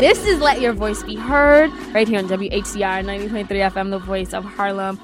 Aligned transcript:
This 0.00 0.24
is 0.26 0.38
Let 0.38 0.60
Your 0.60 0.74
Voice 0.74 1.02
Be 1.02 1.16
Heard 1.16 1.72
right 1.92 2.06
here 2.06 2.20
on 2.20 2.28
WHCR 2.28 3.04
90.3 3.04 3.48
FM, 3.48 3.90
the 3.90 3.98
voice 3.98 4.32
of 4.32 4.44
Harlem. 4.44 5.00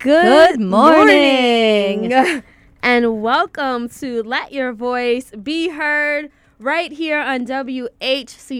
Good 0.00 0.58
morning. 0.58 2.12
and 2.82 3.22
welcome 3.22 3.88
to 4.00 4.24
Let 4.24 4.52
Your 4.52 4.72
Voice 4.72 5.30
Be 5.30 5.68
Heard 5.68 6.32
right 6.58 6.90
here 6.90 7.20
on 7.20 7.46
WHCR 7.46 7.86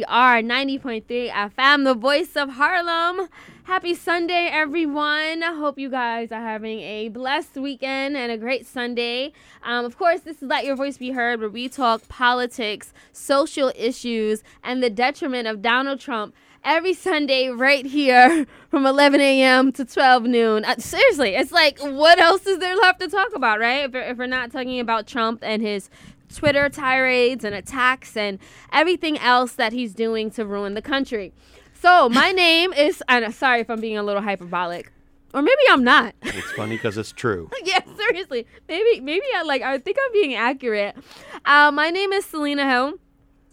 90.3 0.06 1.32
FM, 1.32 1.84
the 1.84 1.94
voice 1.94 2.36
of 2.36 2.50
Harlem. 2.50 3.28
Happy 3.64 3.94
Sunday, 3.94 4.50
everyone. 4.52 5.42
I 5.42 5.54
hope 5.56 5.78
you 5.78 5.88
guys 5.88 6.30
are 6.30 6.40
having 6.40 6.80
a 6.80 7.08
blessed 7.08 7.54
weekend 7.54 8.14
and 8.14 8.30
a 8.30 8.36
great 8.36 8.66
Sunday. 8.66 9.32
Um, 9.62 9.86
of 9.86 9.96
course, 9.96 10.20
this 10.20 10.36
is 10.36 10.42
Let 10.42 10.66
Your 10.66 10.76
Voice 10.76 10.98
Be 10.98 11.12
Heard, 11.12 11.40
where 11.40 11.48
we 11.48 11.70
talk 11.70 12.06
politics, 12.06 12.92
social 13.10 13.72
issues, 13.74 14.42
and 14.62 14.82
the 14.82 14.90
detriment 14.90 15.48
of 15.48 15.62
Donald 15.62 15.98
Trump 15.98 16.34
every 16.62 16.92
Sunday 16.92 17.48
right 17.48 17.86
here 17.86 18.46
from 18.68 18.84
11 18.84 19.22
a.m. 19.22 19.72
to 19.72 19.86
12 19.86 20.24
noon. 20.24 20.66
Uh, 20.66 20.76
seriously, 20.76 21.34
it's 21.34 21.50
like, 21.50 21.78
what 21.80 22.18
else 22.18 22.46
is 22.46 22.58
there 22.58 22.76
left 22.76 23.00
to 23.00 23.08
talk 23.08 23.34
about, 23.34 23.60
right? 23.60 23.86
If 23.86 23.94
if 23.94 24.18
we're 24.18 24.26
not 24.26 24.52
talking 24.52 24.78
about 24.78 25.06
Trump 25.06 25.38
and 25.42 25.62
his 25.62 25.88
Twitter 26.34 26.68
tirades 26.68 27.44
and 27.44 27.54
attacks 27.54 28.14
and 28.14 28.38
everything 28.72 29.16
else 29.18 29.52
that 29.52 29.72
he's 29.72 29.94
doing 29.94 30.30
to 30.32 30.44
ruin 30.44 30.74
the 30.74 30.82
country. 30.82 31.32
So 31.84 32.08
my 32.08 32.32
name 32.32 32.72
is. 32.72 33.02
I'm 33.10 33.30
sorry 33.30 33.60
if 33.60 33.68
I'm 33.68 33.78
being 33.78 33.98
a 33.98 34.02
little 34.02 34.22
hyperbolic, 34.22 34.90
or 35.34 35.42
maybe 35.42 35.60
I'm 35.68 35.84
not. 35.84 36.14
It's 36.22 36.50
funny 36.52 36.76
because 36.76 36.96
it's 36.96 37.12
true. 37.12 37.50
yeah, 37.64 37.80
seriously. 37.98 38.46
Maybe 38.66 39.00
maybe 39.00 39.26
I 39.36 39.42
like. 39.42 39.60
I 39.60 39.76
think 39.76 39.98
I'm 40.02 40.12
being 40.14 40.34
accurate. 40.34 40.96
Uh, 41.44 41.70
my 41.72 41.90
name 41.90 42.14
is 42.14 42.24
Selena 42.24 42.66
Hill. 42.66 42.94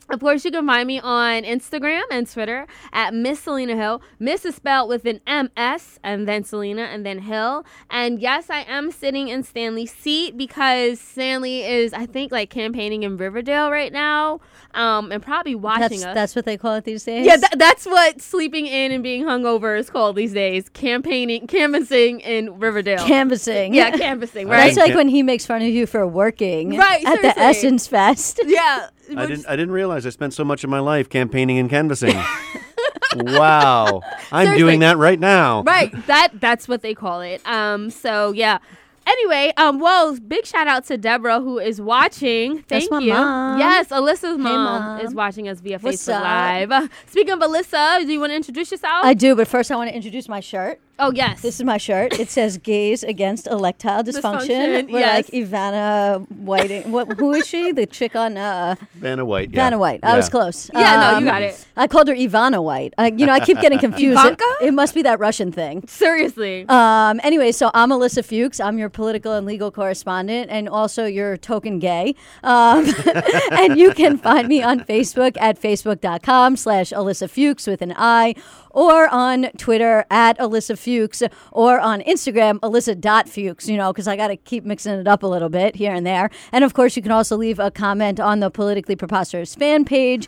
Of 0.10 0.22
course, 0.22 0.46
you 0.46 0.52
can 0.52 0.66
find 0.66 0.88
me 0.88 1.02
on 1.02 1.44
Instagram 1.44 2.04
and 2.10 2.30
Twitter 2.30 2.68
at 2.94 3.14
Miss 3.14 3.42
Selena 3.42 3.76
Hill. 3.76 4.02
Miss 4.20 4.46
is 4.46 4.56
spelled 4.56 4.88
with 4.90 5.06
an 5.06 5.20
M-S 5.28 6.00
and 6.04 6.28
then 6.28 6.44
Selena 6.44 6.84
and 6.84 7.06
then 7.06 7.20
Hill. 7.20 7.66
And 7.90 8.20
yes, 8.20 8.50
I 8.50 8.62
am 8.62 8.92
sitting 8.92 9.30
in 9.30 9.44
Stanley's 9.44 9.94
seat 9.94 10.38
because 10.38 11.00
Stanley 11.00 11.64
is, 11.64 11.94
I 11.94 12.06
think, 12.06 12.32
like 12.32 12.50
campaigning 12.50 13.04
in 13.04 13.16
Riverdale 13.16 13.72
right 13.72 13.92
now 13.92 14.42
um, 14.74 15.12
and 15.12 15.22
probably 15.22 15.56
watching 15.56 15.82
That's, 16.00 16.06
us. 16.06 16.14
that's 16.16 16.36
what 16.36 16.46
they 16.46 16.58
call 16.58 16.76
it 16.76 16.84
these 16.84 17.04
days. 17.04 17.26
yeah, 17.26 17.38
tha- 17.38 17.56
that's 17.58 17.86
what 17.86 18.22
sleeping 18.22 18.66
in 18.68 18.92
and 18.92 19.04
being 19.04 19.24
hungover 19.24 19.78
is 19.80 19.90
called 19.90 20.16
these 20.16 20.34
days. 20.34 20.70
Campaigning, 20.70 21.48
canvassing 21.48 22.20
in 22.22 22.60
Riverdale. 22.60 23.06
canvassing. 23.06 23.74
yeah, 23.74 23.92
canvassing, 23.92 24.48
right? 24.50 24.66
That's 24.66 24.78
like 24.78 24.92
Ca- 24.92 24.98
when 24.98 25.08
he 25.10 25.24
makes 25.24 25.46
fun 25.46 25.62
of 25.62 25.68
you 25.70 25.86
for 25.86 26.06
working 26.08 26.78
Right, 26.78 27.04
at 27.06 27.16
the 27.22 27.34
seriously. 27.34 27.44
Essence 27.44 27.88
Fest. 27.88 28.40
yeah. 28.46 28.88
I 29.16 29.26
didn't. 29.26 29.46
I 29.48 29.56
didn't 29.58 29.72
realize 29.72 30.06
I 30.06 30.10
spent 30.10 30.34
so 30.34 30.46
much 30.46 30.64
of 30.64 30.70
my 30.70 30.80
life 30.80 31.10
campaigning 31.10 31.58
and 31.60 31.70
canvassing. 31.70 32.16
wow, 33.16 34.02
I'm 34.32 34.46
Seriously. 34.46 34.58
doing 34.60 34.80
that 34.82 34.98
right 34.98 35.20
now. 35.20 35.64
right 35.64 35.92
that 36.08 36.30
that's 36.36 36.68
what 36.68 36.82
they 36.82 36.94
call 36.96 37.20
it 37.22 37.46
um 37.46 37.90
so 37.90 38.32
yeah 38.32 38.60
anyway 39.08 39.52
um 39.58 39.80
well 39.80 40.18
big 40.20 40.46
shout 40.46 40.68
out 40.68 40.86
to 40.86 40.98
deborah 40.98 41.40
who 41.40 41.58
is 41.60 41.82
watching 41.82 42.64
That's 42.68 42.88
thank 42.88 42.92
my 42.92 43.00
you 43.00 43.14
mom. 43.14 43.60
yes 43.60 43.90
ilyssa's 43.90 44.38
mom, 44.38 44.54
Mom. 44.54 45.00
is 45.02 45.14
watching 45.14 45.48
us 45.48 45.60
via 45.60 45.80
What's 45.80 46.06
facebook 46.08 46.16
up? 46.16 46.24
live 46.24 46.72
Uh, 46.72 46.88
speaking 47.08 47.34
of 47.34 47.40
ilyssa 47.40 48.06
do 48.06 48.12
you 48.12 48.20
want 48.20 48.32
to 48.32 48.36
introduce 48.36 48.72
yourself 48.72 49.04
I 49.04 49.14
do, 49.14 49.36
but 49.36 49.48
first 49.48 49.72
I 49.72 49.76
want 49.76 49.90
to 49.90 49.96
introduce 49.96 50.30
my 50.30 50.40
shirt. 50.40 50.80
Oh 51.04 51.12
yes 51.12 51.42
This 51.42 51.56
is 51.60 51.64
my 51.66 51.78
shirt. 51.78 52.20
It 52.20 52.30
says 52.30 52.60
"Gays 52.60 53.02
Against 53.04 53.48
Electile 53.48 54.04
Dysfunction." 54.04 54.86
Dysfunction, 54.86 54.92
We're 54.92 55.00
yes. 55.00 55.16
like 55.16 55.28
Ivana 55.34 56.30
Whiting. 56.30 56.92
What? 56.92 57.12
Who 57.18 57.34
is 57.34 57.48
she? 57.48 57.72
The 57.72 57.88
chick 57.88 58.16
on 58.16 58.38
uh, 58.38 58.76
Vanna 58.94 59.26
White. 59.26 59.50
Yeah. 59.50 59.64
Vanna 59.64 59.80
White. 59.80 60.02
I 60.04 60.16
was 60.16 60.30
close. 60.30 60.70
Yeah, 60.74 60.98
no, 60.98 61.10
you 61.12 61.16
Um, 61.18 61.26
got 61.26 61.42
it. 61.42 61.66
I 61.76 61.88
called 61.88 62.08
her 62.08 62.14
Ivana 62.14 62.64
White. 62.64 62.94
I, 63.00 63.08
you 63.08 63.26
know, 63.26 63.34
I 63.34 63.40
keep 63.40 63.60
getting 63.60 63.80
confused. 63.88 64.20
Ivanka? 64.20 64.44
It, 64.62 64.68
it 64.68 64.74
must 64.74 64.94
be 64.94 65.02
that 65.02 65.20
Russian 65.20 65.52
thing. 65.52 65.84
seriously 65.88 66.66
Um, 66.70 67.20
anyway, 67.24 67.52
so 67.52 67.72
I'm 67.74 67.90
Ilyssa 67.90 68.24
Fuchs. 68.24 68.60
I'm 68.60 68.78
your 68.78 68.90
political 68.90 69.34
and 69.34 69.46
legal 69.48 69.72
correspondent 69.72 70.52
and 70.52 70.70
also 70.70 71.06
your 71.06 71.36
token 71.36 71.80
gay. 71.80 72.14
Um, 72.44 72.86
and 73.52 73.76
you 73.80 73.94
can 73.94 74.18
find 74.20 74.48
me 74.48 74.62
on 74.62 74.82
Facebook 74.82 75.36
at 75.42 75.60
facebook.com 75.60 76.58
slash 76.58 76.92
Ilyssa 76.92 77.28
Fuchs 77.28 77.66
with 77.66 77.82
an 77.82 77.94
I 77.98 78.36
or 78.74 79.08
on 79.10 79.50
Twitter 79.58 80.06
at 80.10 80.38
Ilyssa 80.40 80.78
Fuchs 80.78 81.24
or 81.52 81.80
on 81.80 82.02
Instagram, 82.02 82.60
Ilyssa.Fuchs, 82.60 83.68
you 83.68 83.78
know, 83.78 83.92
because 83.94 84.08
I 84.08 84.16
got 84.16 84.28
to 84.28 84.38
keep 84.38 84.66
mixing 84.66 84.94
it 84.94 85.08
up 85.08 85.24
a 85.24 85.28
little 85.28 85.50
bit 85.50 85.76
here 85.76 85.94
and 85.94 86.06
there. 86.06 86.30
And 86.52 86.64
of 86.64 86.74
course, 86.74 86.96
you 86.96 87.02
can 87.02 87.12
also 87.12 87.38
leave 87.38 87.60
a 87.60 87.72
comment 87.72 88.20
on 88.20 88.40
the 88.40 88.50
Politically 88.50 88.96
Preposterous 88.96 89.56
fan 89.56 89.86
page 89.86 90.28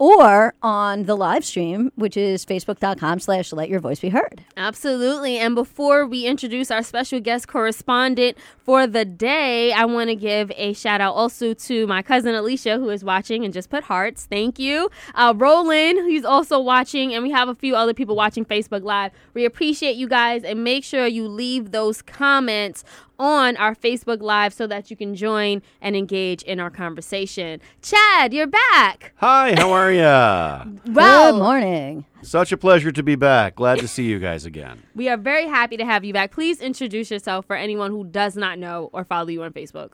or 0.00 0.54
on 0.62 1.02
the 1.02 1.14
live 1.14 1.44
stream, 1.44 1.92
which 1.94 2.16
is 2.16 2.46
facebook.com 2.46 3.20
slash 3.20 3.52
let 3.52 3.68
your 3.68 3.80
voice 3.80 4.00
be 4.00 4.08
heard. 4.08 4.42
Absolutely. 4.56 5.36
And 5.36 5.54
before 5.54 6.06
we 6.06 6.24
introduce 6.24 6.70
our 6.70 6.82
special 6.82 7.20
guest 7.20 7.48
correspondent 7.48 8.38
for 8.56 8.86
the 8.86 9.04
day, 9.04 9.72
I 9.72 9.84
want 9.84 10.08
to 10.08 10.16
give 10.16 10.50
a 10.56 10.72
shout 10.72 11.02
out 11.02 11.14
also 11.14 11.52
to 11.52 11.86
my 11.86 12.00
cousin 12.00 12.34
Alicia, 12.34 12.78
who 12.78 12.88
is 12.88 13.04
watching 13.04 13.44
and 13.44 13.52
just 13.52 13.68
put 13.68 13.84
hearts. 13.84 14.24
Thank 14.24 14.58
you. 14.58 14.88
Uh, 15.14 15.34
Roland, 15.36 15.98
who's 15.98 16.24
also 16.24 16.58
watching, 16.58 17.12
and 17.12 17.22
we 17.22 17.30
have 17.30 17.50
a 17.50 17.54
few 17.54 17.76
other 17.76 17.92
people 17.92 18.16
watching 18.16 18.46
Facebook 18.46 18.82
Live. 18.82 19.12
We 19.34 19.44
appreciate 19.44 19.96
you 19.96 20.08
guys 20.08 20.44
and 20.44 20.64
make 20.64 20.82
sure 20.82 21.06
you 21.06 21.28
leave 21.28 21.72
those 21.72 22.00
comments 22.00 22.84
on 23.20 23.54
our 23.58 23.74
Facebook 23.74 24.22
Live 24.22 24.54
so 24.54 24.66
that 24.66 24.90
you 24.90 24.96
can 24.96 25.14
join 25.14 25.60
and 25.82 25.94
engage 25.94 26.42
in 26.42 26.58
our 26.58 26.70
conversation. 26.70 27.60
Chad, 27.82 28.32
you're 28.32 28.46
back. 28.46 29.12
Hi, 29.16 29.54
how 29.56 29.70
are 29.72 29.92
ya? 29.92 30.64
Well, 30.86 31.32
Good 31.32 31.38
morning. 31.38 32.04
Such 32.22 32.50
a 32.50 32.56
pleasure 32.56 32.90
to 32.90 33.02
be 33.02 33.14
back. 33.14 33.56
Glad 33.56 33.78
to 33.80 33.88
see 33.88 34.04
you 34.04 34.18
guys 34.18 34.44
again. 34.46 34.82
We 34.94 35.08
are 35.08 35.16
very 35.16 35.46
happy 35.46 35.76
to 35.76 35.84
have 35.84 36.04
you 36.04 36.12
back. 36.12 36.30
Please 36.32 36.60
introduce 36.60 37.10
yourself 37.10 37.46
for 37.46 37.56
anyone 37.56 37.90
who 37.90 38.04
does 38.04 38.36
not 38.36 38.58
know 38.58 38.90
or 38.92 39.04
follow 39.04 39.28
you 39.28 39.42
on 39.42 39.52
Facebook. 39.52 39.92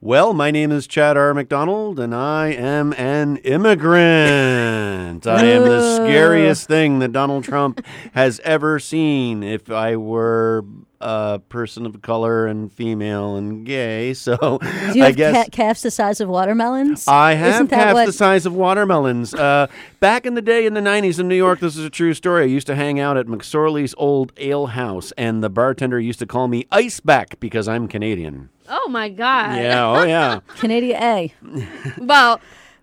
Well, 0.00 0.34
my 0.34 0.50
name 0.50 0.70
is 0.70 0.86
Chad 0.86 1.16
R. 1.16 1.32
MacDonald, 1.34 1.98
and 1.98 2.14
I 2.14 2.48
am 2.48 2.92
an 2.94 3.38
immigrant. 3.38 5.26
I 5.26 5.44
am 5.46 5.62
the 5.64 5.96
scariest 5.96 6.66
thing 6.68 6.98
that 6.98 7.12
Donald 7.12 7.44
Trump 7.44 7.80
has 8.12 8.38
ever 8.40 8.78
seen. 8.78 9.42
If 9.42 9.70
I 9.70 9.96
were 9.96 10.64
a 11.04 11.38
person 11.50 11.84
of 11.86 12.00
color 12.02 12.46
and 12.46 12.72
female 12.72 13.36
and 13.36 13.64
gay, 13.66 14.14
so 14.14 14.36
Do 14.38 14.98
you 14.98 15.02
I 15.04 15.06
have 15.08 15.16
guess 15.16 15.44
ca- 15.44 15.50
calves 15.52 15.82
the 15.82 15.90
size 15.90 16.20
of 16.20 16.28
watermelons? 16.28 17.06
I 17.06 17.34
have 17.34 17.54
Isn't 17.56 17.68
calves 17.68 17.94
what- 17.94 18.06
the 18.06 18.12
size 18.12 18.46
of 18.46 18.54
watermelons. 18.54 19.34
Uh, 19.34 19.66
back 20.00 20.24
in 20.26 20.34
the 20.34 20.42
day 20.42 20.66
in 20.66 20.74
the 20.74 20.80
90s 20.80 21.20
in 21.20 21.28
New 21.28 21.36
York, 21.36 21.60
this 21.60 21.76
is 21.76 21.84
a 21.84 21.90
true 21.90 22.14
story. 22.14 22.42
I 22.44 22.46
used 22.46 22.66
to 22.68 22.74
hang 22.74 22.98
out 22.98 23.16
at 23.16 23.26
McSorley's 23.26 23.94
old 23.98 24.32
ale 24.38 24.66
house, 24.66 25.12
and 25.18 25.44
the 25.44 25.50
bartender 25.50 26.00
used 26.00 26.18
to 26.20 26.26
call 26.26 26.48
me 26.48 26.64
Iceback 26.72 27.38
because 27.38 27.68
I'm 27.68 27.86
Canadian. 27.86 28.48
Oh 28.68 28.88
my 28.88 29.10
God. 29.10 29.56
Yeah, 29.58 29.86
oh 29.86 30.04
yeah. 30.04 30.40
Canadian 30.56 31.02
A. 31.02 31.34
Well, 31.98 32.40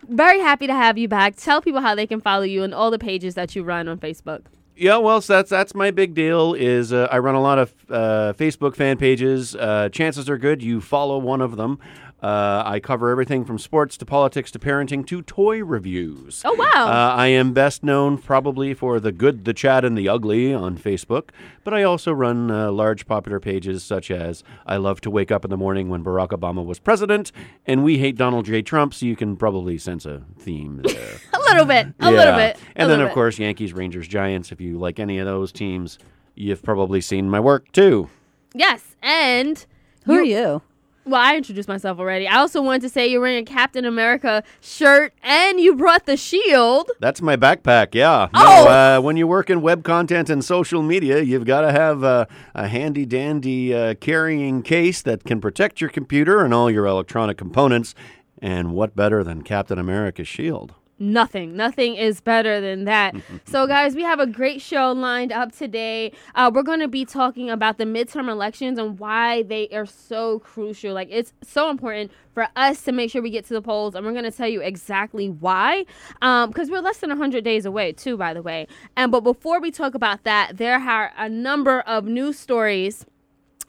very 0.08 0.40
happy 0.40 0.68
to 0.68 0.74
have 0.76 0.98
you 0.98 1.08
back. 1.08 1.36
Tell 1.38 1.62
people 1.62 1.81
how 1.81 1.96
they 1.96 2.06
can 2.06 2.22
follow 2.22 2.44
you 2.44 2.64
and 2.64 2.74
all 2.74 2.92
the 2.92 3.00
pages 3.00 3.34
that 3.36 3.56
you 3.56 3.64
run 3.64 3.88
on 3.88 3.98
Facebook. 3.98 4.42
Yeah, 4.81 4.97
well, 4.97 5.22
so 5.22 5.34
that's 5.34 5.52
that's 5.52 5.75
my 5.75 5.92
big 5.92 6.16
deal. 6.16 6.56
Is 6.56 6.92
uh, 6.92 7.08
I 7.12 7.19
run 7.19 7.36
a 7.36 7.40
lot 7.40 7.59
of 7.59 7.72
uh, 7.88 8.34
Facebook 8.36 8.75
fan 8.75 8.97
pages. 8.97 9.56
Uh, 9.56 9.90
chances 9.90 10.28
are 10.28 10.40
good 10.40 10.64
you 10.64 10.81
follow 10.81 11.19
one 11.19 11.40
of 11.40 11.56
them. 11.56 11.78
Uh, 12.22 12.62
I 12.66 12.80
cover 12.80 13.09
everything 13.09 13.46
from 13.46 13.58
sports 13.58 13.98
to 13.98 14.06
politics 14.06 14.52
to 14.52 14.59
parenting 14.59 15.08
to 15.08 15.24
toy 15.24 15.64
reviews. 15.64 16.44
Oh, 16.46 16.54
wow. 16.54 16.86
Uh, 16.88 17.16
I 17.16 17.28
am 17.28 17.52
best 17.52 17.84
known 17.84 18.20
probably 18.20 18.76
for 18.76 19.00
the 19.00 19.12
good, 19.12 19.44
the 19.46 19.54
Chad, 19.54 19.84
and 19.84 19.98
the 19.98 20.08
ugly 20.08 20.54
on 20.54 20.78
Facebook, 20.78 21.30
but 21.64 21.74
I 21.74 21.81
also 21.81 22.12
run 22.12 22.52
uh, 22.52 22.72
large 22.72 23.08
popular 23.08 23.40
pages 23.40 23.84
such 23.84 24.12
as 24.12 24.44
I 24.68 24.78
love 24.78 25.02
to 25.02 25.10
wake 25.10 25.31
up 25.31 25.44
in 25.44 25.50
the 25.50 25.58
morning 25.58 25.90
when 25.90 26.04
Barack 26.04 26.30
Obama 26.30 26.64
was 26.64 26.78
president, 26.78 27.31
and 27.66 27.84
we 27.84 27.98
hate 27.98 28.18
Donald 28.18 28.46
J. 28.46 28.62
Trump, 28.62 28.94
so 28.94 29.08
you 29.08 29.16
can 29.16 29.36
probably 29.36 29.80
sense 29.80 30.06
a 30.06 30.22
theme 30.38 30.81
there. 30.84 31.18
A 31.34 31.40
little 31.40 31.66
bit. 31.66 31.88
A 32.01 32.12
little 32.12 32.36
bit. 32.36 32.57
And 32.75 32.90
then, 32.90 33.01
of 33.01 33.07
bit. 33.07 33.13
course, 33.16 33.40
Yankees, 33.40 33.74
Rangers, 33.74 34.07
Giants. 34.07 34.51
If 34.51 34.62
you 34.62 34.78
like 34.78 35.00
any 35.00 35.18
of 35.18 35.25
those 35.25 35.51
teams, 35.51 35.98
you've 36.36 36.62
probably 36.62 37.01
seen 37.01 37.31
my 37.31 37.40
work 37.40 37.72
too. 37.72 38.10
Yes. 38.54 38.95
And 39.01 39.66
Who 40.06 40.13
are 40.13 40.24
you? 40.24 40.62
Well, 41.06 41.21
I 41.21 41.36
introduced 41.36 41.68
myself 41.68 42.00
already. 42.00 42.27
I 42.27 42.38
also 42.38 42.62
wanted 42.62 42.81
to 42.83 42.89
say 42.89 43.07
you're 43.07 43.21
wearing 43.21 43.42
a 43.42 43.45
Captain 43.45 43.86
America 43.86 44.44
shirt 44.59 45.13
and 45.24 45.59
you 45.59 45.75
brought 45.75 46.06
the 46.06 46.15
shield. 46.15 46.92
That's 47.00 47.21
my 47.21 47.36
backpack, 47.36 47.95
yeah. 47.95 48.30
Oh! 48.33 48.63
No, 48.65 48.69
uh, 48.69 49.01
when 49.01 49.18
you 49.18 49.25
work 49.25 49.50
in 49.50 49.62
web 49.62 49.83
content 49.83 50.30
and 50.30 50.45
social 50.45 50.81
media, 50.81 51.21
you've 51.21 51.45
got 51.45 51.62
to 51.62 51.71
have 51.71 52.03
uh, 52.03 52.25
a 52.53 52.68
handy 52.68 53.06
dandy 53.06 53.74
uh, 53.74 53.95
carrying 53.95 54.62
case 54.62 55.01
that 55.01 55.24
can 55.24 55.42
protect 55.42 55.81
your 55.81 55.89
computer 55.89 56.44
and 56.44 56.53
all 56.53 56.69
your 56.69 56.86
electronic 56.86 57.38
components. 57.38 57.95
And 58.39 58.74
what 58.74 58.95
better 58.95 59.24
than 59.24 59.44
Captain 59.44 59.77
America's 59.77 60.27
shield? 60.27 60.74
Nothing. 61.01 61.57
Nothing 61.57 61.95
is 61.95 62.21
better 62.21 62.62
than 62.62 62.86
that. 62.86 63.15
so, 63.45 63.68
guys, 63.68 63.95
we 63.95 64.03
have 64.03 64.19
a 64.19 64.27
great 64.27 64.62
show 64.62 64.92
lined 64.92 65.31
up 65.31 65.51
today. 65.51 66.13
Uh, 66.36 66.51
we're 66.53 66.63
going 66.63 66.80
to 66.80 66.88
be 66.88 67.03
talking 67.03 67.50
about 67.50 67.77
the 67.77 67.83
midterm 67.83 68.30
elections 68.30 68.77
and 68.77 69.00
why 69.00 69.44
they 69.44 69.68
are 69.69 69.86
so 69.86 70.39
crucial. 70.39 70.94
Like, 70.94 71.09
it's 71.12 71.33
so 71.44 71.69
important 71.69 72.12
for 72.33 72.48
us 72.56 72.83
to 72.83 72.92
make 72.92 73.12
sure 73.12 73.21
we 73.21 73.30
get 73.30 73.45
to 73.45 73.53
the 73.53 73.62
polls, 73.62 73.95
and 73.95 74.06
we're 74.06 74.13
going 74.13 74.24
to 74.24 74.31
tell 74.31 74.48
you 74.48 74.62
exactly 74.62 75.30
why. 75.30 75.86
Because 76.13 76.68
um, 76.68 76.69
we're 76.69 76.80
less 76.80 77.00
than 77.00 77.09
100 77.09 77.44
days 77.44 77.65
away, 77.65 77.92
too, 77.92 78.15
by 78.15 78.33
the 78.33 78.42
way. 78.42 78.68
And 78.95 79.12
but 79.12 79.21
before 79.21 79.59
we 79.59 79.71
talk 79.71 79.95
about 79.95 80.24
that, 80.24 80.57
there 80.57 80.80
are 80.80 81.12
a 81.18 81.27
number 81.27 81.81
of 81.81 82.06
news 82.06 82.39
stories 82.39 83.06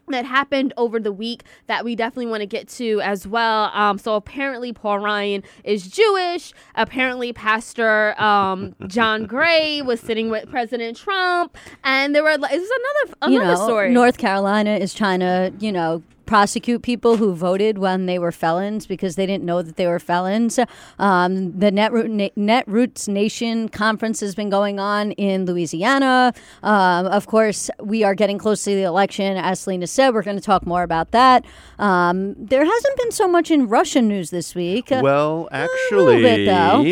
that 0.09 0.25
happened 0.25 0.73
over 0.77 0.99
the 0.99 1.13
week 1.13 1.43
that 1.67 1.85
we 1.85 1.95
definitely 1.95 2.27
want 2.27 2.41
to 2.41 2.47
get 2.47 2.69
to 2.69 3.01
as 3.03 3.27
well. 3.27 3.71
Um, 3.75 3.99
so 3.99 4.15
apparently, 4.15 4.73
Paul 4.73 4.99
Ryan 4.99 5.43
is 5.65 5.89
Jewish. 5.89 6.53
Apparently, 6.75 7.33
Pastor 7.33 8.21
um, 8.21 8.75
John 8.87 9.27
Gray 9.27 9.83
was 9.83 10.01
sitting 10.01 10.31
with 10.31 10.49
President 10.51 10.97
Trump, 10.97 11.57
and 11.85 12.15
there 12.15 12.23
were. 12.23 12.31
Is 12.31 12.39
this 12.41 12.53
another 12.53 13.17
another 13.23 13.33
you 13.33 13.41
know, 13.41 13.65
story? 13.65 13.91
North 13.91 14.19
Carolina 14.19 14.77
is 14.77 14.95
trying 14.95 15.21
to, 15.21 15.53
you 15.59 15.73
know, 15.73 16.03
prosecute 16.33 16.81
people 16.81 17.19
who 17.19 17.35
voted 17.35 17.77
when 17.77 18.07
they 18.07 18.19
were 18.19 18.33
felons 18.33 18.87
because 18.87 19.17
they 19.17 19.27
didn't 19.27 19.45
know 19.45 19.61
that 19.61 19.77
they 19.77 19.87
were 19.87 19.99
felons. 19.99 20.59
Um, 20.99 21.53
the 21.59 21.71
Netroots 21.71 23.07
Nation 23.07 23.69
conference 23.69 24.21
has 24.21 24.35
been 24.35 24.49
going 24.49 24.81
on 24.81 25.13
in 25.13 25.45
Louisiana. 25.45 26.33
Um, 26.63 27.05
of 27.05 27.27
course, 27.27 27.69
we 27.81 28.03
are 28.03 28.15
getting 28.15 28.39
close 28.39 28.65
to 28.65 28.71
the 28.71 28.81
election. 28.81 29.37
As 29.37 29.61
Selena 29.61 29.87
said, 29.87 30.15
we're 30.15 30.23
going 30.23 30.39
to 30.39 30.43
talk 30.43 30.65
more 30.65 30.83
about 30.83 31.11
that. 31.11 31.45
Um, 31.79 32.35
there 32.39 32.65
hasn't 32.65 32.97
been 32.97 33.13
so 33.13 33.29
much 33.29 33.51
in 33.51 33.69
Russian 33.69 34.09
news 34.09 34.31
this 34.31 34.55
week. 34.55 34.89
Well, 34.91 35.51
actually, 35.53 36.23
bit, 36.23 36.47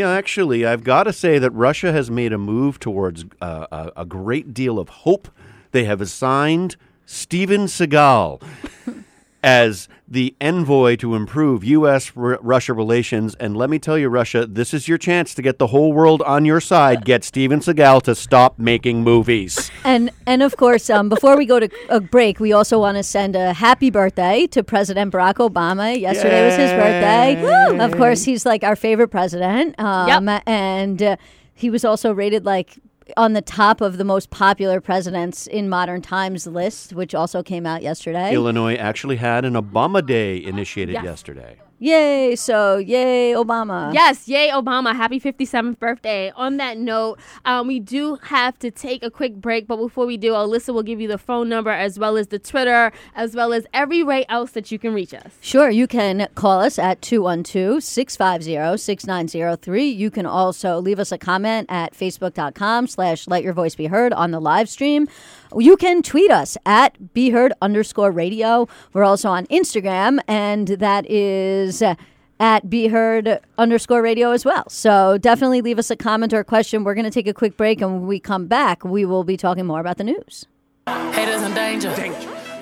actually, 0.04 0.66
I've 0.66 0.84
got 0.84 1.04
to 1.04 1.14
say 1.14 1.38
that 1.38 1.50
Russia 1.52 1.93
has 1.93 2.10
made 2.10 2.34
a 2.34 2.38
move 2.38 2.78
towards 2.78 3.25
uh, 3.40 3.66
a, 3.72 4.02
a 4.02 4.04
great 4.04 4.52
deal 4.52 4.78
of 4.78 4.90
hope. 4.90 5.28
They 5.72 5.84
have 5.84 6.02
assigned 6.02 6.76
Steven 7.06 7.62
Seagal 7.62 8.43
as 9.42 9.88
the 10.06 10.34
envoy 10.40 10.96
to 10.96 11.14
improve 11.14 11.62
U.S. 11.64 12.12
R- 12.16 12.38
Russia 12.42 12.75
relations. 12.75 13.34
And 13.37 13.56
let 13.56 13.70
me 13.70 13.78
tell 13.78 13.96
you, 13.96 14.08
Russia, 14.08 14.46
this 14.46 14.75
is 14.75 14.88
your 14.88 14.98
chance 14.98 15.34
to 15.34 15.42
get 15.42 15.58
the 15.58 15.69
whole 15.69 15.92
world 15.92 16.20
on 16.22 16.44
your 16.44 16.60
side. 16.60 17.04
Get 17.04 17.25
Steven 17.25 17.60
Seagal 17.60 18.02
to 18.02 18.14
stop 18.14 18.58
making 18.58 19.02
movies. 19.02 19.70
And 19.84 20.10
and 20.26 20.42
of 20.42 20.56
course, 20.56 20.90
um, 20.90 21.08
before 21.08 21.37
we 21.37 21.46
go 21.46 21.60
to 21.60 21.69
a 21.88 22.00
break, 22.00 22.40
we 22.40 22.52
also 22.52 22.78
want 22.78 22.96
to 22.96 23.02
send 23.02 23.37
a 23.37 23.52
happy 23.52 23.90
birthday 23.90 24.46
to 24.48 24.62
President 24.62 25.12
Barack 25.12 25.34
Obama. 25.34 25.98
Yesterday 25.98 26.44
was 26.46 26.56
his 26.56 26.70
birthday. 26.72 27.36
Of 27.84 27.96
course, 27.96 28.25
he's 28.25 28.44
like 28.44 28.64
our 28.64 28.76
favorite 28.76 29.08
president. 29.08 29.75
Um, 29.78 30.08
And 30.46 31.02
uh, 31.02 31.16
he 31.54 31.70
was 31.70 31.84
also 31.84 32.12
rated 32.12 32.44
like 32.44 32.78
on 33.16 33.32
the 33.32 33.42
top 33.42 33.80
of 33.80 33.96
the 33.98 34.04
most 34.04 34.30
popular 34.30 34.80
presidents 34.80 35.46
in 35.46 35.68
modern 35.68 36.02
times 36.02 36.46
list, 36.46 36.92
which 36.92 37.14
also 37.14 37.42
came 37.42 37.66
out 37.66 37.82
yesterday. 37.82 38.32
Illinois 38.34 38.74
actually 38.76 39.16
had 39.16 39.44
an 39.44 39.54
Obama 39.54 40.04
Day 40.04 40.42
initiated 40.42 40.94
Yes. 40.94 41.04
yesterday. 41.04 41.56
Yay! 41.82 42.37
So 42.37 42.77
yay, 42.77 43.32
Obama. 43.32 43.94
Yes, 43.94 44.29
yay, 44.29 44.50
Obama. 44.50 44.94
Happy 44.94 45.19
57th 45.19 45.79
birthday. 45.79 46.31
On 46.37 46.59
that 46.59 46.77
note, 46.77 47.19
um, 47.47 47.69
we 47.69 47.81
do 47.81 48.17
have 48.17 48.59
to 48.59 48.71
take 48.71 49.03
a 49.03 49.11
quick 49.11 49.37
break, 49.37 49.67
but 49.67 49.79
before 49.79 50.05
we 50.05 50.19
do, 50.19 50.32
Ilyssa 50.32 50.75
will 50.75 50.82
give 50.82 51.00
you 51.00 51.09
the 51.09 51.17
phone 51.17 51.49
number 51.49 51.71
as 51.71 51.99
well 51.99 52.19
as 52.19 52.29
the 52.29 52.38
Twitter, 52.38 52.93
as 53.15 53.35
well 53.35 53.55
as 53.55 53.67
every 53.73 54.03
way 54.03 54.27
else 54.29 54.50
that 54.50 54.71
you 54.71 54.79
can 54.79 54.93
reach 54.93 55.15
us. 55.15 55.32
Sure, 55.41 55.71
you 55.71 55.87
can 55.87 56.29
call 56.35 56.61
us 56.61 56.79
at 56.79 57.00
212 57.00 57.82
650 57.82 58.77
6903. 58.77 59.88
You 59.88 60.11
can 60.11 60.27
also 60.27 60.79
leave 60.81 60.99
us 60.99 61.11
a 61.12 61.17
comment 61.19 61.67
at 61.71 61.94
facebook.com 61.94 62.88
slash 62.88 63.27
let 63.27 63.43
your 63.43 63.55
voice 63.55 63.75
be 63.75 63.87
heard 63.87 64.12
on 64.12 64.32
the 64.32 64.41
live 64.41 64.69
stream. 64.69 65.09
You 65.56 65.76
can 65.76 66.02
tweet 66.02 66.31
us 66.31 66.56
at 66.64 67.12
be 67.12 67.31
heard 67.31 67.52
underscore 67.61 68.11
radio. 68.11 68.69
We're 68.93 69.05
also 69.05 69.29
on 69.29 69.47
Instagram, 69.47 70.20
and 70.29 70.69
that 70.69 71.11
is 71.11 71.82
uh, 71.82 71.97
at 72.38 72.70
be 72.70 72.88
heard 72.88 73.41
underscore 73.58 74.02
radio 74.02 74.31
as 74.31 74.44
well. 74.44 74.69
So 74.69 75.19
definitely 75.19 75.61
leave 75.61 75.79
us 75.79 75.91
a 75.91 75.97
comment 75.97 76.32
or 76.32 76.41
a 76.41 76.44
question. 76.44 76.85
We're 76.85 76.94
going 76.94 77.05
to 77.05 77.11
take 77.11 77.26
a 77.26 77.35
quick 77.35 77.56
break, 77.56 77.81
and 77.81 77.93
when 77.93 78.06
we 78.06 78.20
come 78.20 78.47
back, 78.47 78.85
we 78.85 79.05
will 79.05 79.25
be 79.25 79.37
talking 79.37 79.67
more 79.67 79.81
about 79.81 79.99
the 79.99 80.05
news. 80.05 80.47
Haters 80.87 81.43
in 81.43 81.55
danger. 81.55 81.93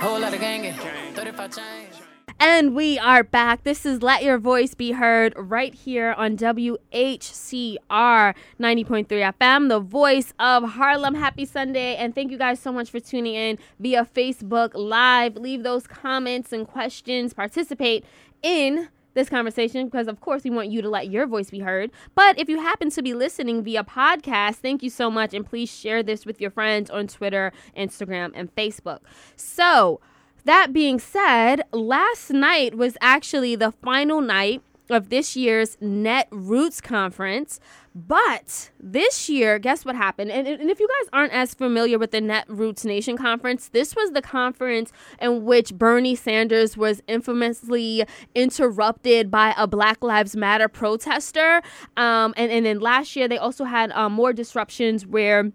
Whole 0.00 0.20
lot 0.20 0.32
of 0.32 0.41
gangin'. 0.41 0.75
35 1.14 1.56
change. 1.56 1.88
And 2.40 2.76
we 2.76 3.00
are 3.00 3.25
back. 3.25 3.64
This 3.64 3.85
is 3.85 4.00
Let 4.00 4.23
Your 4.23 4.38
Voice 4.38 4.73
Be 4.73 4.93
Heard 4.93 5.35
right 5.37 5.75
here 5.75 6.12
on 6.12 6.37
WHCR 6.37 6.79
90.3 7.90 8.35
FM, 9.08 9.69
the 9.69 9.81
voice 9.81 10.32
of 10.38 10.62
Harlem. 10.62 11.14
Happy 11.14 11.44
Sunday. 11.44 11.96
And 11.96 12.14
thank 12.14 12.31
you 12.31 12.38
guys 12.38 12.61
so 12.61 12.70
much 12.70 12.90
for 12.90 13.00
tuning 13.00 13.35
in 13.35 13.58
via 13.81 14.05
Facebook 14.05 14.70
Live. 14.75 15.35
Leave 15.35 15.64
those 15.64 15.88
comments 15.88 16.52
and 16.52 16.64
questions, 16.69 17.35
participate 17.35 18.05
in 18.41 18.88
this 19.14 19.29
conversation 19.29 19.87
because 19.87 20.06
of 20.06 20.20
course 20.20 20.44
we 20.44 20.50
want 20.50 20.70
you 20.70 20.81
to 20.81 20.88
let 20.88 21.11
your 21.11 21.26
voice 21.26 21.50
be 21.50 21.58
heard 21.58 21.91
but 22.14 22.38
if 22.38 22.49
you 22.49 22.61
happen 22.61 22.88
to 22.88 23.02
be 23.02 23.14
listening 23.14 23.64
via 23.64 23.82
podcast 23.82 24.56
thank 24.56 24.81
you 24.81 24.91
so 24.91 25.11
much 25.11 25.34
and 25.34 25.44
please 25.44 25.69
share 25.69 26.05
this 26.05 26.25
with 26.25 26.41
your 26.41 26.52
friends 26.52 26.88
on 26.88 27.08
twitter 27.08 27.52
instagram 27.76 28.31
and 28.34 28.55
facebook 28.55 29.00
so 29.34 29.99
that 30.48 30.72
being 30.72 30.98
said, 30.98 31.62
last 31.72 32.30
night 32.30 32.74
was 32.74 32.96
actually 33.00 33.54
the 33.54 33.72
final 33.72 34.20
night 34.20 34.62
of 34.90 35.10
this 35.10 35.36
year's 35.36 35.76
Netroots 35.76 36.82
Conference. 36.82 37.60
But 37.94 38.70
this 38.78 39.28
year, 39.28 39.58
guess 39.58 39.84
what 39.84 39.96
happened? 39.96 40.30
And, 40.30 40.46
and 40.46 40.70
if 40.70 40.78
you 40.78 40.86
guys 40.86 41.10
aren't 41.12 41.32
as 41.32 41.52
familiar 41.52 41.98
with 41.98 42.12
the 42.12 42.20
Netroots 42.20 42.84
Nation 42.84 43.16
Conference, 43.16 43.68
this 43.68 43.96
was 43.96 44.12
the 44.12 44.22
conference 44.22 44.92
in 45.20 45.44
which 45.44 45.74
Bernie 45.74 46.14
Sanders 46.14 46.76
was 46.76 47.02
infamously 47.08 48.04
interrupted 48.34 49.30
by 49.30 49.52
a 49.56 49.66
Black 49.66 50.02
Lives 50.02 50.36
Matter 50.36 50.68
protester. 50.68 51.60
Um, 51.96 52.34
and, 52.36 52.52
and 52.52 52.64
then 52.64 52.78
last 52.78 53.16
year, 53.16 53.26
they 53.26 53.38
also 53.38 53.64
had 53.64 53.90
um, 53.92 54.12
more 54.12 54.32
disruptions 54.32 55.04
where 55.04 55.50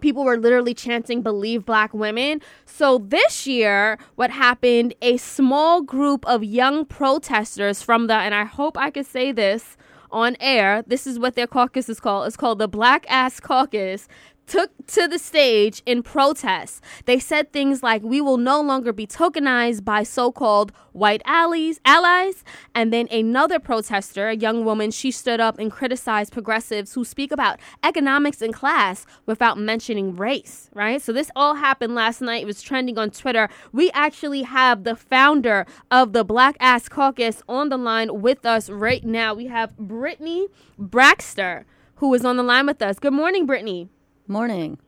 people 0.00 0.24
were 0.24 0.36
literally 0.36 0.74
chanting 0.74 1.22
believe 1.22 1.64
black 1.64 1.94
women. 1.94 2.40
So 2.66 2.98
this 2.98 3.46
year 3.46 3.98
what 4.16 4.30
happened 4.30 4.94
a 5.02 5.16
small 5.16 5.82
group 5.82 6.26
of 6.26 6.42
young 6.42 6.84
protesters 6.84 7.82
from 7.82 8.06
the 8.06 8.14
and 8.14 8.34
i 8.34 8.44
hope 8.44 8.76
i 8.76 8.90
could 8.90 9.06
say 9.06 9.32
this 9.32 9.76
on 10.10 10.36
air 10.40 10.82
this 10.86 11.06
is 11.06 11.18
what 11.18 11.34
their 11.34 11.46
caucus 11.46 11.88
is 11.88 11.98
called. 12.00 12.26
It's 12.26 12.36
called 12.36 12.58
the 12.58 12.68
black 12.68 13.04
ass 13.08 13.40
caucus 13.40 14.08
took 14.46 14.70
to 14.88 15.08
the 15.08 15.18
stage 15.18 15.82
in 15.86 16.02
protest. 16.02 16.82
They 17.06 17.18
said 17.18 17.52
things 17.52 17.82
like, 17.82 18.02
"We 18.02 18.20
will 18.20 18.36
no 18.36 18.60
longer 18.60 18.92
be 18.92 19.06
tokenized 19.06 19.84
by 19.84 20.02
so-called 20.02 20.72
white 20.92 21.22
allies." 21.24 21.80
Allies, 21.84 22.44
and 22.74 22.92
then 22.92 23.08
another 23.10 23.58
protester, 23.58 24.28
a 24.28 24.36
young 24.36 24.64
woman, 24.64 24.90
she 24.90 25.10
stood 25.10 25.40
up 25.40 25.58
and 25.58 25.70
criticized 25.70 26.32
progressives 26.32 26.94
who 26.94 27.04
speak 27.04 27.32
about 27.32 27.58
economics 27.82 28.42
and 28.42 28.52
class 28.52 29.06
without 29.26 29.58
mentioning 29.58 30.16
race. 30.16 30.70
Right. 30.74 31.00
So 31.00 31.12
this 31.12 31.30
all 31.34 31.56
happened 31.56 31.94
last 31.94 32.20
night. 32.20 32.42
It 32.42 32.46
was 32.46 32.62
trending 32.62 32.98
on 32.98 33.10
Twitter. 33.10 33.48
We 33.72 33.90
actually 33.92 34.42
have 34.42 34.84
the 34.84 34.96
founder 34.96 35.66
of 35.90 36.12
the 36.12 36.24
Black 36.24 36.56
Ass 36.60 36.88
Caucus 36.88 37.42
on 37.48 37.68
the 37.68 37.78
line 37.78 38.20
with 38.20 38.44
us 38.44 38.68
right 38.68 39.04
now. 39.04 39.34
We 39.34 39.46
have 39.46 39.76
Brittany 39.76 40.48
Baxter, 40.78 41.66
who 41.96 42.12
is 42.14 42.24
on 42.24 42.36
the 42.36 42.42
line 42.42 42.66
with 42.66 42.82
us. 42.82 42.98
Good 42.98 43.12
morning, 43.12 43.46
Brittany. 43.46 43.88
Morning. 44.26 44.78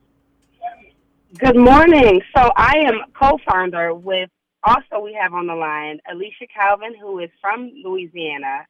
Good 1.37 1.55
morning. 1.55 2.21
So 2.35 2.51
I 2.55 2.77
am 2.87 3.01
co-founder 3.13 3.93
with 3.93 4.31
also 4.63 4.99
we 5.03 5.13
have 5.13 5.31
on 5.33 5.45
the 5.45 5.53
line 5.53 5.99
Alicia 6.11 6.47
Calvin, 6.51 6.95
who 6.99 7.19
is 7.19 7.29
from 7.39 7.71
Louisiana, 7.83 8.65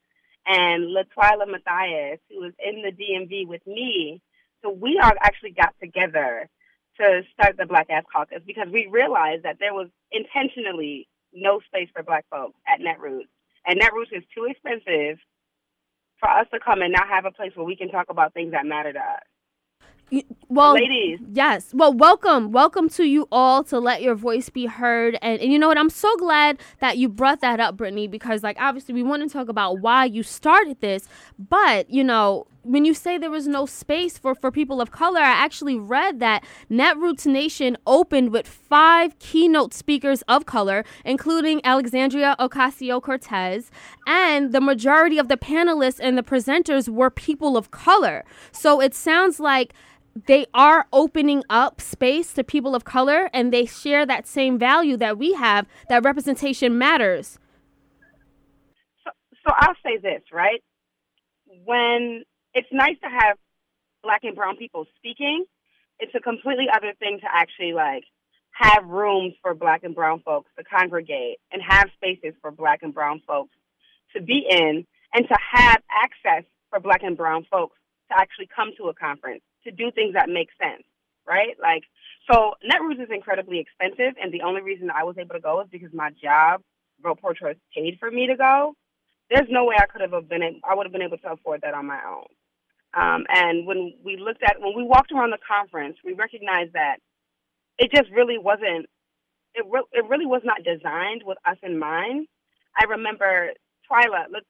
and 0.46 0.94
Latwyla 0.94 1.48
Matthias, 1.48 2.20
who 2.30 2.44
is 2.44 2.54
in 2.60 2.82
the 2.82 2.92
DMV 2.92 3.48
with 3.48 3.66
me. 3.66 4.22
So 4.62 4.70
we 4.70 5.00
are 5.02 5.16
actually 5.22 5.52
got 5.52 5.74
together 5.82 6.50
to 7.00 7.22
start 7.34 7.56
the 7.56 7.66
Black 7.66 7.90
Ass 7.90 8.04
Caucus 8.14 8.42
because 8.46 8.68
we 8.70 8.88
realized 8.88 9.44
that 9.44 9.60
there 9.60 9.74
was 9.74 9.88
intentionally 10.12 11.08
no 11.32 11.62
space 11.62 11.88
for 11.96 12.04
Black 12.04 12.26
folks 12.30 12.60
at 12.68 12.82
Netroots, 12.82 13.30
and 13.66 13.80
Netroots 13.80 14.12
is 14.12 14.24
too 14.36 14.46
expensive 14.50 15.18
for 16.20 16.30
us 16.30 16.48
to 16.52 16.60
come 16.60 16.82
and 16.82 16.92
not 16.92 17.08
have 17.08 17.24
a 17.24 17.32
place 17.32 17.54
where 17.56 17.66
we 17.66 17.78
can 17.78 17.90
talk 17.90 18.08
about 18.10 18.34
things 18.34 18.52
that 18.52 18.66
matter 18.66 18.92
to 18.92 19.00
us. 19.00 19.24
Well, 20.50 20.74
Ladies. 20.74 21.20
Yes. 21.34 21.74
Well, 21.74 21.92
welcome. 21.92 22.54
Welcome 22.54 22.88
to 22.90 23.04
you 23.04 23.28
all 23.32 23.64
to 23.66 23.80
let 23.80 24.02
your 24.02 24.16
voice 24.16 24.50
be 24.50 24.66
heard. 24.66 25.18
And, 25.22 25.42
and 25.42 25.52
you 25.52 25.60
know 25.60 25.68
what? 25.68 25.78
I'm 25.78 25.90
so 25.90 26.16
glad 26.16 26.60
that 26.80 26.98
you 26.98 27.10
brought 27.10 27.42
that 27.42 27.60
up, 27.60 27.76
Brittany, 27.76 28.08
because, 28.08 28.44
like, 28.44 28.58
obviously 28.60 28.94
we 28.94 29.04
want 29.04 29.24
to 29.24 29.30
talk 29.30 29.50
about 29.50 29.82
why 29.82 30.06
you 30.06 30.24
started 30.24 30.80
this. 30.80 31.10
But, 31.38 31.90
you 31.90 32.04
know, 32.04 32.48
when 32.64 32.86
you 32.86 32.94
say 32.94 33.18
there 33.18 33.30
was 33.30 33.48
no 33.48 33.66
space 33.66 34.18
for, 34.18 34.36
for 34.36 34.50
people 34.50 34.80
of 34.80 34.92
color, 34.92 35.20
I 35.20 35.32
actually 35.32 35.78
read 35.78 36.20
that 36.22 36.44
Netroots 36.72 37.26
Nation 37.26 37.78
opened 37.86 38.32
with 38.32 38.48
five 38.48 39.20
keynote 39.20 39.74
speakers 39.74 40.22
of 40.24 40.46
color, 40.46 40.86
including 41.04 41.60
Alexandria 41.66 42.36
Ocasio 42.40 43.02
Cortez, 43.02 43.70
and 44.06 44.54
the 44.54 44.62
majority 44.62 45.18
of 45.18 45.28
the 45.28 45.38
panelists 45.38 46.00
and 46.02 46.18
the 46.18 46.24
presenters 46.24 46.88
were 46.88 47.10
people 47.10 47.58
of 47.58 47.72
color. 47.72 48.24
So 48.52 48.82
it 48.82 48.94
sounds 48.96 49.40
like 49.40 49.74
they 50.26 50.46
are 50.54 50.88
opening 50.92 51.44
up 51.50 51.82
space 51.82 52.34
to 52.34 52.44
people 52.44 52.76
of 52.76 52.84
color 52.84 53.30
and 53.34 53.54
they 53.54 53.66
share 53.66 54.06
that 54.06 54.26
same 54.28 54.58
value 54.58 54.98
that 54.98 55.18
we 55.18 55.34
have 55.34 55.68
that 55.90 56.04
representation 56.04 56.78
matters. 56.78 57.38
So, 59.04 59.12
so 59.46 59.54
I'll 59.60 59.76
say 59.86 59.98
this, 59.98 60.22
right? 60.32 60.64
When 61.66 62.24
it's 62.54 62.68
nice 62.72 62.98
to 63.04 63.10
have 63.10 63.38
black 64.02 64.24
and 64.24 64.36
brown 64.36 64.58
people 64.58 64.86
speaking, 64.98 65.46
it's 66.00 66.14
a 66.16 66.20
completely 66.20 66.68
other 66.74 66.94
thing 67.00 67.20
to 67.22 67.28
actually 67.32 67.74
like 67.74 68.04
have 68.52 68.86
rooms 68.88 69.34
for 69.42 69.54
black 69.54 69.84
and 69.84 69.94
brown 69.94 70.22
folks 70.22 70.50
to 70.58 70.64
congregate 70.64 71.38
and 71.52 71.62
have 71.62 71.90
spaces 71.96 72.34
for 72.42 72.52
black 72.52 72.80
and 72.82 72.94
brown 72.94 73.22
folks 73.28 73.56
to 74.16 74.22
be 74.22 74.46
in 74.50 74.86
and 75.14 75.28
to 75.28 75.38
have 75.52 75.82
access 75.92 76.44
for 76.70 76.80
black 76.80 77.04
and 77.04 77.18
brown 77.18 77.46
folks 77.52 77.76
to 78.10 78.18
actually 78.18 78.48
come 78.56 78.72
to 78.78 78.88
a 78.88 78.94
conference 78.94 79.42
to 79.68 79.72
do 79.72 79.92
things 79.92 80.14
that 80.14 80.30
make 80.30 80.50
sense, 80.62 80.84
right? 81.28 81.56
Like, 81.62 81.84
so 82.32 82.56
Netroots 82.64 83.04
is 83.04 83.10
incredibly 83.12 83.60
expensive, 83.60 84.16
and 84.22 84.34
the 84.34 84.42
only 84.42 84.62
reason 84.62 84.90
I 84.90 85.04
was 85.04 85.18
able 85.18 85.36
to 85.36 85.40
go 85.40 85.62
is 85.62 85.68
because 85.72 85.94
my 85.94 86.10
job, 86.22 86.62
Vote 87.02 87.20
Choice, 87.40 87.56
paid 87.76 87.98
for 88.00 88.10
me 88.10 88.28
to 88.28 88.36
go. 88.36 88.74
There's 89.30 89.48
no 89.50 89.66
way 89.66 89.76
I 89.78 89.86
could 89.86 90.02
have 90.02 90.30
been, 90.30 90.62
I 90.68 90.76
would 90.76 90.86
have 90.86 90.94
been 90.94 91.02
able 91.02 91.18
to 91.20 91.32
afford 91.32 91.62
that 91.62 91.74
on 91.74 91.86
my 91.86 92.00
own. 92.08 92.26
Um, 92.94 93.26
and 93.30 93.68
when 93.68 93.94
we 94.04 94.18
looked 94.18 94.42
at, 94.44 94.60
when 94.60 94.76
we 94.76 94.84
walked 94.84 95.12
around 95.12 95.32
the 95.32 95.38
conference, 95.46 95.98
we 96.04 96.14
recognized 96.14 96.74
that 96.74 96.98
it 97.78 97.92
just 97.92 98.10
really 98.12 98.38
wasn't, 98.38 98.88
it, 99.54 99.66
re- 99.70 99.92
it 99.92 100.06
really 100.10 100.26
was 100.26 100.42
not 100.44 100.64
designed 100.64 101.24
with 101.26 101.38
us 101.46 101.58
in 101.62 101.78
mind. 101.78 102.28
I 102.80 102.86
remember 102.86 103.52
Twyla, 103.90 104.32
look, 104.32 104.44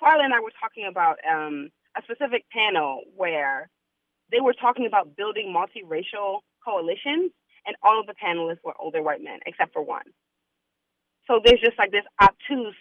Twyla 0.00 0.24
and 0.24 0.34
I 0.34 0.40
were 0.40 0.52
talking 0.60 0.86
about 0.86 1.16
um, 1.28 1.70
a 1.96 2.02
specific 2.02 2.44
panel 2.52 3.02
where 3.16 3.68
they 4.30 4.40
were 4.40 4.52
talking 4.52 4.86
about 4.86 5.16
building 5.16 5.54
multiracial 5.54 6.40
coalitions, 6.64 7.32
and 7.66 7.76
all 7.82 8.00
of 8.00 8.06
the 8.06 8.14
panelists 8.14 8.62
were 8.64 8.74
older 8.78 9.02
white 9.02 9.22
men, 9.22 9.38
except 9.46 9.72
for 9.72 9.82
one. 9.82 10.04
So 11.26 11.40
there's 11.44 11.60
just 11.60 11.78
like 11.78 11.90
this 11.90 12.04
obtuse, 12.22 12.74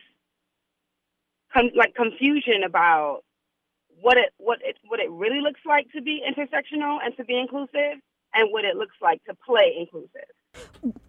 like 1.76 1.96
confusion 1.96 2.64
about 2.66 3.22
what 4.00 4.18
it 4.18 4.32
what 4.38 4.60
it 4.64 4.78
what 4.88 5.00
it 5.00 5.10
really 5.10 5.42
looks 5.42 5.62
like 5.66 5.92
to 5.94 6.02
be 6.02 6.22
intersectional 6.26 7.00
and 7.04 7.16
to 7.18 7.26
be 7.26 7.38
inclusive, 7.38 8.00
and 8.34 8.52
what 8.52 8.64
it 8.64 8.76
looks 8.76 8.96
like 9.02 9.24
to 9.26 9.34
play 9.46 9.76
inclusive. 9.78 10.30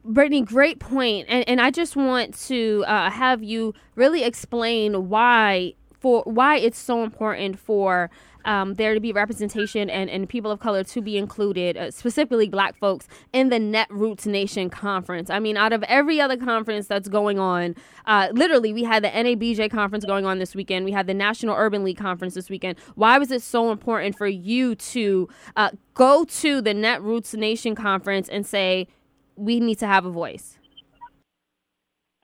Brittany, 0.05 0.43
great 0.43 0.79
point, 0.79 1.27
and 1.29 1.49
and 1.49 1.61
I 1.61 1.71
just 1.71 1.97
want 1.97 2.35
to 2.47 2.85
uh, 2.87 3.11
have 3.11 3.43
you 3.43 3.75
really 3.95 4.25
explain 4.25 5.09
why 5.09 5.75
for 5.99 6.23
why 6.25 6.57
it's 6.57 6.79
so 6.79 7.03
important 7.03 7.59
for 7.59 8.11
um, 8.45 8.75
there 8.75 8.95
to 8.95 9.01
be 9.01 9.13
representation 9.13 9.91
and, 9.91 10.09
and 10.09 10.29
people 10.29 10.51
of 10.51 10.59
color 10.61 10.83
to 10.83 11.03
be 11.03 11.19
included, 11.19 11.77
uh, 11.77 11.91
specifically 11.91 12.49
black 12.49 12.77
folks, 12.79 13.07
in 13.33 13.51
the 13.51 13.59
Netroots 13.59 14.27
Nation 14.27 14.71
conference. 14.71 15.29
I 15.29 15.39
mean, 15.39 15.57
out 15.57 15.73
of 15.73 15.83
every 15.85 16.21
other 16.21 16.37
conference 16.37 16.87
that's 16.87 17.09
going 17.09 17.39
on, 17.39 17.75
uh, 18.07 18.29
literally, 18.33 18.73
we 18.73 18.85
had 18.85 19.05
the 19.05 19.11
NABJ 19.11 19.71
conference 19.71 20.05
going 20.05 20.25
on 20.25 20.39
this 20.39 20.55
weekend, 20.55 20.85
we 20.85 20.93
had 20.93 21.07
the 21.07 21.15
National 21.15 21.57
Urban 21.57 21.85
League 21.85 21.99
conference 21.99 22.35
this 22.35 22.49
weekend. 22.49 22.79
Why 22.95 23.19
was 23.19 23.31
it 23.31 23.43
so 23.43 23.71
important 23.71 24.17
for 24.17 24.27
you 24.27 24.75
to 24.77 25.29
uh, 25.57 25.71
go 25.95 26.25
to 26.25 26.63
the 26.63 26.73
Netroots 26.73 27.35
Nation 27.35 27.75
conference 27.75 28.29
and 28.29 28.47
say, 28.47 28.89
we 29.37 29.61
need 29.61 29.79
to 29.81 29.87
have 29.87 30.05
a 30.07 30.11
voice? 30.11 30.59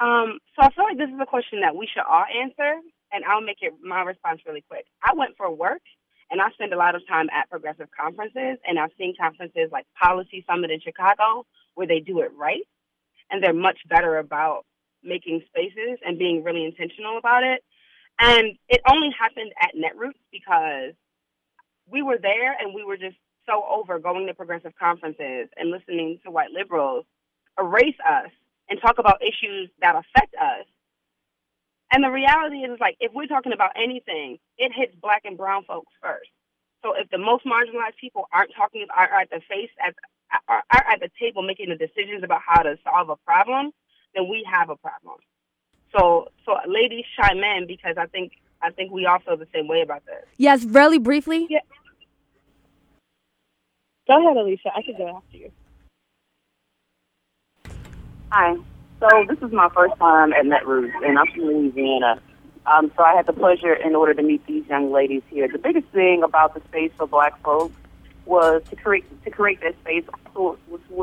Um, 0.00 0.38
so 0.54 0.66
I 0.66 0.70
feel 0.74 0.84
like 0.84 0.98
this 0.98 1.08
is 1.08 1.20
a 1.20 1.26
question 1.26 1.60
that 1.60 1.76
we 1.76 1.86
should 1.86 2.02
all 2.02 2.24
answer, 2.42 2.80
and 3.14 3.24
I'll 3.24 3.40
make 3.40 3.58
it 3.62 3.72
my 3.82 4.02
response 4.02 4.40
really 4.44 4.64
quick. 4.68 4.86
I 5.02 5.14
went 5.14 5.36
for 5.36 5.50
work 5.50 5.82
and 6.30 6.40
I 6.42 6.50
spend 6.50 6.72
a 6.72 6.76
lot 6.76 6.96
of 6.96 7.06
time 7.06 7.28
at 7.30 7.48
progressive 7.48 7.88
conferences, 7.98 8.58
and 8.66 8.78
I've 8.78 8.90
seen 8.98 9.14
conferences 9.18 9.68
like 9.70 9.86
Policy 10.02 10.44
Summit 10.48 10.70
in 10.70 10.80
Chicago 10.80 11.46
where 11.74 11.86
they 11.86 12.00
do 12.00 12.20
it 12.20 12.32
right, 12.36 12.66
and 13.30 13.42
they're 13.42 13.52
much 13.54 13.78
better 13.88 14.18
about 14.18 14.64
making 15.02 15.42
spaces 15.46 15.98
and 16.04 16.18
being 16.18 16.42
really 16.42 16.64
intentional 16.64 17.18
about 17.18 17.44
it. 17.44 17.62
And 18.18 18.56
it 18.68 18.80
only 18.90 19.10
happened 19.18 19.52
at 19.60 19.74
Netroots 19.76 20.22
because 20.32 20.94
we 21.90 22.02
were 22.02 22.18
there 22.20 22.56
and 22.58 22.74
we 22.74 22.84
were 22.84 22.96
just 22.96 23.16
so 23.46 23.64
over 23.68 23.98
going 23.98 24.26
to 24.26 24.34
progressive 24.34 24.72
conferences 24.78 25.48
and 25.56 25.70
listening 25.70 26.18
to 26.24 26.30
white 26.30 26.50
liberals 26.50 27.04
erase 27.58 27.96
us 28.08 28.30
and 28.68 28.80
talk 28.80 28.98
about 28.98 29.20
issues 29.20 29.68
that 29.80 29.94
affect 29.94 30.34
us 30.34 30.66
and 31.94 32.02
the 32.02 32.10
reality 32.10 32.56
is, 32.56 32.72
is 32.72 32.80
like 32.80 32.96
if 32.98 33.12
we're 33.14 33.28
talking 33.28 33.52
about 33.52 33.70
anything, 33.76 34.38
it 34.58 34.72
hits 34.74 34.92
black 35.00 35.22
and 35.24 35.36
brown 35.36 35.62
folks 35.64 35.92
first. 36.02 36.28
So 36.82 36.92
if 36.94 37.08
the 37.10 37.18
most 37.18 37.46
marginalized 37.46 37.96
people 38.00 38.26
aren't 38.32 38.50
talking 38.54 38.86
are 38.94 39.08
at 39.20 39.30
the 39.30 39.40
face 39.48 39.70
at 39.80 39.94
are, 40.48 40.64
are 40.70 40.84
at 40.90 40.98
the 41.00 41.08
table 41.20 41.42
making 41.42 41.68
the 41.68 41.76
decisions 41.76 42.24
about 42.24 42.40
how 42.44 42.62
to 42.62 42.76
solve 42.82 43.10
a 43.10 43.16
problem, 43.24 43.70
then 44.12 44.28
we 44.28 44.44
have 44.50 44.70
a 44.70 44.76
problem. 44.76 45.18
So 45.96 46.28
so 46.44 46.56
ladies 46.66 47.04
chime 47.16 47.38
in 47.38 47.68
because 47.68 47.94
I 47.96 48.06
think 48.06 48.32
I 48.60 48.70
think 48.70 48.90
we 48.90 49.06
all 49.06 49.20
feel 49.20 49.36
the 49.36 49.46
same 49.54 49.68
way 49.68 49.82
about 49.82 50.04
this. 50.04 50.24
Yes, 50.36 50.64
really 50.64 50.98
briefly. 50.98 51.46
Yeah. 51.48 51.60
Go 54.08 54.18
ahead, 54.20 54.36
Alicia. 54.36 54.70
I 54.74 54.82
could 54.82 54.96
go 54.98 55.16
after 55.16 55.36
you. 55.36 55.52
Hi. 58.30 58.56
So 59.00 59.08
this 59.28 59.38
is 59.42 59.52
my 59.52 59.68
first 59.74 59.96
time 59.98 60.32
at 60.32 60.44
Netroots, 60.44 60.92
and 61.04 61.18
I'm 61.18 61.26
from 61.26 61.44
Louisiana. 61.44 62.20
Um, 62.66 62.90
so 62.96 63.02
I 63.02 63.14
had 63.14 63.26
the 63.26 63.32
pleasure, 63.32 63.74
in 63.74 63.94
order 63.94 64.14
to 64.14 64.22
meet 64.22 64.46
these 64.46 64.66
young 64.66 64.90
ladies 64.92 65.22
here. 65.28 65.48
The 65.48 65.58
biggest 65.58 65.86
thing 65.88 66.22
about 66.22 66.54
the 66.54 66.62
space 66.68 66.92
for 66.96 67.06
Black 67.06 67.40
folks 67.42 67.74
was 68.24 68.62
to 68.70 68.76
create 68.76 69.04
to 69.24 69.30
create 69.30 69.60
that 69.60 69.74
space 69.80 70.04
for 70.32 70.56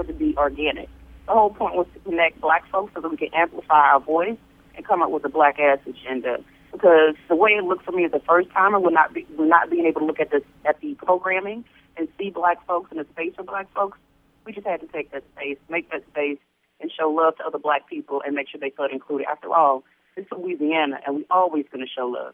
to 0.04 0.14
be 0.14 0.36
organic. 0.38 0.90
The 1.28 1.34
whole 1.34 1.52
point 1.52 1.76
was 1.76 1.86
to 1.94 2.00
connect 2.00 2.42
Black 2.42 2.68
folks 2.72 2.94
so 2.96 3.02
that 3.02 3.10
we 3.10 3.18
can 3.18 3.30
amplify 3.34 3.92
our 3.92 4.00
voice 4.00 4.38
and 4.76 4.86
come 4.86 5.02
up 5.02 5.12
with 5.12 5.24
a 5.26 5.30
Black 5.30 5.60
ass 5.60 5.80
agenda. 5.86 6.44
Because 6.72 7.16
the 7.28 7.36
way 7.36 7.52
it 7.52 7.64
looked 7.64 7.86
for 7.86 7.92
me 7.92 8.06
as 8.06 8.14
a 8.14 8.22
first 8.22 8.50
timer, 8.52 8.80
would 8.80 8.94
not 8.94 9.14
be 9.14 9.28
would 9.38 9.50
not 9.50 9.70
being 9.70 9.86
able 9.86 10.02
to 10.02 10.08
look 10.08 10.20
at 10.20 10.32
the 10.32 10.42
at 10.66 10.80
the 10.82 10.96
programming 10.96 11.64
and 11.98 12.08
see 12.18 12.32
Black 12.32 12.66
folks 12.66 12.92
in 12.92 12.98
the 12.98 13.06
space 13.12 13.34
for 13.36 13.44
Black 13.44 13.72
folks. 13.74 14.00
We 14.46 14.54
just 14.54 14.66
had 14.66 14.82
to 14.82 14.88
take 14.88 15.12
that 15.12 15.24
space, 15.36 15.58
make 15.70 15.92
that 15.92 16.04
space 16.08 16.40
and 16.82 16.92
show 16.92 17.10
love 17.10 17.38
to 17.38 17.44
other 17.44 17.60
black 17.60 17.88
people 17.88 18.22
and 18.26 18.36
make 18.36 18.50
sure 18.50 18.60
they 18.60 18.72
felt 18.72 18.92
included. 18.92 19.28
After 19.30 19.54
all, 19.54 19.84
it's 20.16 20.32
Louisiana, 20.32 21.00
and 21.06 21.18
we're 21.18 21.26
always 21.30 21.66
going 21.72 21.86
to 21.86 21.92
show 21.92 22.08
love. 22.08 22.34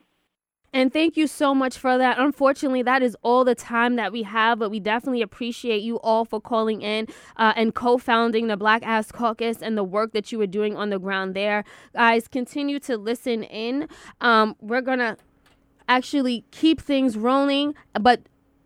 And 0.74 0.92
thank 0.92 1.16
you 1.16 1.28
so 1.28 1.56
much 1.56 1.78
for 1.78 1.98
that. 1.98 2.20
Unfortunately, 2.20 2.84
that 2.84 3.02
is 3.02 3.16
all 3.22 3.46
the 3.46 3.56
time 3.56 3.96
that 3.96 4.12
we 4.12 4.24
have, 4.24 4.60
but 4.60 4.70
we 4.70 4.80
definitely 4.80 5.22
appreciate 5.22 5.82
you 5.82 5.98
all 6.00 6.26
for 6.26 6.42
calling 6.42 6.82
in 6.82 7.08
uh, 7.38 7.54
and 7.56 7.74
co 7.74 7.98
founding 7.98 8.48
the 8.48 8.58
Black 8.58 8.86
Ass 8.86 9.12
Caucus 9.12 9.62
and 9.62 9.78
the 9.78 9.84
work 9.84 10.12
that 10.12 10.32
you 10.32 10.38
were 10.38 10.48
doing 10.48 10.76
on 10.76 10.90
the 10.90 11.00
ground 11.00 11.36
there. 11.36 11.64
Guys, 11.94 12.28
continue 12.28 12.80
to 12.82 12.98
listen 12.98 13.44
in. 13.44 13.88
Um, 14.20 14.56
we're 14.60 14.82
going 14.82 15.00
to 15.00 15.18
actually 15.88 16.44
keep 16.52 16.82
things 16.82 17.18
rolling, 17.18 17.74
but 18.00 18.22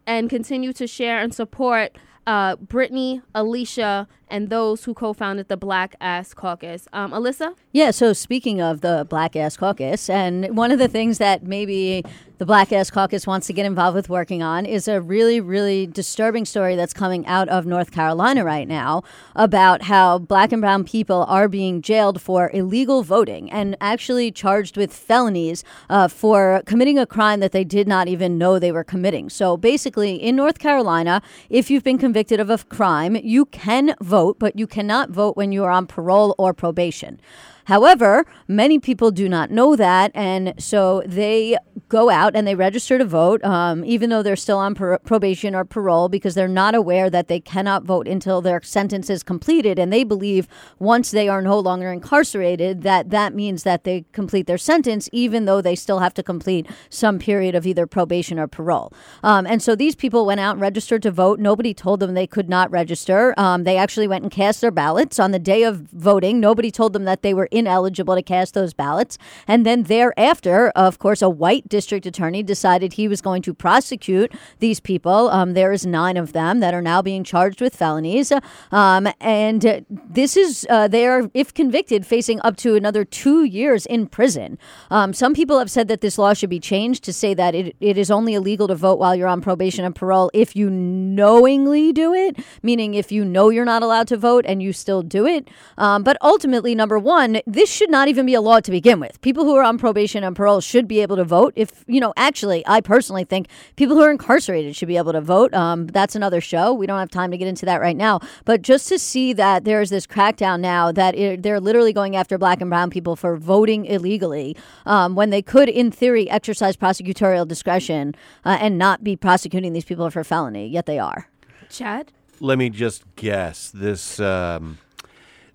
and 0.08 0.30
continue 0.30 0.74
to 0.74 0.88
share 0.88 1.20
and 1.20 1.34
support 1.34 1.98
uh, 2.28 2.56
Brittany, 2.58 3.22
Alicia, 3.34 4.08
and 4.30 4.50
those 4.50 4.86
who 4.86 4.94
co-founded 4.94 5.48
the 5.48 5.58
Black 5.58 5.96
Ass 6.00 6.34
Caucus. 6.34 6.88
Um, 6.94 7.12
Ilyssa? 7.12 7.56
Yeah, 7.72 7.92
so 7.92 8.14
speaking 8.14 8.62
of 8.62 8.82
the 8.82 9.06
Black 9.10 9.36
Ass 9.36 9.58
Caucus, 9.58 10.10
and 10.10 10.56
one 10.56 10.72
of 10.72 10.80
the 10.80 10.88
things 10.88 11.18
that 11.18 11.44
maybe 11.44 12.04
the 12.42 12.46
Black 12.48 12.74
Ass 12.74 12.90
Caucus 12.90 13.28
wants 13.28 13.46
to 13.46 13.54
get 13.54 13.68
involved 13.68 13.94
with 13.94 14.10
working 14.10 14.42
on 14.42 14.66
is 14.66 14.88
a 14.88 15.00
really, 15.00 15.40
really 15.40 15.86
disturbing 15.86 16.44
story 16.44 16.76
that's 16.76 16.92
coming 16.92 17.24
out 17.28 17.48
of 17.50 17.68
North 17.68 17.92
Carolina 17.92 18.44
right 18.44 18.68
now 18.68 19.04
about 19.36 19.84
how 19.84 20.18
black 20.18 20.52
and 20.52 20.60
brown 20.60 20.84
people 20.84 21.24
are 21.28 21.48
being 21.48 21.84
jailed 21.84 22.20
for 22.20 22.50
illegal 22.52 23.04
voting 23.04 23.52
and 23.52 23.78
actually 23.80 24.32
charged 24.32 24.76
with 24.76 24.92
felonies 24.92 25.64
uh, 25.88 26.08
for 26.08 26.64
committing 26.66 26.98
a 26.98 27.06
crime 27.06 27.42
that 27.42 27.52
they 27.52 27.64
did 27.64 27.88
not 27.88 28.08
even 28.08 28.40
know 28.40 28.58
they 28.58 28.72
were 28.72 28.84
committing. 28.84 29.30
So 29.30 29.56
basically, 29.56 30.16
in 30.16 30.36
North 30.36 30.58
Carolina, 30.58 31.22
if 31.52 31.70
you've 31.70 31.84
been 31.84 32.00
convicted 32.00 32.40
of 32.40 32.50
a 32.50 32.58
crime, 32.58 33.18
you 33.18 33.46
can 33.46 33.94
vote, 34.02 34.40
but 34.40 34.58
you 34.58 34.66
cannot 34.66 35.12
vote 35.12 35.38
when 35.38 35.52
you 35.52 35.64
are 35.64 35.70
on 35.70 35.86
parole 35.86 36.34
or 36.40 36.56
probation. 36.56 37.22
However, 37.66 38.26
many 38.48 38.80
people 38.80 39.12
do 39.12 39.30
not 39.30 39.52
know 39.52 39.76
that, 39.76 40.12
and 40.14 40.54
so 40.58 41.04
they 41.06 41.58
go 41.90 42.10
out 42.10 42.36
and 42.36 42.48
they 42.48 42.56
register 42.56 42.98
to 42.98 43.06
vote, 43.06 43.44
um, 43.44 43.84
even 43.86 44.10
though 44.10 44.24
they're 44.24 44.36
still 44.36 44.58
on 44.58 44.76
pro- 44.76 44.98
probation 45.00 45.56
or 45.56 45.66
parole, 45.66 46.10
because 46.10 46.36
they're 46.36 46.48
not 46.48 46.76
aware 46.76 47.10
that 47.10 47.28
they 47.28 47.40
cannot 47.40 47.84
vote 47.84 48.08
until 48.08 48.42
their 48.42 48.62
sentence 48.62 49.10
is 49.10 49.24
completed, 49.24 49.78
and 49.78 49.92
they 49.92 50.04
believe 50.04 50.48
once 50.80 51.12
they 51.12 51.28
are 51.28 51.42
no 51.42 51.60
longer 51.60 51.92
incarcerated 51.92 52.82
that 52.84 53.10
that 53.10 53.34
means 53.34 53.64
that 53.64 53.84
they 53.84 54.06
complete 54.12 54.48
their 54.48 54.58
sentence, 54.58 55.10
even 55.12 55.46
though 55.46 55.62
they 55.62 55.76
still 55.76 56.00
have 56.00 56.14
to 56.14 56.24
complete 56.24 56.68
some 56.90 57.20
period 57.20 57.56
of 57.56 57.66
either 57.66 57.86
probation 57.86 58.40
or 58.40 58.48
parole. 58.48 58.92
Um, 59.24 59.46
and 59.46 59.62
so 59.62 59.76
these 59.76 59.96
people 59.96 60.26
went 60.26 60.40
out 60.40 60.54
and 60.54 60.62
registered 60.62 61.04
to 61.04 61.12
vote. 61.12 61.40
Nobody 61.40 61.74
told 61.74 62.00
them 62.00 62.14
they 62.14 62.28
could 62.28 62.50
not 62.50 62.72
register. 62.72 63.34
Um, 63.38 63.64
they 63.64 63.78
actually 63.78 64.08
went 64.08 64.24
and 64.24 64.32
cast 64.32 64.62
their 64.62 64.72
ballots 64.72 65.20
on 65.20 65.32
the 65.32 65.40
day 65.40 65.64
of 65.64 65.78
voting. 65.92 66.40
Nobody 66.40 66.72
told 66.72 66.94
them 66.94 67.06
that 67.06 67.22
they 67.22 67.34
were 67.34 67.50
ineligible 67.52 68.16
to 68.16 68.22
cast 68.22 68.54
those 68.54 68.74
ballots. 68.74 69.18
And 69.48 69.66
then 69.66 69.84
thereafter, 69.84 70.70
of 70.70 71.00
course, 71.00 71.22
a 71.22 71.30
white 71.30 71.68
district 71.70 72.06
attorney 72.06 72.44
decided 72.44 72.94
he 72.94 73.08
was 73.08 73.22
going 73.22 73.42
to 73.44 73.54
prosecute 73.54 74.34
these 74.60 74.80
people. 74.80 75.30
Um, 75.30 75.54
there 75.54 75.72
is 75.72 75.86
nine 75.86 76.18
of 76.18 76.34
them 76.34 76.60
that 76.62 76.74
are 76.74 76.82
now 76.82 77.02
being 77.02 77.24
charged 77.24 77.62
with 77.62 77.76
felonies. 77.76 78.32
Um, 78.72 79.08
and 79.20 79.86
this 79.90 80.38
is, 80.38 80.66
uh, 80.70 80.88
they 80.88 81.06
are, 81.08 81.30
if 81.34 81.54
convicted, 81.54 82.06
facing 82.06 82.40
up 82.42 82.58
to 82.58 82.76
another 82.76 83.06
two 83.06 83.44
years 83.44 83.86
in 83.86 84.08
prison. 84.08 84.58
Um, 84.90 85.14
some 85.14 85.34
people 85.34 85.60
have 85.60 85.70
said 85.70 85.88
that 85.90 86.02
this 86.02 86.18
law 86.18 86.34
should 86.34 86.50
be 86.50 86.60
changed 86.60 87.04
to 87.04 87.14
say 87.14 87.34
that 87.34 87.56
it, 87.56 87.76
it 87.80 87.98
is 87.98 88.10
only 88.10 88.34
illegal 88.34 88.68
to 88.68 88.76
vote 88.76 89.00
while 89.00 89.16
you're 89.16 89.28
on 89.28 89.42
probation 89.42 89.86
and 89.86 89.96
parole 89.96 90.32
if 90.34 90.56
you 90.56 90.70
knowingly 90.70 91.92
do 91.92 92.14
it, 92.14 92.38
meaning 92.64 92.94
if 92.94 93.12
you 93.12 93.26
know 93.26 93.50
you're 93.50 93.66
not 93.66 93.84
allowed 93.84 94.08
to 94.08 94.18
vote 94.18 94.46
and 94.48 94.64
you 94.64 94.74
still 94.74 95.02
do 95.02 95.26
it. 95.26 95.48
Um, 95.78 96.04
but 96.04 96.18
ultimately, 96.22 96.76
number 96.76 96.98
one, 96.98 97.41
this 97.46 97.70
should 97.70 97.90
not 97.90 98.08
even 98.08 98.26
be 98.26 98.34
a 98.34 98.42
law 98.42 98.60
to 98.60 98.72
begin 98.72 99.00
with. 99.00 99.20
People 99.22 99.44
who 99.44 99.56
are 99.56 99.64
on 99.64 99.78
probation 99.78 100.24
and 100.24 100.36
parole 100.36 100.62
should 100.62 100.88
be 100.88 101.02
able 101.02 101.16
to 101.16 101.24
vote. 101.24 101.54
If, 101.56 101.84
you 101.88 102.00
know, 102.00 102.14
actually, 102.18 102.64
I 102.68 102.82
personally 102.82 103.24
think 103.24 103.48
people 103.76 103.96
who 103.96 104.02
are 104.02 104.12
incarcerated 104.12 104.76
should 104.76 104.88
be 104.88 104.98
able 104.98 105.14
to 105.14 105.22
vote. 105.22 105.54
Um, 105.54 105.88
that's 105.88 106.16
another 106.16 106.42
show. 106.42 106.74
We 106.74 106.86
don't 106.88 107.00
have 107.00 107.10
time 107.10 107.32
to 107.32 107.38
get 107.38 107.48
into 107.48 107.66
that 107.66 107.82
right 107.82 107.96
now. 107.96 108.20
But 108.46 108.62
just 108.62 108.88
to 108.90 109.00
see 109.00 109.34
that 109.34 109.64
there's 109.64 109.90
this 109.90 110.08
crackdown 110.08 110.60
now 110.60 110.92
that 110.92 111.16
it, 111.16 111.44
they're 111.44 111.60
literally 111.60 111.94
going 111.94 112.16
after 112.16 112.38
black 112.38 112.62
and 112.62 112.70
brown 112.70 112.90
people 112.90 113.16
for 113.16 113.38
voting 113.38 113.86
illegally 113.86 114.56
um, 114.86 115.16
when 115.16 115.30
they 115.30 115.42
could, 115.42 115.70
in 115.70 115.92
theory, 115.92 116.30
exercise 116.30 116.78
prosecutorial 116.78 117.48
discretion 117.48 118.16
uh, 118.46 118.58
and 118.60 118.78
not 118.78 119.04
be 119.04 119.16
prosecuting 119.16 119.74
these 119.74 119.86
people 119.86 120.10
for 120.10 120.24
felony, 120.24 120.68
yet 120.68 120.86
they 120.86 121.00
are. 121.00 121.28
Chad? 121.70 122.12
Let 122.40 122.58
me 122.58 122.70
just 122.70 123.04
guess. 123.16 123.70
This 123.70 124.20
um, 124.20 124.80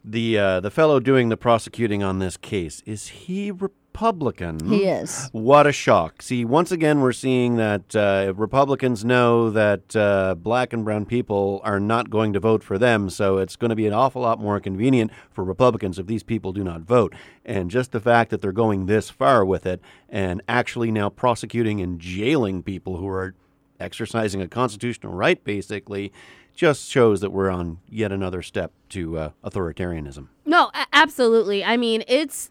the 0.06 0.38
uh, 0.38 0.60
the 0.60 0.70
fellow 0.70 1.00
doing 1.00 1.28
the 1.28 1.36
prosecuting 1.36 2.02
on 2.02 2.20
this 2.20 2.36
case 2.36 2.82
is 2.86 3.08
he 3.08 3.50
Republican? 3.50 4.68
He 4.68 4.84
is. 4.84 5.28
What 5.32 5.66
a 5.66 5.72
shock! 5.72 6.22
See, 6.22 6.44
once 6.44 6.70
again, 6.70 7.00
we're 7.00 7.12
seeing 7.12 7.56
that 7.56 7.96
uh, 7.96 8.32
Republicans 8.36 9.04
know 9.04 9.50
that 9.50 9.96
uh, 9.96 10.36
black 10.36 10.72
and 10.72 10.84
brown 10.84 11.06
people 11.06 11.60
are 11.64 11.80
not 11.80 12.08
going 12.08 12.32
to 12.34 12.40
vote 12.40 12.62
for 12.62 12.78
them, 12.78 13.10
so 13.10 13.38
it's 13.38 13.56
going 13.56 13.70
to 13.70 13.76
be 13.76 13.86
an 13.86 13.92
awful 13.92 14.22
lot 14.22 14.38
more 14.38 14.60
convenient 14.60 15.10
for 15.32 15.42
Republicans 15.42 15.98
if 15.98 16.06
these 16.06 16.22
people 16.22 16.52
do 16.52 16.62
not 16.62 16.82
vote. 16.82 17.12
And 17.44 17.68
just 17.70 17.90
the 17.90 18.00
fact 18.00 18.30
that 18.30 18.40
they're 18.40 18.52
going 18.52 18.86
this 18.86 19.10
far 19.10 19.44
with 19.44 19.66
it 19.66 19.80
and 20.08 20.40
actually 20.46 20.92
now 20.92 21.08
prosecuting 21.08 21.80
and 21.80 21.98
jailing 21.98 22.62
people 22.62 22.98
who 22.98 23.08
are 23.08 23.34
exercising 23.80 24.40
a 24.40 24.48
constitutional 24.48 25.12
right, 25.12 25.42
basically, 25.42 26.12
just 26.56 26.90
shows 26.90 27.20
that 27.20 27.30
we're 27.30 27.50
on 27.50 27.78
yet 27.88 28.10
another 28.10 28.42
step 28.42 28.72
to 28.88 29.18
uh, 29.18 29.30
authoritarianism. 29.44 30.28
No, 30.44 30.70
a- 30.74 30.86
absolutely. 30.92 31.62
I 31.64 31.76
mean, 31.76 32.02
it's 32.08 32.50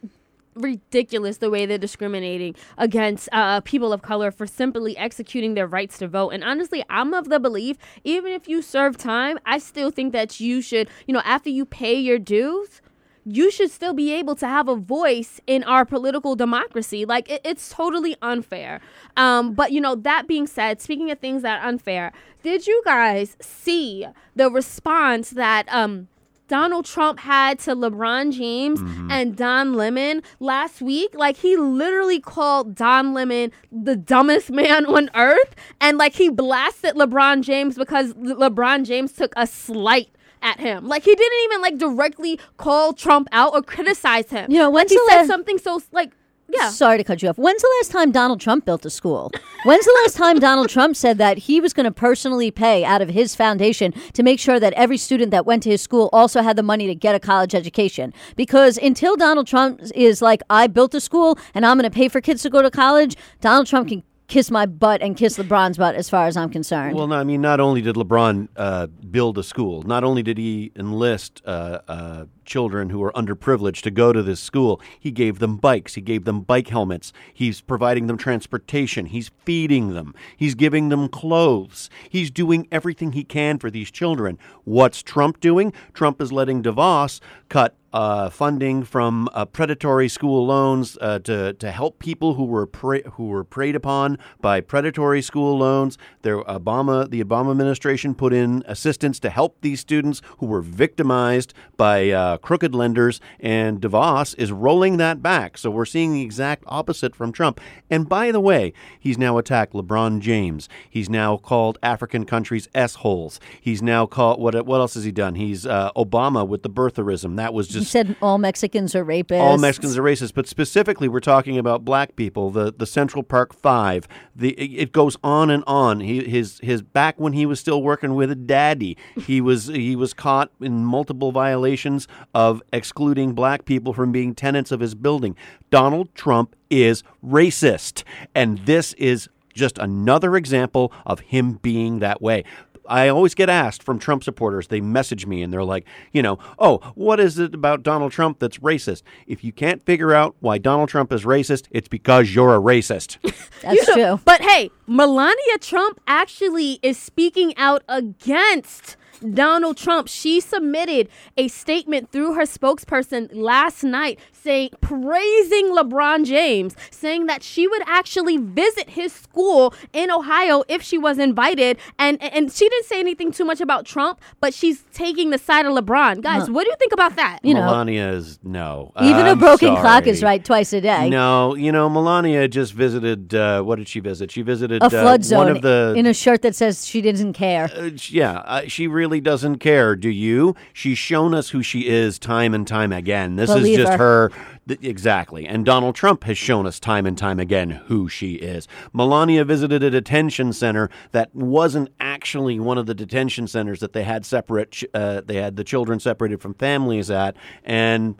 ridiculous 0.54 1.38
the 1.38 1.50
way 1.50 1.66
they're 1.66 1.78
discriminating 1.78 2.56
against 2.78 3.28
uh, 3.34 3.60
people 3.62 3.92
of 3.92 4.02
color 4.02 4.32
for 4.32 4.48
simply 4.48 4.98
executing 4.98 5.54
their 5.54 5.68
rights 5.68 5.98
to 5.98 6.08
vote. 6.08 6.30
And 6.30 6.44
honestly, 6.44 6.84
I'm 6.90 7.14
of 7.14 7.28
the 7.30 7.40
belief, 7.40 7.78
even 8.04 8.32
if 8.32 8.48
you 8.48 8.62
serve 8.62 8.98
time, 8.98 9.38
I 9.46 9.58
still 9.58 9.92
think 9.92 10.14
that 10.14 10.40
you 10.40 10.62
should, 10.62 10.88
you 11.08 11.14
know, 11.14 11.22
after 11.26 11.50
you 11.50 11.66
pay 11.66 11.96
your 11.96 12.20
dues, 12.20 12.82
you 13.26 13.50
should 13.52 13.72
still 13.72 13.94
be 13.94 14.14
able 14.14 14.36
to 14.36 14.48
have 14.48 14.68
a 14.68 14.76
voice 14.76 15.42
in 15.48 15.64
our 15.64 15.84
political 15.84 16.36
democracy. 16.36 17.06
Like 17.06 17.30
it, 17.30 17.42
it's 17.44 17.70
totally 17.70 18.16
unfair. 18.22 18.82
Um, 19.18 19.54
but 19.54 19.72
you 19.72 19.82
know, 19.82 19.96
that 19.96 20.28
being 20.28 20.48
said, 20.48 20.82
speaking 20.82 21.10
of 21.12 21.20
things 21.20 21.42
that 21.42 21.62
are 21.62 21.68
unfair, 21.68 22.12
did 22.44 22.68
you 22.68 22.82
guys 22.86 23.36
see 23.42 24.06
the 24.36 24.52
response 24.52 25.32
that 25.32 25.68
um 25.70 26.08
Donald 26.48 26.86
Trump 26.86 27.20
had 27.20 27.58
to 27.60 27.76
LeBron 27.76 28.32
James 28.32 28.80
and 29.10 29.36
Don 29.36 29.74
Lemon 29.74 30.22
last 30.40 30.82
week. 30.82 31.16
Like 31.16 31.38
he 31.38 31.58
literally 31.58 32.20
called 32.20 32.76
Don 32.76 33.14
Lemon 33.14 33.52
the 33.72 33.96
dumbest 33.96 34.52
man 34.52 34.86
on 34.86 35.10
earth, 35.16 35.56
and 35.82 35.98
like 35.98 36.14
he 36.14 36.30
blasted 36.30 36.96
LeBron 36.96 37.42
James 37.42 37.76
because 37.76 38.14
Le- 38.16 38.50
LeBron 38.50 38.86
James 38.86 39.12
took 39.12 39.34
a 39.36 39.48
slight 39.48 40.10
at 40.46 40.60
him. 40.60 40.88
Like 40.88 41.04
he 41.04 41.16
didn't 41.16 41.44
even 41.46 41.62
like 41.62 41.78
directly 41.78 42.40
call 42.58 42.94
Trump 42.94 43.28
out 43.32 43.54
or 43.54 43.62
criticize 43.62 44.30
him. 44.30 44.50
You 44.52 44.60
know, 44.60 44.70
like 44.70 44.88
when's 44.88 44.92
he 44.92 45.00
said 45.10 45.26
something 45.26 45.58
so 45.58 45.82
like 45.92 46.14
yeah. 46.48 46.70
Sorry 46.70 47.00
to 47.00 47.04
cut 47.04 47.24
you 47.24 47.30
off. 47.30 47.40
When's 47.40 47.64
the 47.64 47.76
last 47.80 47.90
time 47.90 48.12
Donald 48.12 48.40
Trump 48.40 48.66
built 48.66 48.86
a 48.86 48.90
school? 48.92 49.32
When's 49.64 49.84
the 49.84 50.00
last 50.04 50.16
time 50.16 50.38
Donald 50.38 50.70
Trump 50.70 50.96
said 50.96 51.18
that 51.18 51.40
he 51.40 51.60
was 51.60 51.74
going 51.74 51.86
to 51.86 51.92
personally 51.92 52.52
pay 52.52 52.86
out 52.86 53.02
of 53.02 53.10
his 53.10 53.36
foundation 53.36 53.94
to 54.14 54.22
make 54.22 54.40
sure 54.40 54.60
that 54.60 54.72
every 54.74 54.98
student 54.98 55.32
that 55.32 55.48
went 55.48 55.64
to 55.64 55.72
his 55.72 55.82
school 55.82 56.08
also 56.14 56.44
had 56.44 56.56
the 56.56 56.64
money 56.64 56.86
to 56.86 56.94
get 56.94 57.16
a 57.16 57.20
college 57.20 57.56
education? 57.56 58.14
Because 58.36 58.78
until 58.78 59.16
Donald 59.16 59.48
Trump 59.48 59.82
is 59.96 60.22
like, 60.22 60.44
I 60.48 60.68
built 60.68 60.94
a 60.94 61.02
school 61.02 61.40
and 61.56 61.66
I'm 61.66 61.78
going 61.80 61.90
to 61.90 61.96
pay 61.96 62.10
for 62.10 62.22
kids 62.22 62.44
to 62.44 62.52
go 62.52 62.62
to 62.62 62.70
college, 62.70 63.16
Donald 63.42 63.66
Trump 63.66 63.88
can 63.88 64.04
kiss 64.28 64.50
my 64.52 64.66
butt 64.66 65.02
and 65.02 65.16
kiss 65.16 65.38
LeBron's 65.38 65.78
butt 65.78 65.96
as 65.96 66.10
far 66.10 66.28
as 66.28 66.36
I'm 66.38 66.50
concerned. 66.50 66.96
Well, 66.96 67.08
no, 67.08 67.16
I 67.16 67.24
mean, 67.24 67.42
not 67.42 67.60
only 67.60 67.82
did 67.82 67.96
LeBron 67.96 68.48
uh, 68.56 68.88
build 68.88 69.38
a 69.38 69.44
school, 69.44 69.84
not 69.84 70.04
only 70.04 70.24
did 70.24 70.38
he 70.38 70.72
enlist 70.76 71.42
uh, 71.46 71.80
uh, 71.88 72.26
children 72.46 72.90
who 72.90 73.04
are 73.04 73.12
underprivileged 73.14 73.82
to 73.82 73.92
go 73.92 74.14
to 74.14 74.24
this 74.24 74.40
school, 74.40 74.80
he 75.00 75.12
gave 75.12 75.40
them 75.40 75.58
bikes, 75.58 75.96
he 75.96 76.02
gave 76.02 76.26
them 76.26 76.42
bike 76.42 76.68
helmets, 76.68 77.12
he's 77.34 77.62
providing 77.62 78.08
them 78.08 78.18
transportation, 78.18 79.08
he's 79.08 79.32
feeding 79.44 79.94
them, 79.94 80.14
he's 80.38 80.56
giving 80.56 80.90
them 80.90 81.10
clothes, 81.10 81.90
he's 82.10 82.32
doing 82.32 82.68
everything 82.72 83.12
he 83.12 83.24
can 83.24 83.58
for 83.58 83.70
these 83.70 83.92
children. 83.92 84.38
What's 84.64 85.02
Trump 85.02 85.40
doing? 85.40 85.74
Trump 85.94 86.22
is 86.22 86.32
letting 86.32 86.64
DeVos 86.64 87.20
cut 87.50 87.76
uh, 87.96 88.30
funding 88.30 88.84
from 88.84 89.30
uh, 89.34 89.46
predatory 89.46 90.10
school 90.10 90.46
loans 90.46 90.98
uh, 91.00 91.18
to 91.20 91.54
to 91.54 91.72
help 91.72 91.98
people 91.98 92.34
who 92.34 92.44
were 92.44 92.68
pre- 92.68 93.04
who 93.14 93.28
were 93.28 93.46
preyed 93.46 93.74
upon 93.74 94.18
by 94.42 94.60
predatory 94.60 95.22
school 95.22 95.58
loans. 95.58 95.98
There, 96.22 96.44
Obama, 96.44 97.10
the 97.10 97.24
Obama 97.24 97.52
administration 97.52 98.14
put 98.14 98.34
in 98.34 98.64
assistance 98.68 99.18
to 99.22 99.30
help 99.30 99.62
these 99.62 99.80
students 99.80 100.22
who 100.40 100.46
were 100.46 100.62
victimized 100.62 101.54
by 101.78 102.12
uh, 102.36 102.38
crooked 102.38 102.76
lenders, 102.76 103.22
and 103.40 103.82
DeVos 103.82 104.36
is 104.38 104.52
rolling 104.52 104.98
that 104.98 105.22
back. 105.22 105.58
So 105.58 105.72
we're 105.72 105.86
seeing 105.86 106.14
the 106.14 106.22
exact 106.22 106.64
opposite 106.68 107.16
from 107.16 107.32
Trump. 107.32 107.60
And 107.90 108.08
by 108.08 108.32
the 108.32 108.40
way, 108.40 108.74
he's 109.00 109.18
now 109.18 109.38
attacked 109.38 109.74
LeBron 109.74 110.20
James. 110.20 110.68
He's 110.90 111.10
now 111.10 111.38
called 111.38 111.78
African 111.82 112.26
countries 112.26 112.68
s 112.76 112.96
holes. 112.96 113.40
He's 113.60 113.82
now 113.82 114.06
called 114.06 114.40
what? 114.40 114.66
What 114.66 114.80
else 114.80 114.96
has 114.96 115.04
he 115.04 115.12
done? 115.12 115.36
He's 115.36 115.66
uh, 115.66 115.92
Obama 115.96 116.48
with 116.48 116.64
the 116.64 116.70
birtherism. 116.70 117.38
That 117.38 117.54
was 117.54 117.68
he 117.68 117.80
just 117.80 117.92
said 117.92 118.16
all 118.22 118.38
Mexicans 118.38 118.96
are 118.96 119.06
rapists. 119.06 119.40
all 119.40 119.58
Mexicans 119.58 119.98
are 119.98 120.04
racist, 120.04 120.34
but 120.34 120.48
specifically 120.48 121.08
we're 121.08 121.20
talking 121.20 121.58
about 121.58 121.86
black 121.86 122.16
people. 122.16 122.52
The 122.52 122.74
the 122.74 122.86
Central 122.86 123.24
Park 123.24 123.54
Five. 123.54 124.08
The 124.36 124.52
it 124.52 124.86
it 124.86 124.92
goes 124.92 125.18
on 125.24 125.50
and 125.50 125.64
on. 125.66 126.02
He 126.02 126.24
his 126.24 126.60
his 126.62 126.82
back 126.82 127.20
when 127.20 127.34
he 127.34 127.46
was 127.46 127.60
still 127.60 127.82
working 127.82 128.16
with 128.16 128.30
a 128.30 128.36
daddy. 128.36 128.98
He 129.16 129.42
was 129.42 129.68
he 129.68 129.96
was 129.96 130.14
caught 130.14 130.52
in 130.60 130.86
multiple 130.86 131.32
violations 131.32 132.08
of 132.34 132.62
excluding 132.74 133.34
black 133.34 133.66
people 133.66 133.94
from 133.94 134.12
being 134.12 134.34
tenants 134.34 134.72
of 134.72 134.80
his 134.80 134.96
building. 134.96 135.36
Donald 135.70 136.14
Trump 136.16 136.56
is 136.70 137.04
racist, 137.24 138.04
and 138.34 138.60
this 138.60 138.94
is 138.94 139.30
just 139.54 139.78
another 139.78 140.36
example 140.36 140.92
of 141.06 141.22
him 141.22 141.54
being 141.54 142.00
that 142.00 142.22
way. 142.22 142.44
I 142.88 143.08
always 143.08 143.34
get 143.34 143.50
asked 143.50 143.84
from 143.84 144.00
Trump 144.00 144.24
supporters, 144.24 144.68
they 144.68 144.82
message 144.82 145.26
me 145.26 145.42
and 145.42 145.52
they're 145.52 145.64
like, 145.64 145.86
you 146.12 146.22
know, 146.22 146.38
oh, 146.60 146.80
what 146.96 147.20
is 147.20 147.40
it 147.40 147.56
about 147.56 147.84
Donald 147.84 148.12
Trump 148.12 148.40
that's 148.40 148.60
racist? 148.60 149.04
If 149.28 149.44
you 149.44 149.52
can't 149.52 149.84
figure 149.86 150.14
out 150.14 150.36
why 150.40 150.58
Donald 150.58 150.90
Trump 150.90 151.12
is 151.12 151.24
racist, 151.24 151.66
it's 151.72 151.88
because 151.88 152.34
you're 152.34 152.56
a 152.56 152.60
racist. 152.60 153.18
That's 153.62 153.86
true. 153.94 154.20
But 154.26 154.42
hey, 154.42 154.70
Melania 154.86 155.58
Trump 155.60 156.00
actually 156.08 156.80
is 156.84 157.00
speaking 157.00 157.56
out 157.58 157.84
against 157.90 158.98
Donald 159.20 159.78
Trump. 159.78 160.08
She 160.08 160.40
submitted 160.40 161.10
a 161.38 161.48
statement 161.48 162.12
through 162.12 162.34
her 162.34 162.44
spokesperson 162.44 163.30
last 163.34 163.84
night 163.84 164.20
saying 164.32 164.70
praising 164.82 165.72
LeBron 165.72 166.26
James, 166.26 166.76
saying 166.92 167.26
that 167.26 167.44
she 167.44 167.68
would 167.68 167.82
actually 167.88 168.38
visit 168.38 168.92
his 168.92 169.12
school 169.12 169.74
in 169.92 170.12
Ohio 170.12 170.64
if 170.68 170.82
she 170.82 170.98
was 170.98 171.18
invited. 171.18 171.78
And 171.98 172.22
and 172.22 172.52
she 172.52 172.70
didn't 172.70 172.86
say 172.86 173.00
anything 173.00 173.32
too 173.32 173.46
much 173.46 173.62
about 173.62 173.86
Trump, 173.86 174.22
but 174.40 174.54
she's 174.54 174.84
taking 174.94 175.32
the 175.32 175.38
side 175.38 175.66
of 175.66 175.74
LeBron. 175.74 176.22
Guys, 176.22 176.50
what 176.50 176.64
do 176.64 176.70
you 176.70 176.76
think 176.78 176.94
about 176.94 177.16
that? 177.16 177.40
You 177.44 177.54
know, 177.54 177.66
Melania 177.66 178.12
is 178.12 178.40
no. 178.44 178.92
even 179.02 179.26
a 179.26 179.32
I'm 179.32 179.40
broken 179.40 179.76
clock 179.76 180.08
is 180.08 180.24
right 180.24 180.44
twice 180.44 180.74
a 180.74 180.82
day. 180.82 181.10
No, 181.10 181.56
you 181.56 181.72
know, 181.72 181.90
Melania 181.90 182.48
just 182.48 182.74
visited. 182.74 183.34
Uh, 183.34 183.62
what 183.64 183.78
did 183.78 183.88
she 183.88 184.00
visit? 184.00 184.32
She 184.32 184.42
visited 184.42 184.84
A 184.84 184.90
flood 184.90 185.22
uh, 185.22 185.24
zone 185.24 185.40
One 185.40 185.50
of 185.50 185.62
the 185.62 185.94
in 185.98 186.06
a 186.06 186.14
shirt 186.14 186.42
that 186.44 186.56
says 186.56 186.86
she 186.86 187.02
doesn't 187.02 187.34
care. 187.34 187.70
Uh, 187.76 187.92
yeah, 188.10 188.40
uh, 188.40 188.62
she 188.68 188.88
really 188.88 189.05
doesn't 189.20 189.58
care. 189.60 189.96
Do 189.96 190.10
you? 190.10 190.56
She's 190.74 190.98
shown 190.98 191.34
us 191.34 191.50
who 191.50 191.62
she 191.62 191.88
is 191.88 192.20
time 192.20 192.54
and 192.54 192.68
time 192.68 192.92
again. 192.92 193.36
This 193.36 193.52
Believe 193.54 193.80
is 193.80 193.86
just 193.86 193.98
her. 193.98 194.30
her. 194.30 194.78
exactly. 194.82 195.48
And 195.48 195.66
Donald 195.66 195.96
Trump 195.96 196.24
has 196.26 196.38
shown 196.38 196.66
us 196.66 196.80
time 196.80 197.06
and 197.06 197.18
time 197.18 197.40
again 197.40 197.70
who 197.72 198.10
she 198.10 198.34
is. 198.36 198.68
Melania 198.94 199.46
visited 199.46 199.84
a 199.84 199.90
detention 199.90 200.54
center 200.54 200.90
that 201.12 201.34
wasn't 201.36 201.90
actually 202.00 202.60
one 202.60 202.78
of 202.78 202.86
the 202.86 202.96
detention 202.96 203.48
centers 203.48 203.80
that 203.80 203.94
they 203.94 204.04
had 204.04 204.26
separate. 204.26 204.84
Uh, 204.94 205.22
they 205.26 205.36
had 205.36 205.56
the 205.56 205.64
children 205.64 206.00
separated 206.00 206.42
from 206.42 206.54
families 206.56 207.10
at, 207.10 207.36
and. 207.64 208.16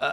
Uh, 0.00 0.12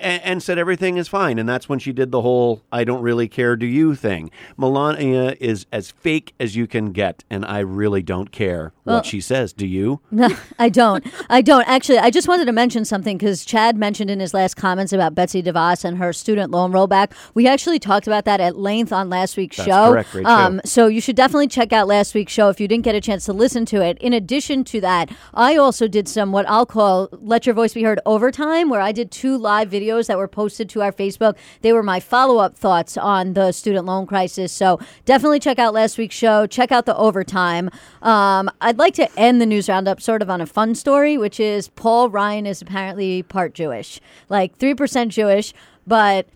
and, 0.00 0.22
and 0.22 0.42
said 0.42 0.58
everything 0.58 0.96
is 0.96 1.08
fine, 1.08 1.38
and 1.38 1.48
that's 1.48 1.68
when 1.68 1.78
she 1.78 1.92
did 1.92 2.10
the 2.10 2.20
whole 2.20 2.62
"I 2.70 2.84
don't 2.84 3.02
really 3.02 3.28
care, 3.28 3.56
do 3.56 3.66
you" 3.66 3.94
thing. 3.94 4.30
Melania 4.56 5.36
is 5.40 5.66
as 5.72 5.90
fake 5.90 6.34
as 6.38 6.54
you 6.54 6.66
can 6.66 6.92
get, 6.92 7.24
and 7.30 7.44
I 7.44 7.60
really 7.60 8.02
don't 8.02 8.30
care 8.30 8.72
what 8.84 9.06
she 9.06 9.20
says. 9.20 9.52
Do 9.52 9.66
you? 9.66 10.00
No, 10.16 10.30
I 10.58 10.70
don't. 10.70 11.04
I 11.28 11.42
don't. 11.42 11.68
Actually, 11.68 11.98
I 11.98 12.10
just 12.10 12.26
wanted 12.26 12.46
to 12.46 12.52
mention 12.52 12.86
something 12.86 13.18
because 13.18 13.44
Chad 13.44 13.76
mentioned 13.76 14.08
in 14.10 14.18
his 14.18 14.32
last 14.32 14.54
comments 14.54 14.94
about 14.94 15.14
Betsy 15.14 15.42
DeVos 15.42 15.84
and 15.84 15.98
her 15.98 16.12
student 16.14 16.50
loan 16.50 16.72
rollback. 16.72 17.12
We 17.34 17.46
actually 17.46 17.78
talked 17.78 18.06
about 18.06 18.24
that 18.24 18.40
at 18.40 18.56
length 18.56 18.92
on 18.92 19.10
last 19.10 19.36
week's 19.36 19.58
That's 19.58 19.68
show. 19.68 19.74
Um, 19.74 19.92
correct. 19.92 20.12
Show. 20.12 20.60
so 20.64 20.86
you 20.86 21.02
should 21.02 21.16
definitely 21.16 21.48
check 21.48 21.72
out 21.74 21.86
last 21.86 22.14
week's 22.14 22.32
show 22.32 22.48
if 22.48 22.60
you 22.60 22.66
didn't 22.66 22.84
get 22.84 22.94
a 22.94 23.00
chance 23.00 23.26
to 23.26 23.34
listen 23.34 23.66
to 23.66 23.82
it. 23.82 23.98
In 23.98 24.14
addition 24.14 24.64
to 24.64 24.80
that, 24.80 25.10
I 25.34 25.56
also 25.56 25.86
did 25.86 26.08
some 26.08 26.32
what 26.32 26.48
I'll 26.48 26.66
call 26.66 27.08
Let 27.12 27.44
Your 27.44 27.54
Voice 27.54 27.74
Be 27.74 27.82
Heard 27.82 28.00
overtime, 28.06 28.70
where 28.70 28.80
I 28.80 28.92
did 28.92 29.05
two 29.06 29.36
live 29.36 29.70
videos 29.70 30.06
that 30.06 30.18
were 30.18 30.28
posted 30.28 30.68
to 30.70 30.82
our 30.82 30.92
Facebook. 30.92 31.36
They 31.62 31.72
were 31.72 31.82
my 31.82 32.00
follow 32.00 32.38
up 32.38 32.56
thoughts 32.56 32.96
on 32.96 33.34
the 33.34 33.52
student 33.52 33.86
loan 33.86 34.06
crisis. 34.06 34.52
So 34.52 34.80
definitely 35.04 35.40
check 35.40 35.58
out 35.58 35.74
last 35.74 35.98
week's 35.98 36.16
show. 36.16 36.46
Check 36.46 36.72
out 36.72 36.86
the 36.86 36.96
overtime. 36.96 37.70
Um, 38.02 38.50
I'd 38.60 38.78
like 38.78 38.94
to 38.94 39.18
end 39.18 39.40
the 39.40 39.46
news 39.46 39.68
roundup 39.68 40.00
sort 40.00 40.22
of 40.22 40.30
on 40.30 40.40
a 40.40 40.46
fun 40.46 40.74
story, 40.74 41.16
which 41.16 41.40
is 41.40 41.68
Paul 41.68 42.10
Ryan 42.10 42.46
is 42.46 42.62
apparently 42.62 43.22
part 43.22 43.54
Jewish, 43.54 44.00
like 44.28 44.58
3% 44.58 45.08
Jewish, 45.08 45.52
but 45.86 46.26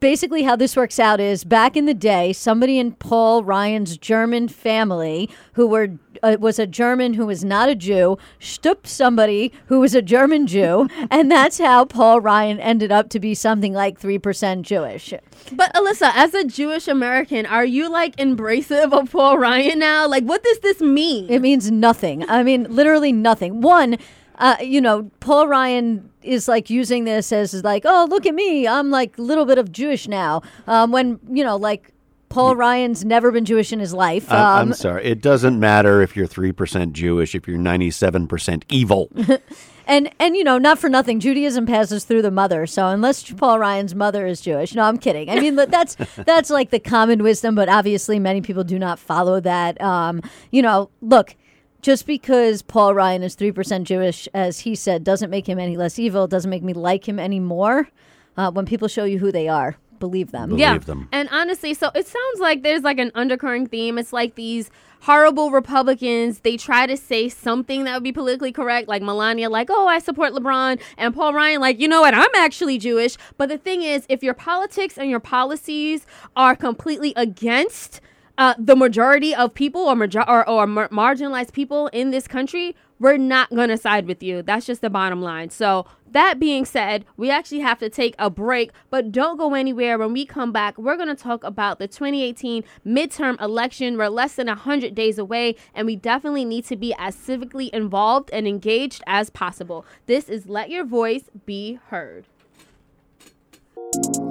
basically 0.00 0.42
how 0.42 0.54
this 0.54 0.76
works 0.76 0.98
out 0.98 1.18
is 1.20 1.44
back 1.44 1.76
in 1.76 1.86
the 1.86 1.94
day 1.94 2.32
somebody 2.32 2.78
in 2.78 2.92
paul 2.92 3.42
ryan's 3.42 3.96
german 3.96 4.46
family 4.46 5.30
who 5.54 5.66
were 5.66 5.88
uh, 6.22 6.36
was 6.38 6.58
a 6.58 6.66
german 6.66 7.14
who 7.14 7.24
was 7.24 7.42
not 7.42 7.70
a 7.70 7.74
jew 7.74 8.18
stooped 8.38 8.86
somebody 8.86 9.50
who 9.66 9.80
was 9.80 9.94
a 9.94 10.02
german 10.02 10.46
jew 10.46 10.88
and 11.10 11.30
that's 11.30 11.58
how 11.58 11.84
paul 11.86 12.20
ryan 12.20 12.60
ended 12.60 12.92
up 12.92 13.08
to 13.08 13.18
be 13.18 13.34
something 13.34 13.72
like 13.72 13.98
3% 13.98 14.60
jewish 14.62 15.14
But 15.52 15.72
Ilyssa, 15.74 16.12
as 16.14 16.34
a 16.34 16.44
Jewish 16.44 16.86
American, 16.86 17.46
are 17.46 17.64
you 17.64 17.90
like 17.90 18.14
embracive 18.16 18.92
of 18.92 19.10
Paul 19.10 19.38
Ryan 19.38 19.78
now? 19.78 20.06
Like, 20.06 20.24
what 20.24 20.42
does 20.44 20.60
this 20.60 20.80
mean? 20.80 21.28
it 21.30 21.40
means 21.40 21.70
nothing 21.70 22.28
i 22.28 22.42
mean 22.42 22.66
literally 22.68 23.12
nothing 23.12 23.60
one 23.60 23.96
uh, 24.42 24.56
you 24.60 24.80
know, 24.80 25.10
Paul 25.20 25.46
Ryan 25.48 26.10
is 26.22 26.48
like 26.48 26.68
using 26.68 27.04
this 27.04 27.32
as 27.32 27.64
like, 27.64 27.84
oh, 27.86 28.06
look 28.10 28.26
at 28.26 28.34
me, 28.34 28.68
I'm 28.68 28.90
like 28.90 29.16
a 29.16 29.22
little 29.22 29.46
bit 29.46 29.56
of 29.58 29.72
Jewish 29.72 30.06
now. 30.06 30.42
Um, 30.66 30.92
when 30.92 31.18
you 31.30 31.42
know, 31.44 31.56
like 31.56 31.90
Paul 32.28 32.56
Ryan's 32.56 33.04
never 33.04 33.30
been 33.30 33.44
Jewish 33.44 33.72
in 33.72 33.78
his 33.80 33.92
life. 33.94 34.30
I- 34.32 34.36
Um, 34.60 34.68
I'm 34.68 34.72
sorry. 34.74 35.04
It 35.04 35.20
doesn't 35.20 35.58
matter 35.60 36.00
if 36.02 36.16
you're 36.16 36.26
three 36.26 36.52
percent 36.52 36.92
Jewish, 36.92 37.34
if 37.34 37.46
you're 37.48 37.58
ninety-seven 37.58 38.26
percent 38.28 38.64
evil. 38.68 39.08
And 39.84 40.10
and 40.20 40.36
you 40.36 40.44
know, 40.44 40.58
not 40.58 40.78
for 40.78 40.88
nothing, 40.88 41.18
Judaism 41.18 41.66
passes 41.66 42.04
through 42.04 42.22
the 42.22 42.30
mother. 42.30 42.66
So 42.68 42.86
unless 42.86 43.28
Paul 43.32 43.58
Ryan's 43.58 43.96
mother 43.96 44.26
is 44.28 44.40
Jewish, 44.40 44.76
no, 44.76 44.82
I'm 44.84 44.96
kidding. 44.96 45.28
I 45.28 45.40
mean, 45.40 45.56
that's 45.56 45.96
that's 46.24 46.50
like 46.50 46.70
the 46.70 46.78
common 46.78 47.20
wisdom, 47.24 47.56
but 47.56 47.68
obviously 47.68 48.20
many 48.20 48.40
people 48.40 48.62
do 48.62 48.78
not 48.78 49.00
follow 49.00 49.40
that. 49.40 49.80
Um, 49.82 50.22
you 50.52 50.62
know, 50.62 50.88
look, 51.00 51.34
just 51.82 52.06
because 52.06 52.62
Paul 52.62 52.94
Ryan 52.94 53.22
is 53.22 53.34
three 53.34 53.52
percent 53.52 53.86
Jewish, 53.86 54.28
as 54.32 54.60
he 54.60 54.74
said, 54.74 55.04
doesn't 55.04 55.30
make 55.30 55.48
him 55.48 55.58
any 55.58 55.76
less 55.76 55.98
evil. 55.98 56.26
Doesn't 56.26 56.50
make 56.50 56.62
me 56.62 56.72
like 56.72 57.06
him 57.06 57.18
anymore. 57.18 57.88
Uh, 58.36 58.50
when 58.50 58.64
people 58.64 58.88
show 58.88 59.04
you 59.04 59.18
who 59.18 59.30
they 59.30 59.48
are, 59.48 59.76
believe 59.98 60.32
them. 60.32 60.48
Believe 60.48 60.60
yeah. 60.60 60.78
them. 60.78 61.08
And 61.12 61.28
honestly, 61.30 61.74
so 61.74 61.90
it 61.94 62.06
sounds 62.06 62.40
like 62.40 62.62
there's 62.62 62.82
like 62.82 62.98
an 62.98 63.12
undercurrent 63.14 63.70
theme. 63.70 63.98
It's 63.98 64.12
like 64.12 64.36
these 64.36 64.70
horrible 65.00 65.50
Republicans, 65.50 66.40
they 66.40 66.56
try 66.56 66.86
to 66.86 66.96
say 66.96 67.28
something 67.28 67.82
that 67.84 67.94
would 67.94 68.04
be 68.04 68.12
politically 68.12 68.52
correct, 68.52 68.86
like 68.86 69.02
Melania, 69.02 69.50
like, 69.50 69.68
oh, 69.68 69.88
I 69.88 69.98
support 69.98 70.32
LeBron, 70.32 70.80
and 70.96 71.12
Paul 71.12 71.34
Ryan, 71.34 71.60
like, 71.60 71.80
you 71.80 71.88
know 71.88 72.02
what, 72.02 72.14
I'm 72.14 72.30
actually 72.36 72.78
Jewish. 72.78 73.16
But 73.36 73.48
the 73.48 73.58
thing 73.58 73.82
is, 73.82 74.06
if 74.08 74.22
your 74.22 74.32
politics 74.32 74.96
and 74.96 75.10
your 75.10 75.18
policies 75.18 76.06
are 76.36 76.54
completely 76.54 77.12
against 77.16 78.00
uh, 78.38 78.54
the 78.58 78.76
majority 78.76 79.34
of 79.34 79.54
people 79.54 79.82
or, 79.82 79.96
major- 79.96 80.28
or, 80.28 80.48
or 80.48 80.66
mar- 80.66 80.88
marginalized 80.88 81.52
people 81.52 81.88
in 81.88 82.10
this 82.10 82.26
country, 82.26 82.74
we're 82.98 83.18
not 83.18 83.50
going 83.50 83.68
to 83.68 83.76
side 83.76 84.06
with 84.06 84.22
you. 84.22 84.42
That's 84.42 84.66
just 84.66 84.80
the 84.80 84.90
bottom 84.90 85.20
line. 85.20 85.50
So, 85.50 85.86
that 86.12 86.38
being 86.38 86.66
said, 86.66 87.06
we 87.16 87.30
actually 87.30 87.60
have 87.60 87.78
to 87.78 87.88
take 87.88 88.14
a 88.18 88.28
break, 88.28 88.70
but 88.90 89.10
don't 89.12 89.38
go 89.38 89.54
anywhere. 89.54 89.96
When 89.98 90.12
we 90.12 90.26
come 90.26 90.52
back, 90.52 90.76
we're 90.76 90.96
going 90.96 91.08
to 91.08 91.14
talk 91.14 91.42
about 91.42 91.78
the 91.78 91.88
2018 91.88 92.64
midterm 92.86 93.40
election. 93.40 93.96
We're 93.96 94.08
less 94.08 94.34
than 94.34 94.46
100 94.46 94.94
days 94.94 95.18
away, 95.18 95.56
and 95.74 95.86
we 95.86 95.96
definitely 95.96 96.44
need 96.44 96.66
to 96.66 96.76
be 96.76 96.94
as 96.98 97.16
civically 97.16 97.70
involved 97.70 98.28
and 98.30 98.46
engaged 98.46 99.02
as 99.06 99.30
possible. 99.30 99.86
This 100.04 100.28
is 100.28 100.46
Let 100.46 100.68
Your 100.68 100.84
Voice 100.84 101.24
Be 101.46 101.78
Heard. 101.88 102.26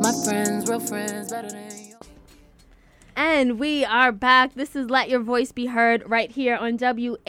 My 0.02 0.14
friends, 0.24 0.70
real 0.70 0.80
friends, 0.80 1.32
better 1.32 1.50
than. 1.50 1.81
And 3.24 3.60
we 3.60 3.86
are 3.86 4.12
back. 4.12 4.56
This 4.56 4.76
is 4.76 4.90
Let 4.90 5.08
Your 5.08 5.20
Voice 5.20 5.52
Be 5.52 5.68
Heard 5.68 6.02
right 6.10 6.32
here 6.32 6.56
on 6.56 6.76
WHCR 6.80 7.20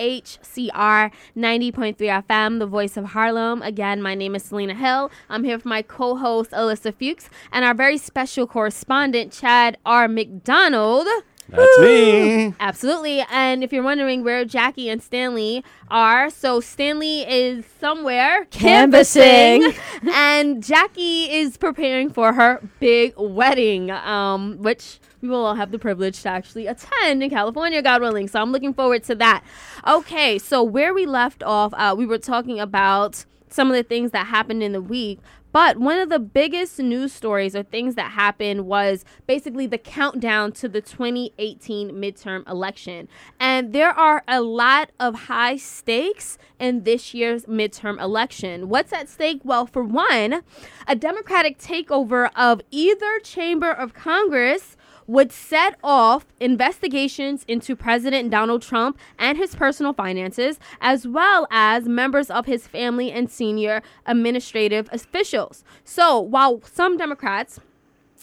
90.3 1.37 1.96
FM, 1.96 2.59
the 2.61 2.66
voice 2.66 2.96
of 2.96 3.05
Harlem. 3.05 3.61
Again, 3.61 4.00
my 4.00 4.14
name 4.14 4.35
is 4.35 4.42
Selena 4.42 4.72
Hill. 4.72 5.11
I'm 5.28 5.44
here 5.44 5.55
with 5.55 5.66
my 5.66 5.83
co 5.83 6.16
host, 6.16 6.52
Ilyssa 6.52 6.94
Fuchs, 6.94 7.28
and 7.52 7.66
our 7.66 7.74
very 7.74 7.98
special 7.98 8.46
correspondent, 8.46 9.35
Chad 9.35 9.76
R. 9.85 10.09
MacDonald. 10.09 11.09
That's 11.50 11.78
me. 11.81 12.55
Absolutely. 12.59 13.22
And 13.31 13.62
if 13.62 13.70
you're 13.70 13.83
wondering 13.83 14.24
where 14.24 14.46
Jackie 14.46 14.88
and 14.88 15.02
Stanley 15.02 15.62
are, 15.90 16.31
so 16.31 16.61
Stanley 16.61 17.20
is 17.31 17.66
somewhere 17.78 18.46
Canvassing. 18.46 19.74
and 20.11 20.64
Jackie 20.64 21.31
is 21.31 21.59
preparing 21.59 22.09
for 22.09 22.33
her 22.33 22.66
big 22.81 23.12
wedding, 23.18 23.90
um, 23.90 24.57
which 24.62 24.98
we 25.22 25.28
will 25.28 25.46
all 25.46 25.54
have 25.54 25.70
the 25.70 25.78
privilege 25.78 26.20
to 26.22 26.28
actually 26.28 26.66
attend 26.66 27.22
in 27.22 27.30
California, 27.30 27.80
God 27.80 28.02
willing. 28.02 28.28
So 28.28 28.42
I'm 28.42 28.52
looking 28.52 28.74
forward 28.74 29.04
to 29.04 29.14
that. 29.14 29.44
Okay, 29.87 30.38
so 30.38 30.62
where 30.62 30.92
we 30.92 31.06
left 31.06 31.42
off, 31.44 31.72
uh, 31.74 31.94
we 31.96 32.04
were 32.04 32.18
talking 32.18 32.58
about 32.58 33.24
some 33.48 33.68
of 33.68 33.76
the 33.76 33.82
things 33.82 34.11
that 34.11 34.26
happened 34.26 34.62
in 34.62 34.72
the 34.72 34.82
week. 34.82 35.20
But 35.52 35.76
one 35.76 35.98
of 35.98 36.08
the 36.08 36.18
biggest 36.18 36.78
news 36.78 37.12
stories 37.12 37.54
or 37.54 37.62
things 37.62 37.94
that 37.94 38.12
happened 38.12 38.66
was 38.66 39.04
basically 39.26 39.66
the 39.66 39.76
countdown 39.76 40.52
to 40.52 40.68
the 40.68 40.80
2018 40.80 41.90
midterm 41.90 42.48
election. 42.48 43.06
And 43.38 43.74
there 43.74 43.90
are 43.90 44.24
a 44.26 44.40
lot 44.40 44.92
of 44.98 45.26
high 45.26 45.58
stakes 45.58 46.38
in 46.58 46.85
this 46.85 47.12
year's 47.12 47.44
midterm 47.44 48.00
election. 48.00 48.70
What's 48.70 48.94
at 48.94 49.11
stake? 49.11 49.42
Well, 49.44 49.66
for 49.66 49.85
one, 49.85 50.42
a 50.88 50.96
Democratic 50.96 51.58
takeover 51.58 52.30
of 52.35 52.62
either 52.70 53.20
chamber 53.20 53.70
of 53.70 53.92
Congress 53.92 54.78
would 55.12 55.31
set 55.31 55.75
off 55.85 56.25
investigations 56.40 57.44
into 57.46 57.77
President 57.77 58.31
Donald 58.31 58.62
Trump 58.62 58.98
and 59.18 59.37
his 59.37 59.55
personal 59.55 59.92
finances, 59.92 60.59
as 60.81 61.07
well 61.07 61.46
as 61.51 61.87
members 61.87 62.31
of 62.31 62.46
his 62.46 62.66
family 62.66 63.12
and 63.12 63.31
senior 63.31 63.83
administrative 64.07 64.88
officials. 64.90 65.64
So, 65.85 66.18
while 66.18 66.62
some 66.64 66.96
Democrats 66.96 67.61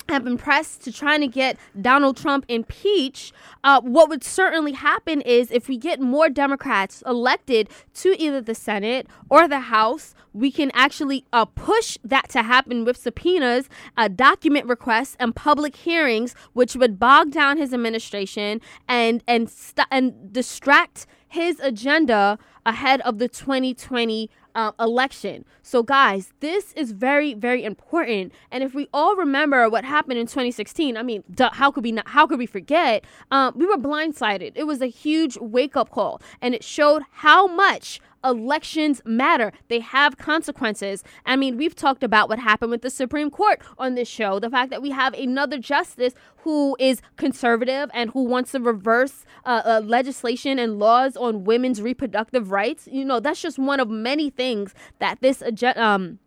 have 0.07 0.23
been 0.23 0.38
pressed 0.38 0.83
to 0.83 0.91
trying 0.91 1.21
to 1.21 1.27
get 1.27 1.57
Donald 1.79 2.17
Trump 2.17 2.45
impeached, 2.47 3.33
uh, 3.63 3.81
what 3.81 4.09
would 4.09 4.23
certainly 4.23 4.71
happen 4.71 5.21
is 5.21 5.51
if 5.51 5.67
we 5.67 5.77
get 5.77 5.99
more 5.99 6.29
Democrats 6.29 7.03
elected 7.05 7.69
to 7.95 8.19
either 8.21 8.41
the 8.41 8.55
Senate 8.55 9.07
or 9.29 9.47
the 9.47 9.59
House, 9.59 10.15
we 10.33 10.51
can 10.51 10.71
actually 10.73 11.25
uh, 11.33 11.45
push 11.45 11.97
that 12.03 12.29
to 12.29 12.43
happen 12.43 12.85
with 12.85 12.97
subpoenas, 12.97 13.69
uh, 13.97 14.07
document 14.07 14.65
requests, 14.67 15.15
and 15.19 15.35
public 15.35 15.75
hearings, 15.75 16.35
which 16.53 16.75
would 16.75 16.99
bog 16.99 17.31
down 17.31 17.57
his 17.57 17.73
administration 17.73 18.62
and 18.88 19.23
and 19.27 19.49
st- 19.49 19.88
and 19.91 20.31
distract 20.31 21.05
his 21.27 21.59
agenda 21.59 22.38
ahead 22.65 23.01
of 23.01 23.19
the 23.19 23.27
2020 23.27 24.29
uh, 24.60 24.72
election. 24.80 25.45
So, 25.62 25.84
guys, 25.84 26.34
this 26.41 26.74
is 26.74 26.91
very, 26.91 27.34
very 27.34 27.63
important. 27.63 28.34
And 28.52 28.62
if 28.62 28.74
we 28.74 28.89
all 28.93 29.15
remember 29.15 29.69
what 29.69 29.86
happened 29.86 30.19
in 30.19 30.28
2016, 30.28 30.98
I 30.98 31.04
mean, 31.04 31.24
duh, 31.34 31.50
how 31.54 31.72
could 31.72 31.86
we 31.86 31.93
not? 31.93 32.10
How 32.10 32.28
could 32.28 32.39
we 32.39 32.45
forget? 32.45 33.06
Um, 33.32 33.54
we 33.56 33.65
were 33.65 33.78
blindsided. 33.78 34.52
It 34.56 34.65
was 34.65 34.82
a 34.82 34.88
huge 34.88 35.38
wake 35.38 35.78
up 35.78 35.91
call, 35.91 36.22
and 36.41 36.54
it 36.54 36.63
showed 36.63 37.04
how 37.12 37.48
much 37.48 38.02
elections 38.23 39.01
matter. 39.05 39.51
They 39.67 39.79
have 39.79 40.17
consequences. 40.17 41.03
I 41.25 41.36
mean, 41.36 41.58
we've 41.58 41.75
talked 41.75 42.03
about 42.03 42.29
what 42.29 42.39
happened 42.39 42.71
with 42.71 42.82
the 42.82 42.89
Supreme 42.89 43.29
Court 43.29 43.62
on 43.77 43.95
this 43.95 44.08
show. 44.08 44.39
The 44.39 44.49
fact 44.49 44.69
that 44.71 44.82
we 44.82 44.91
have 44.91 45.13
another 45.13 45.58
justice 45.58 46.13
who 46.43 46.75
is 46.79 47.01
conservative 47.17 47.89
and 47.93 48.12
who 48.12 48.23
wants 48.23 48.51
to 48.51 48.60
reverse 48.60 49.25
uh, 49.45 49.62
uh, 49.65 49.82
legislation 49.84 50.60
and 50.60 50.79
laws 50.79 51.17
on 51.17 51.43
women's 51.43 51.82
reproductive 51.82 52.51
rights. 52.51 52.88
You 52.91 53.05
know, 53.05 53.19
that's 53.19 53.41
just 53.41 53.60
one 53.60 53.79
of 53.79 53.89
many 53.89 54.29
things 54.29 54.73
that 54.99 55.19
this 55.21 55.43
um 55.75 56.19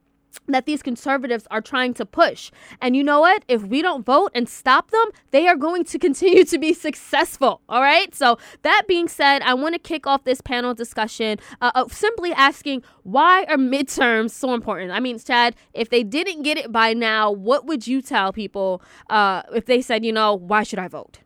that 0.48 0.66
these 0.66 0.82
conservatives 0.82 1.46
are 1.50 1.60
trying 1.60 1.94
to 1.94 2.06
push. 2.06 2.50
And 2.80 2.96
you 2.96 3.04
know 3.04 3.20
what? 3.20 3.44
If 3.48 3.64
we 3.64 3.82
don't 3.82 4.04
vote 4.04 4.30
and 4.34 4.48
stop 4.48 4.90
them, 4.90 5.08
they 5.30 5.46
are 5.48 5.56
going 5.56 5.84
to 5.84 5.98
continue 6.06 6.44
to 6.44 6.58
be 6.58 6.72
successful. 6.72 7.60
All 7.68 7.80
right. 7.80 8.14
So, 8.14 8.38
that 8.62 8.84
being 8.86 9.08
said, 9.08 9.42
I 9.42 9.54
want 9.54 9.74
to 9.74 9.78
kick 9.78 10.06
off 10.06 10.24
this 10.24 10.40
panel 10.40 10.74
discussion 10.74 11.38
uh, 11.60 11.72
of 11.74 11.92
simply 11.92 12.32
asking 12.32 12.82
why 13.02 13.44
are 13.44 13.56
midterms 13.56 14.30
so 14.30 14.54
important? 14.54 14.92
I 14.92 15.00
mean, 15.00 15.18
Chad, 15.18 15.54
if 15.72 15.90
they 15.90 16.02
didn't 16.02 16.42
get 16.42 16.56
it 16.58 16.70
by 16.70 16.92
now, 16.92 17.30
what 17.30 17.66
would 17.66 17.86
you 17.86 18.02
tell 18.02 18.32
people 18.32 18.82
uh, 19.10 19.42
if 19.54 19.66
they 19.66 19.82
said, 19.82 20.04
you 20.04 20.12
know, 20.12 20.34
why 20.34 20.62
should 20.62 20.78
I 20.78 20.88
vote? 20.88 21.21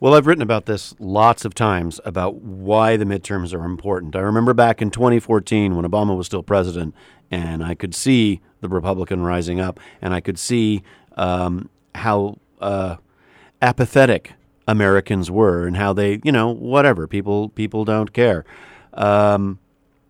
Well, 0.00 0.14
I've 0.14 0.26
written 0.26 0.40
about 0.40 0.64
this 0.64 0.94
lots 0.98 1.44
of 1.44 1.52
times 1.52 2.00
about 2.06 2.36
why 2.36 2.96
the 2.96 3.04
midterms 3.04 3.52
are 3.52 3.66
important. 3.66 4.16
I 4.16 4.20
remember 4.20 4.54
back 4.54 4.80
in 4.80 4.90
2014 4.90 5.76
when 5.76 5.84
Obama 5.84 6.16
was 6.16 6.24
still 6.24 6.42
president, 6.42 6.94
and 7.30 7.62
I 7.62 7.74
could 7.74 7.94
see 7.94 8.40
the 8.62 8.70
Republican 8.70 9.20
rising 9.22 9.60
up, 9.60 9.78
and 10.00 10.14
I 10.14 10.20
could 10.20 10.38
see 10.38 10.82
um, 11.18 11.68
how 11.94 12.38
uh, 12.62 12.96
apathetic 13.60 14.32
Americans 14.66 15.30
were, 15.30 15.66
and 15.66 15.76
how 15.76 15.92
they, 15.92 16.18
you 16.24 16.32
know, 16.32 16.48
whatever 16.48 17.06
people 17.06 17.50
people 17.50 17.84
don't 17.84 18.14
care. 18.14 18.46
Um, 18.94 19.58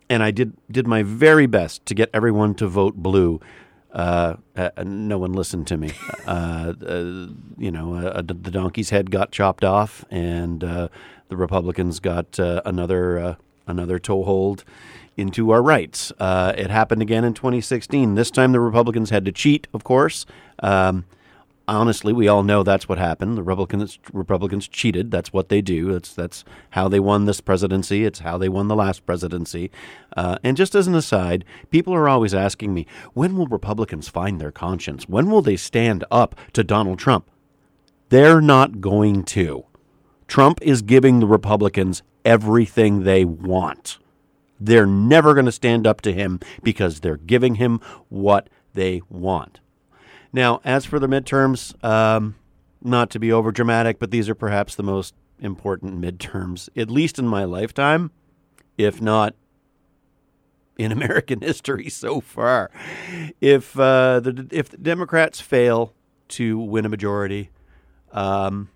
and 0.08 0.22
I 0.22 0.30
did 0.30 0.52
did 0.70 0.86
my 0.86 1.02
very 1.02 1.46
best 1.46 1.84
to 1.86 1.94
get 1.94 2.10
everyone 2.14 2.54
to 2.56 2.68
vote 2.68 2.94
blue 2.94 3.40
uh, 3.92 4.36
uh, 4.56 4.70
no 4.84 5.18
one 5.18 5.32
listened 5.32 5.66
to 5.68 5.76
me. 5.76 5.92
Uh, 6.26 6.74
uh 6.86 7.26
you 7.58 7.70
know, 7.70 7.94
uh, 7.94 8.22
the 8.22 8.34
donkey's 8.34 8.90
head 8.90 9.10
got 9.10 9.32
chopped 9.32 9.64
off, 9.64 10.04
and 10.10 10.62
uh, 10.62 10.88
the 11.28 11.36
Republicans 11.36 12.00
got 12.00 12.38
another 12.38 13.36
another 13.66 13.98
toehold 13.98 14.64
into 15.16 15.50
our 15.50 15.62
rights. 15.62 16.12
it 16.20 16.70
happened 16.70 17.02
again 17.02 17.24
in 17.24 17.34
2016. 17.34 18.14
This 18.14 18.30
time, 18.30 18.52
the 18.52 18.60
Republicans 18.60 19.10
had 19.10 19.24
to 19.24 19.32
cheat, 19.32 19.66
of 19.74 19.84
course. 19.84 20.24
Um, 20.62 21.04
honestly, 21.70 22.12
we 22.12 22.28
all 22.28 22.42
know 22.42 22.62
that's 22.62 22.88
what 22.88 22.98
happened. 22.98 23.36
The 23.36 23.42
Republicans 23.42 23.98
Republicans 24.12 24.68
cheated. 24.68 25.10
That's 25.10 25.32
what 25.32 25.48
they 25.48 25.60
do. 25.60 25.92
That's 25.92 26.12
that's 26.14 26.44
how 26.70 26.88
they 26.88 27.00
won 27.00 27.24
this 27.24 27.40
presidency. 27.40 28.04
It's 28.04 28.20
how 28.20 28.36
they 28.38 28.48
won 28.48 28.68
the 28.68 28.76
last 28.76 29.06
presidency. 29.06 29.70
Uh, 30.16 30.38
and 30.42 30.56
just 30.56 30.74
as 30.74 30.86
an 30.86 30.94
aside, 30.94 31.44
people 31.70 31.94
are 31.94 32.08
always 32.08 32.34
asking 32.34 32.74
me, 32.74 32.86
when 33.14 33.36
will 33.36 33.46
Republicans 33.46 34.08
find 34.08 34.40
their 34.40 34.52
conscience? 34.52 35.08
When 35.08 35.30
will 35.30 35.42
they 35.42 35.56
stand 35.56 36.04
up 36.10 36.34
to 36.52 36.64
Donald 36.64 36.98
Trump? 36.98 37.30
They're 38.08 38.40
not 38.40 38.80
going 38.80 39.24
to. 39.24 39.64
Trump 40.26 40.58
is 40.62 40.82
giving 40.82 41.20
the 41.20 41.26
Republicans 41.26 42.02
everything 42.24 43.04
they 43.04 43.24
want. 43.24 43.98
They're 44.60 44.86
never 44.86 45.32
going 45.34 45.46
to 45.46 45.52
stand 45.52 45.86
up 45.86 46.00
to 46.02 46.12
him 46.12 46.40
because 46.62 47.00
they're 47.00 47.16
giving 47.16 47.54
him 47.54 47.80
what 48.08 48.48
they 48.74 49.00
want. 49.08 49.60
Now, 50.32 50.60
as 50.64 50.84
for 50.84 50.98
the 50.98 51.08
midterms, 51.08 51.82
um, 51.84 52.36
not 52.82 53.10
to 53.10 53.18
be 53.18 53.32
over 53.32 53.50
dramatic, 53.50 53.98
but 53.98 54.10
these 54.10 54.28
are 54.28 54.34
perhaps 54.34 54.74
the 54.74 54.82
most 54.82 55.14
important 55.38 56.00
midterms, 56.00 56.68
at 56.76 56.90
least 56.90 57.18
in 57.18 57.26
my 57.26 57.44
lifetime, 57.44 58.10
if 58.78 59.00
not 59.00 59.34
in 60.78 60.92
American 60.92 61.40
history 61.40 61.88
so 61.88 62.20
far. 62.20 62.70
If 63.40 63.78
uh, 63.78 64.20
the 64.20 64.46
if 64.50 64.68
the 64.68 64.78
Democrats 64.78 65.40
fail 65.40 65.94
to 66.28 66.58
win 66.58 66.86
a 66.86 66.88
majority, 66.88 67.50
um, 68.12 68.68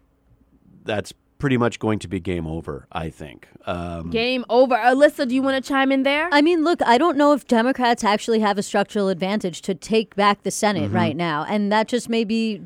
that's 0.84 1.12
pretty 1.38 1.56
much 1.56 1.78
going 1.78 1.98
to 1.98 2.08
be 2.08 2.20
game 2.20 2.46
over, 2.46 2.86
I 2.92 3.10
think. 3.10 3.48
Um, 3.66 4.10
game 4.10 4.44
over. 4.48 4.76
Ilyssa, 4.76 5.28
do 5.28 5.34
you 5.34 5.42
want 5.42 5.62
to 5.62 5.68
chime 5.68 5.90
in 5.90 6.02
there? 6.02 6.28
I 6.32 6.40
mean, 6.40 6.64
look, 6.64 6.80
I 6.82 6.96
don't 6.96 7.16
know 7.16 7.32
if 7.32 7.46
Democrats 7.46 8.04
actually 8.04 8.40
have 8.40 8.56
a 8.56 8.62
structural 8.62 9.08
advantage 9.08 9.60
to 9.62 9.74
take 9.74 10.14
back 10.14 10.42
the 10.42 10.50
Senate 10.50 10.84
mm-hmm. 10.84 10.96
right 10.96 11.16
now. 11.16 11.44
And 11.48 11.72
that 11.72 11.88
just 11.88 12.08
may 12.08 12.24
be, 12.24 12.62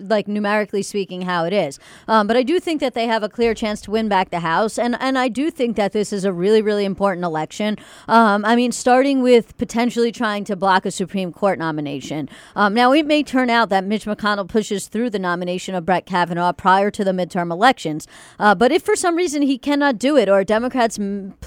like, 0.00 0.26
numerically 0.26 0.82
speaking, 0.82 1.22
how 1.22 1.44
it 1.44 1.52
is. 1.52 1.78
Um, 2.08 2.26
but 2.26 2.36
I 2.36 2.42
do 2.42 2.58
think 2.58 2.80
that 2.80 2.94
they 2.94 3.06
have 3.06 3.22
a 3.22 3.28
clear 3.28 3.54
chance 3.54 3.80
to 3.82 3.90
win 3.90 4.08
back 4.08 4.30
the 4.30 4.40
House. 4.40 4.78
And, 4.78 4.96
and 5.00 5.16
I 5.16 5.28
do 5.28 5.50
think 5.50 5.76
that 5.76 5.92
this 5.92 6.12
is 6.12 6.24
a 6.24 6.32
really, 6.32 6.60
really 6.60 6.84
important 6.84 7.24
election. 7.24 7.76
Um, 8.08 8.44
I 8.44 8.56
mean, 8.56 8.72
starting 8.72 9.22
with 9.22 9.56
potentially 9.58 10.12
trying 10.12 10.44
to 10.44 10.56
block 10.56 10.84
a 10.84 10.90
Supreme 10.90 11.32
Court 11.32 11.58
nomination. 11.58 12.28
Um, 12.56 12.74
now, 12.74 12.92
it 12.92 13.06
may 13.06 13.22
turn 13.22 13.48
out 13.48 13.68
that 13.68 13.84
Mitch 13.84 14.06
McConnell 14.06 14.48
pushes 14.48 14.88
through 14.88 15.10
the 15.10 15.18
nomination 15.18 15.74
of 15.74 15.86
Brett 15.86 16.04
Kavanaugh 16.04 16.52
prior 16.52 16.90
to 16.90 17.04
the 17.04 17.12
midterm 17.12 17.52
elections. 17.52 18.07
Uh, 18.38 18.54
but 18.54 18.72
if 18.72 18.82
for 18.82 18.96
some 18.96 19.16
reason 19.16 19.42
he 19.42 19.58
cannot 19.58 19.98
do 19.98 20.16
it, 20.16 20.28
or 20.28 20.44
Democrats 20.44 20.98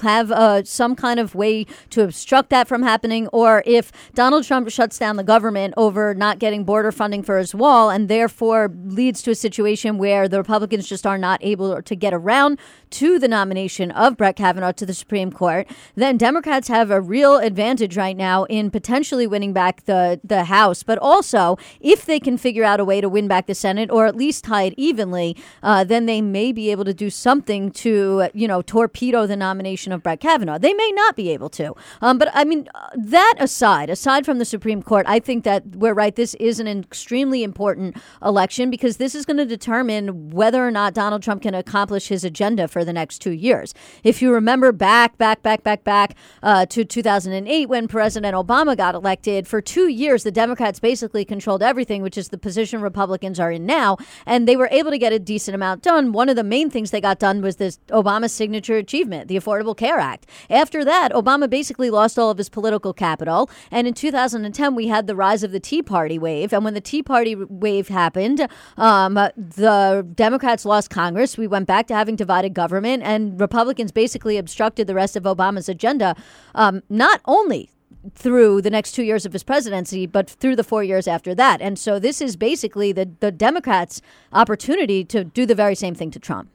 have 0.02 0.30
uh, 0.30 0.64
some 0.64 0.94
kind 0.94 1.18
of 1.18 1.34
way 1.34 1.64
to 1.90 2.02
obstruct 2.02 2.50
that 2.50 2.68
from 2.68 2.82
happening, 2.82 3.28
or 3.28 3.62
if 3.66 3.92
Donald 4.14 4.44
Trump 4.44 4.70
shuts 4.70 4.98
down 4.98 5.16
the 5.16 5.24
government 5.24 5.74
over 5.76 6.14
not 6.14 6.38
getting 6.38 6.64
border 6.64 6.92
funding 6.92 7.22
for 7.22 7.38
his 7.38 7.54
wall 7.54 7.90
and 7.90 8.08
therefore 8.08 8.70
leads 8.84 9.22
to 9.22 9.30
a 9.30 9.34
situation 9.34 9.98
where 9.98 10.28
the 10.28 10.38
Republicans 10.38 10.88
just 10.88 11.06
are 11.06 11.18
not 11.18 11.38
able 11.42 11.82
to 11.82 11.94
get 11.96 12.12
around 12.14 12.58
to 12.92 13.18
the 13.18 13.28
nomination 13.28 13.90
of 13.90 14.16
Brett 14.16 14.36
Kavanaugh 14.36 14.72
to 14.72 14.86
the 14.86 14.94
Supreme 14.94 15.32
Court, 15.32 15.68
then 15.94 16.16
Democrats 16.16 16.68
have 16.68 16.90
a 16.90 17.00
real 17.00 17.36
advantage 17.38 17.96
right 17.96 18.16
now 18.16 18.44
in 18.44 18.70
potentially 18.70 19.26
winning 19.26 19.52
back 19.52 19.84
the, 19.84 20.20
the 20.22 20.44
House. 20.44 20.82
But 20.82 20.98
also, 20.98 21.58
if 21.80 22.04
they 22.06 22.20
can 22.20 22.36
figure 22.36 22.64
out 22.64 22.80
a 22.80 22.84
way 22.84 23.00
to 23.00 23.08
win 23.08 23.28
back 23.28 23.46
the 23.46 23.54
Senate 23.54 23.90
or 23.90 24.06
at 24.06 24.16
least 24.16 24.44
tie 24.44 24.64
it 24.64 24.74
evenly, 24.76 25.36
uh, 25.62 25.84
then 25.84 26.06
they 26.06 26.20
may 26.22 26.52
be 26.52 26.70
able 26.70 26.84
to 26.84 26.94
do 26.94 27.10
something 27.10 27.70
to, 27.72 28.28
you 28.34 28.46
know, 28.46 28.62
torpedo 28.62 29.26
the 29.26 29.36
nomination 29.36 29.92
of 29.92 30.02
Brett 30.02 30.20
Kavanaugh. 30.20 30.58
They 30.58 30.74
may 30.74 30.92
not 30.92 31.16
be 31.16 31.30
able 31.30 31.48
to. 31.50 31.74
Um, 32.00 32.18
but 32.18 32.30
I 32.34 32.44
mean, 32.44 32.68
that 32.94 33.34
aside, 33.38 33.90
aside 33.90 34.24
from 34.24 34.38
the 34.38 34.44
Supreme 34.44 34.82
Court, 34.82 35.06
I 35.08 35.18
think 35.18 35.44
that 35.44 35.76
we're 35.76 35.94
right. 35.94 36.14
This 36.14 36.34
is 36.34 36.60
an 36.60 36.66
extremely 36.66 37.42
important 37.42 37.96
election 38.22 38.70
because 38.70 38.98
this 38.98 39.14
is 39.14 39.24
going 39.24 39.38
to 39.38 39.46
determine 39.46 40.30
whether 40.30 40.66
or 40.66 40.70
not 40.70 40.94
Donald 40.94 41.22
Trump 41.22 41.42
can 41.42 41.54
accomplish 41.54 42.08
his 42.08 42.24
agenda 42.24 42.68
for 42.68 42.81
the 42.84 42.92
next 42.92 43.18
two 43.20 43.32
years. 43.32 43.74
If 44.02 44.22
you 44.22 44.32
remember 44.32 44.72
back, 44.72 45.18
back, 45.18 45.42
back, 45.42 45.62
back, 45.62 45.84
back 45.84 46.16
uh, 46.42 46.66
to 46.66 46.84
2008 46.84 47.66
when 47.66 47.88
President 47.88 48.34
Obama 48.34 48.76
got 48.76 48.94
elected, 48.94 49.46
for 49.46 49.60
two 49.60 49.88
years, 49.88 50.24
the 50.24 50.32
Democrats 50.32 50.80
basically 50.80 51.24
controlled 51.24 51.62
everything, 51.62 52.02
which 52.02 52.18
is 52.18 52.28
the 52.28 52.38
position 52.38 52.80
Republicans 52.80 53.38
are 53.38 53.52
in 53.52 53.66
now. 53.66 53.96
And 54.26 54.48
they 54.48 54.56
were 54.56 54.68
able 54.70 54.90
to 54.90 54.98
get 54.98 55.12
a 55.12 55.18
decent 55.18 55.54
amount 55.54 55.82
done. 55.82 56.12
One 56.12 56.28
of 56.28 56.36
the 56.36 56.44
main 56.44 56.70
things 56.70 56.90
they 56.90 57.00
got 57.00 57.18
done 57.18 57.40
was 57.42 57.56
this 57.56 57.78
Obama 57.88 58.28
signature 58.28 58.76
achievement, 58.76 59.28
the 59.28 59.36
Affordable 59.36 59.76
Care 59.76 59.98
Act. 59.98 60.26
After 60.50 60.84
that, 60.84 61.12
Obama 61.12 61.48
basically 61.48 61.90
lost 61.90 62.18
all 62.18 62.30
of 62.30 62.38
his 62.38 62.48
political 62.48 62.92
capital. 62.92 63.50
And 63.70 63.86
in 63.86 63.94
2010, 63.94 64.74
we 64.74 64.88
had 64.88 65.06
the 65.06 65.14
rise 65.14 65.42
of 65.42 65.52
the 65.52 65.60
Tea 65.60 65.82
Party 65.82 66.18
wave. 66.18 66.52
And 66.52 66.64
when 66.64 66.74
the 66.74 66.80
Tea 66.80 67.02
Party 67.02 67.34
wave 67.34 67.88
happened, 67.88 68.48
um, 68.76 69.14
the 69.14 70.06
Democrats 70.14 70.64
lost 70.64 70.90
Congress. 70.90 71.38
We 71.38 71.46
went 71.46 71.66
back 71.66 71.86
to 71.88 71.94
having 71.94 72.16
divided 72.16 72.54
government 72.54 72.71
government, 72.72 73.02
and 73.02 73.38
Republicans 73.38 73.92
basically 73.92 74.38
obstructed 74.38 74.86
the 74.86 74.94
rest 74.94 75.14
of 75.16 75.24
Obama's 75.24 75.68
agenda, 75.68 76.16
um, 76.54 76.82
not 76.88 77.20
only 77.26 77.68
through 78.14 78.62
the 78.62 78.70
next 78.70 78.92
two 78.92 79.02
years 79.02 79.26
of 79.26 79.32
his 79.32 79.44
presidency, 79.44 80.06
but 80.06 80.28
through 80.28 80.56
the 80.56 80.64
four 80.64 80.82
years 80.82 81.06
after 81.06 81.34
that. 81.34 81.60
And 81.60 81.78
so 81.78 81.98
this 81.98 82.20
is 82.20 82.36
basically 82.36 82.90
the, 82.92 83.10
the 83.20 83.30
Democrats' 83.30 84.00
opportunity 84.32 85.04
to 85.04 85.22
do 85.22 85.44
the 85.46 85.54
very 85.54 85.74
same 85.74 85.94
thing 85.94 86.10
to 86.12 86.18
Trump. 86.18 86.48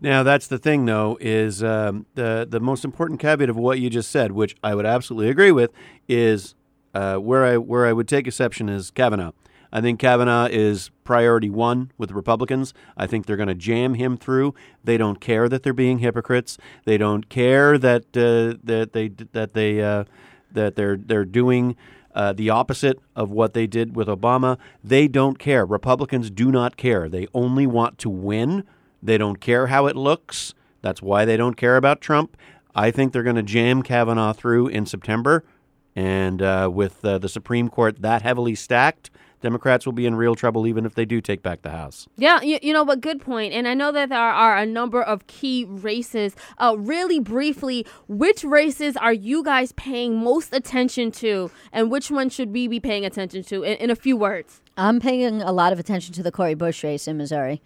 Now 0.00 0.22
that's 0.22 0.46
the 0.46 0.58
thing, 0.58 0.86
though, 0.86 1.18
is 1.20 1.62
um, 1.62 2.06
the 2.14 2.46
the 2.48 2.60
most 2.60 2.84
important 2.84 3.20
caveat 3.20 3.50
of 3.50 3.56
what 3.56 3.78
you 3.78 3.90
just 3.90 4.10
said, 4.10 4.32
which 4.32 4.56
I 4.62 4.74
would 4.74 4.86
absolutely 4.86 5.28
agree 5.28 5.52
with, 5.52 5.70
is 6.08 6.54
uh, 6.94 7.16
where 7.16 7.44
I 7.44 7.56
where 7.58 7.86
I 7.86 7.92
would 7.92 8.08
take 8.08 8.26
exception 8.26 8.68
is 8.68 8.90
Kavanaugh. 8.90 9.32
I 9.72 9.80
think 9.80 9.98
Kavanaugh 9.98 10.48
is 10.50 10.90
priority 11.04 11.48
one 11.48 11.92
with 11.96 12.10
the 12.10 12.14
Republicans. 12.14 12.74
I 12.96 13.06
think 13.06 13.26
they're 13.26 13.36
going 13.36 13.48
to 13.48 13.54
jam 13.54 13.94
him 13.94 14.16
through. 14.16 14.54
They 14.84 14.98
don't 14.98 15.20
care 15.20 15.48
that 15.48 15.62
they're 15.62 15.72
being 15.72 15.98
hypocrites. 15.98 16.58
They 16.84 16.98
don't 16.98 17.28
care 17.28 17.78
that 17.78 18.02
uh, 18.16 18.60
that 18.64 18.92
they 18.92 19.08
that 19.08 19.54
they 19.54 19.80
uh, 19.80 20.04
that 20.52 20.76
they're 20.76 20.96
they're 20.96 21.24
doing. 21.24 21.76
Uh, 22.14 22.30
the 22.30 22.50
opposite 22.50 22.98
of 23.16 23.30
what 23.30 23.54
they 23.54 23.66
did 23.66 23.96
with 23.96 24.06
Obama. 24.06 24.58
They 24.84 25.08
don't 25.08 25.38
care. 25.38 25.64
Republicans 25.64 26.30
do 26.30 26.50
not 26.50 26.76
care. 26.76 27.08
They 27.08 27.26
only 27.32 27.66
want 27.66 27.96
to 28.00 28.10
win. 28.10 28.64
They 29.02 29.16
don't 29.16 29.40
care 29.40 29.68
how 29.68 29.86
it 29.86 29.96
looks. 29.96 30.52
That's 30.82 31.00
why 31.00 31.24
they 31.24 31.38
don't 31.38 31.56
care 31.56 31.78
about 31.78 32.02
Trump. 32.02 32.36
I 32.74 32.90
think 32.90 33.12
they're 33.12 33.22
going 33.22 33.36
to 33.36 33.42
jam 33.42 33.82
Kavanaugh 33.82 34.34
through 34.34 34.68
in 34.68 34.84
September. 34.84 35.42
And 35.96 36.42
uh, 36.42 36.70
with 36.72 37.02
uh, 37.02 37.16
the 37.16 37.28
Supreme 37.28 37.70
Court 37.70 38.02
that 38.02 38.20
heavily 38.20 38.54
stacked, 38.54 39.10
Democrats 39.42 39.84
will 39.84 39.92
be 39.92 40.06
in 40.06 40.14
real 40.14 40.34
trouble 40.34 40.66
even 40.66 40.86
if 40.86 40.94
they 40.94 41.04
do 41.04 41.20
take 41.20 41.42
back 41.42 41.62
the 41.62 41.70
House. 41.70 42.08
Yeah, 42.16 42.40
you, 42.40 42.58
you 42.62 42.72
know, 42.72 42.84
but 42.84 43.00
good 43.00 43.20
point. 43.20 43.52
And 43.52 43.68
I 43.68 43.74
know 43.74 43.92
that 43.92 44.08
there 44.08 44.18
are 44.18 44.56
a 44.56 44.64
number 44.64 45.02
of 45.02 45.26
key 45.26 45.66
races. 45.68 46.34
Uh, 46.58 46.76
really 46.78 47.20
briefly, 47.20 47.86
which 48.08 48.44
races 48.44 48.96
are 48.96 49.12
you 49.12 49.42
guys 49.44 49.72
paying 49.72 50.22
most 50.22 50.54
attention 50.54 51.10
to, 51.12 51.50
and 51.72 51.90
which 51.90 52.10
one 52.10 52.30
should 52.30 52.52
we 52.52 52.68
be 52.68 52.80
paying 52.80 53.04
attention 53.04 53.42
to? 53.44 53.62
In, 53.62 53.76
in 53.76 53.90
a 53.90 53.96
few 53.96 54.16
words. 54.16 54.60
I'm 54.76 55.00
paying 55.00 55.42
a 55.42 55.52
lot 55.52 55.72
of 55.72 55.78
attention 55.78 56.14
to 56.14 56.22
the 56.22 56.32
Cori 56.32 56.54
Bush 56.54 56.82
race 56.82 57.06
in 57.06 57.18
Missouri. 57.18 57.60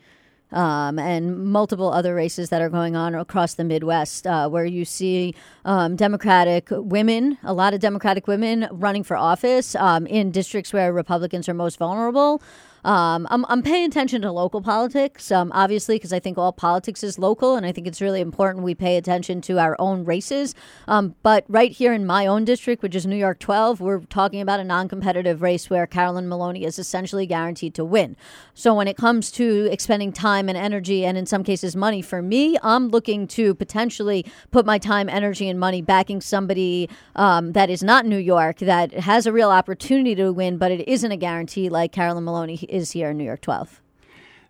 Um, 0.52 0.98
and 1.00 1.44
multiple 1.44 1.92
other 1.92 2.14
races 2.14 2.50
that 2.50 2.62
are 2.62 2.68
going 2.68 2.94
on 2.94 3.16
across 3.16 3.54
the 3.54 3.64
Midwest, 3.64 4.28
uh, 4.28 4.48
where 4.48 4.64
you 4.64 4.84
see 4.84 5.34
um, 5.64 5.96
Democratic 5.96 6.68
women, 6.70 7.36
a 7.42 7.52
lot 7.52 7.74
of 7.74 7.80
Democratic 7.80 8.28
women 8.28 8.68
running 8.70 9.02
for 9.02 9.16
office 9.16 9.74
um, 9.74 10.06
in 10.06 10.30
districts 10.30 10.72
where 10.72 10.92
Republicans 10.92 11.48
are 11.48 11.54
most 11.54 11.78
vulnerable. 11.78 12.40
Um, 12.86 13.26
I'm, 13.32 13.44
I'm 13.48 13.64
paying 13.64 13.84
attention 13.84 14.22
to 14.22 14.30
local 14.30 14.62
politics, 14.62 15.32
um, 15.32 15.50
obviously, 15.52 15.96
because 15.96 16.12
I 16.12 16.20
think 16.20 16.38
all 16.38 16.52
politics 16.52 17.02
is 17.02 17.18
local, 17.18 17.56
and 17.56 17.66
I 17.66 17.72
think 17.72 17.88
it's 17.88 18.00
really 18.00 18.20
important 18.20 18.64
we 18.64 18.76
pay 18.76 18.96
attention 18.96 19.40
to 19.42 19.58
our 19.58 19.74
own 19.80 20.04
races. 20.04 20.54
Um, 20.86 21.16
but 21.24 21.44
right 21.48 21.72
here 21.72 21.92
in 21.92 22.06
my 22.06 22.26
own 22.28 22.44
district, 22.44 22.84
which 22.84 22.94
is 22.94 23.04
New 23.04 23.16
York 23.16 23.40
12, 23.40 23.80
we're 23.80 24.02
talking 24.02 24.40
about 24.40 24.60
a 24.60 24.64
non 24.64 24.88
competitive 24.88 25.42
race 25.42 25.68
where 25.68 25.84
Carolyn 25.88 26.28
Maloney 26.28 26.64
is 26.64 26.78
essentially 26.78 27.26
guaranteed 27.26 27.74
to 27.74 27.84
win. 27.84 28.16
So 28.54 28.72
when 28.72 28.86
it 28.86 28.96
comes 28.96 29.32
to 29.32 29.68
expending 29.72 30.12
time 30.12 30.48
and 30.48 30.56
energy, 30.56 31.04
and 31.04 31.18
in 31.18 31.26
some 31.26 31.42
cases 31.42 31.74
money, 31.74 32.02
for 32.02 32.22
me, 32.22 32.56
I'm 32.62 32.90
looking 32.90 33.26
to 33.28 33.56
potentially 33.56 34.24
put 34.52 34.64
my 34.64 34.78
time, 34.78 35.08
energy, 35.08 35.48
and 35.48 35.58
money 35.58 35.82
backing 35.82 36.20
somebody 36.20 36.88
um, 37.16 37.50
that 37.50 37.68
is 37.68 37.82
not 37.82 38.06
New 38.06 38.16
York, 38.16 38.58
that 38.58 38.92
has 38.92 39.26
a 39.26 39.32
real 39.32 39.50
opportunity 39.50 40.14
to 40.14 40.32
win, 40.32 40.56
but 40.56 40.70
it 40.70 40.86
isn't 40.88 41.10
a 41.10 41.16
guarantee 41.16 41.68
like 41.68 41.90
Carolyn 41.90 42.22
Maloney 42.22 42.54
is 42.76 42.92
here 42.92 43.10
in 43.10 43.18
New 43.18 43.24
York 43.24 43.40
12. 43.40 43.80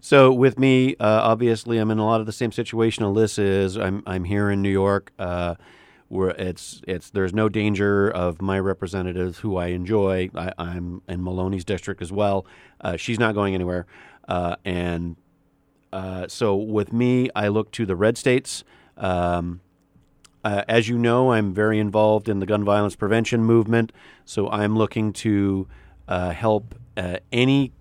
So 0.00 0.32
with 0.32 0.58
me, 0.58 0.94
uh, 1.00 1.20
obviously, 1.22 1.78
I'm 1.78 1.90
in 1.90 1.98
a 1.98 2.04
lot 2.04 2.20
of 2.20 2.26
the 2.26 2.32
same 2.32 2.52
situation 2.52 3.04
Ilyssa 3.04 3.40
is. 3.40 3.76
I'm 3.76 4.04
I'm 4.06 4.22
here 4.22 4.50
in 4.50 4.62
New 4.62 4.70
York, 4.70 5.12
uh, 5.18 5.56
where 6.06 6.30
it's 6.30 6.80
it's 6.86 7.10
there's 7.10 7.34
no 7.34 7.48
danger 7.48 8.08
of 8.08 8.40
my 8.40 8.58
representatives 8.60 9.38
who 9.38 9.56
I 9.56 9.68
enjoy. 9.68 10.30
I, 10.34 10.52
I'm 10.58 11.02
in 11.08 11.24
Maloney's 11.24 11.64
district 11.64 12.02
as 12.02 12.12
well. 12.12 12.46
Uh, 12.80 12.96
she's 12.96 13.18
not 13.18 13.34
going 13.34 13.54
anywhere, 13.54 13.86
uh, 14.28 14.54
and 14.64 15.16
uh, 15.92 16.28
so 16.28 16.54
with 16.54 16.92
me, 16.92 17.30
I 17.34 17.48
look 17.48 17.72
to 17.72 17.86
the 17.86 17.96
red 17.96 18.16
states. 18.16 18.64
Um, 18.96 19.60
uh, 20.44 20.62
as 20.68 20.88
you 20.88 20.98
know, 20.98 21.32
I'm 21.32 21.52
very 21.52 21.80
involved 21.80 22.28
in 22.28 22.38
the 22.38 22.46
gun 22.46 22.64
violence 22.64 22.94
prevention 22.94 23.42
movement, 23.42 23.90
so 24.24 24.48
I'm 24.50 24.76
looking 24.76 25.12
to 25.14 25.66
help 26.06 26.76
any 27.32 27.72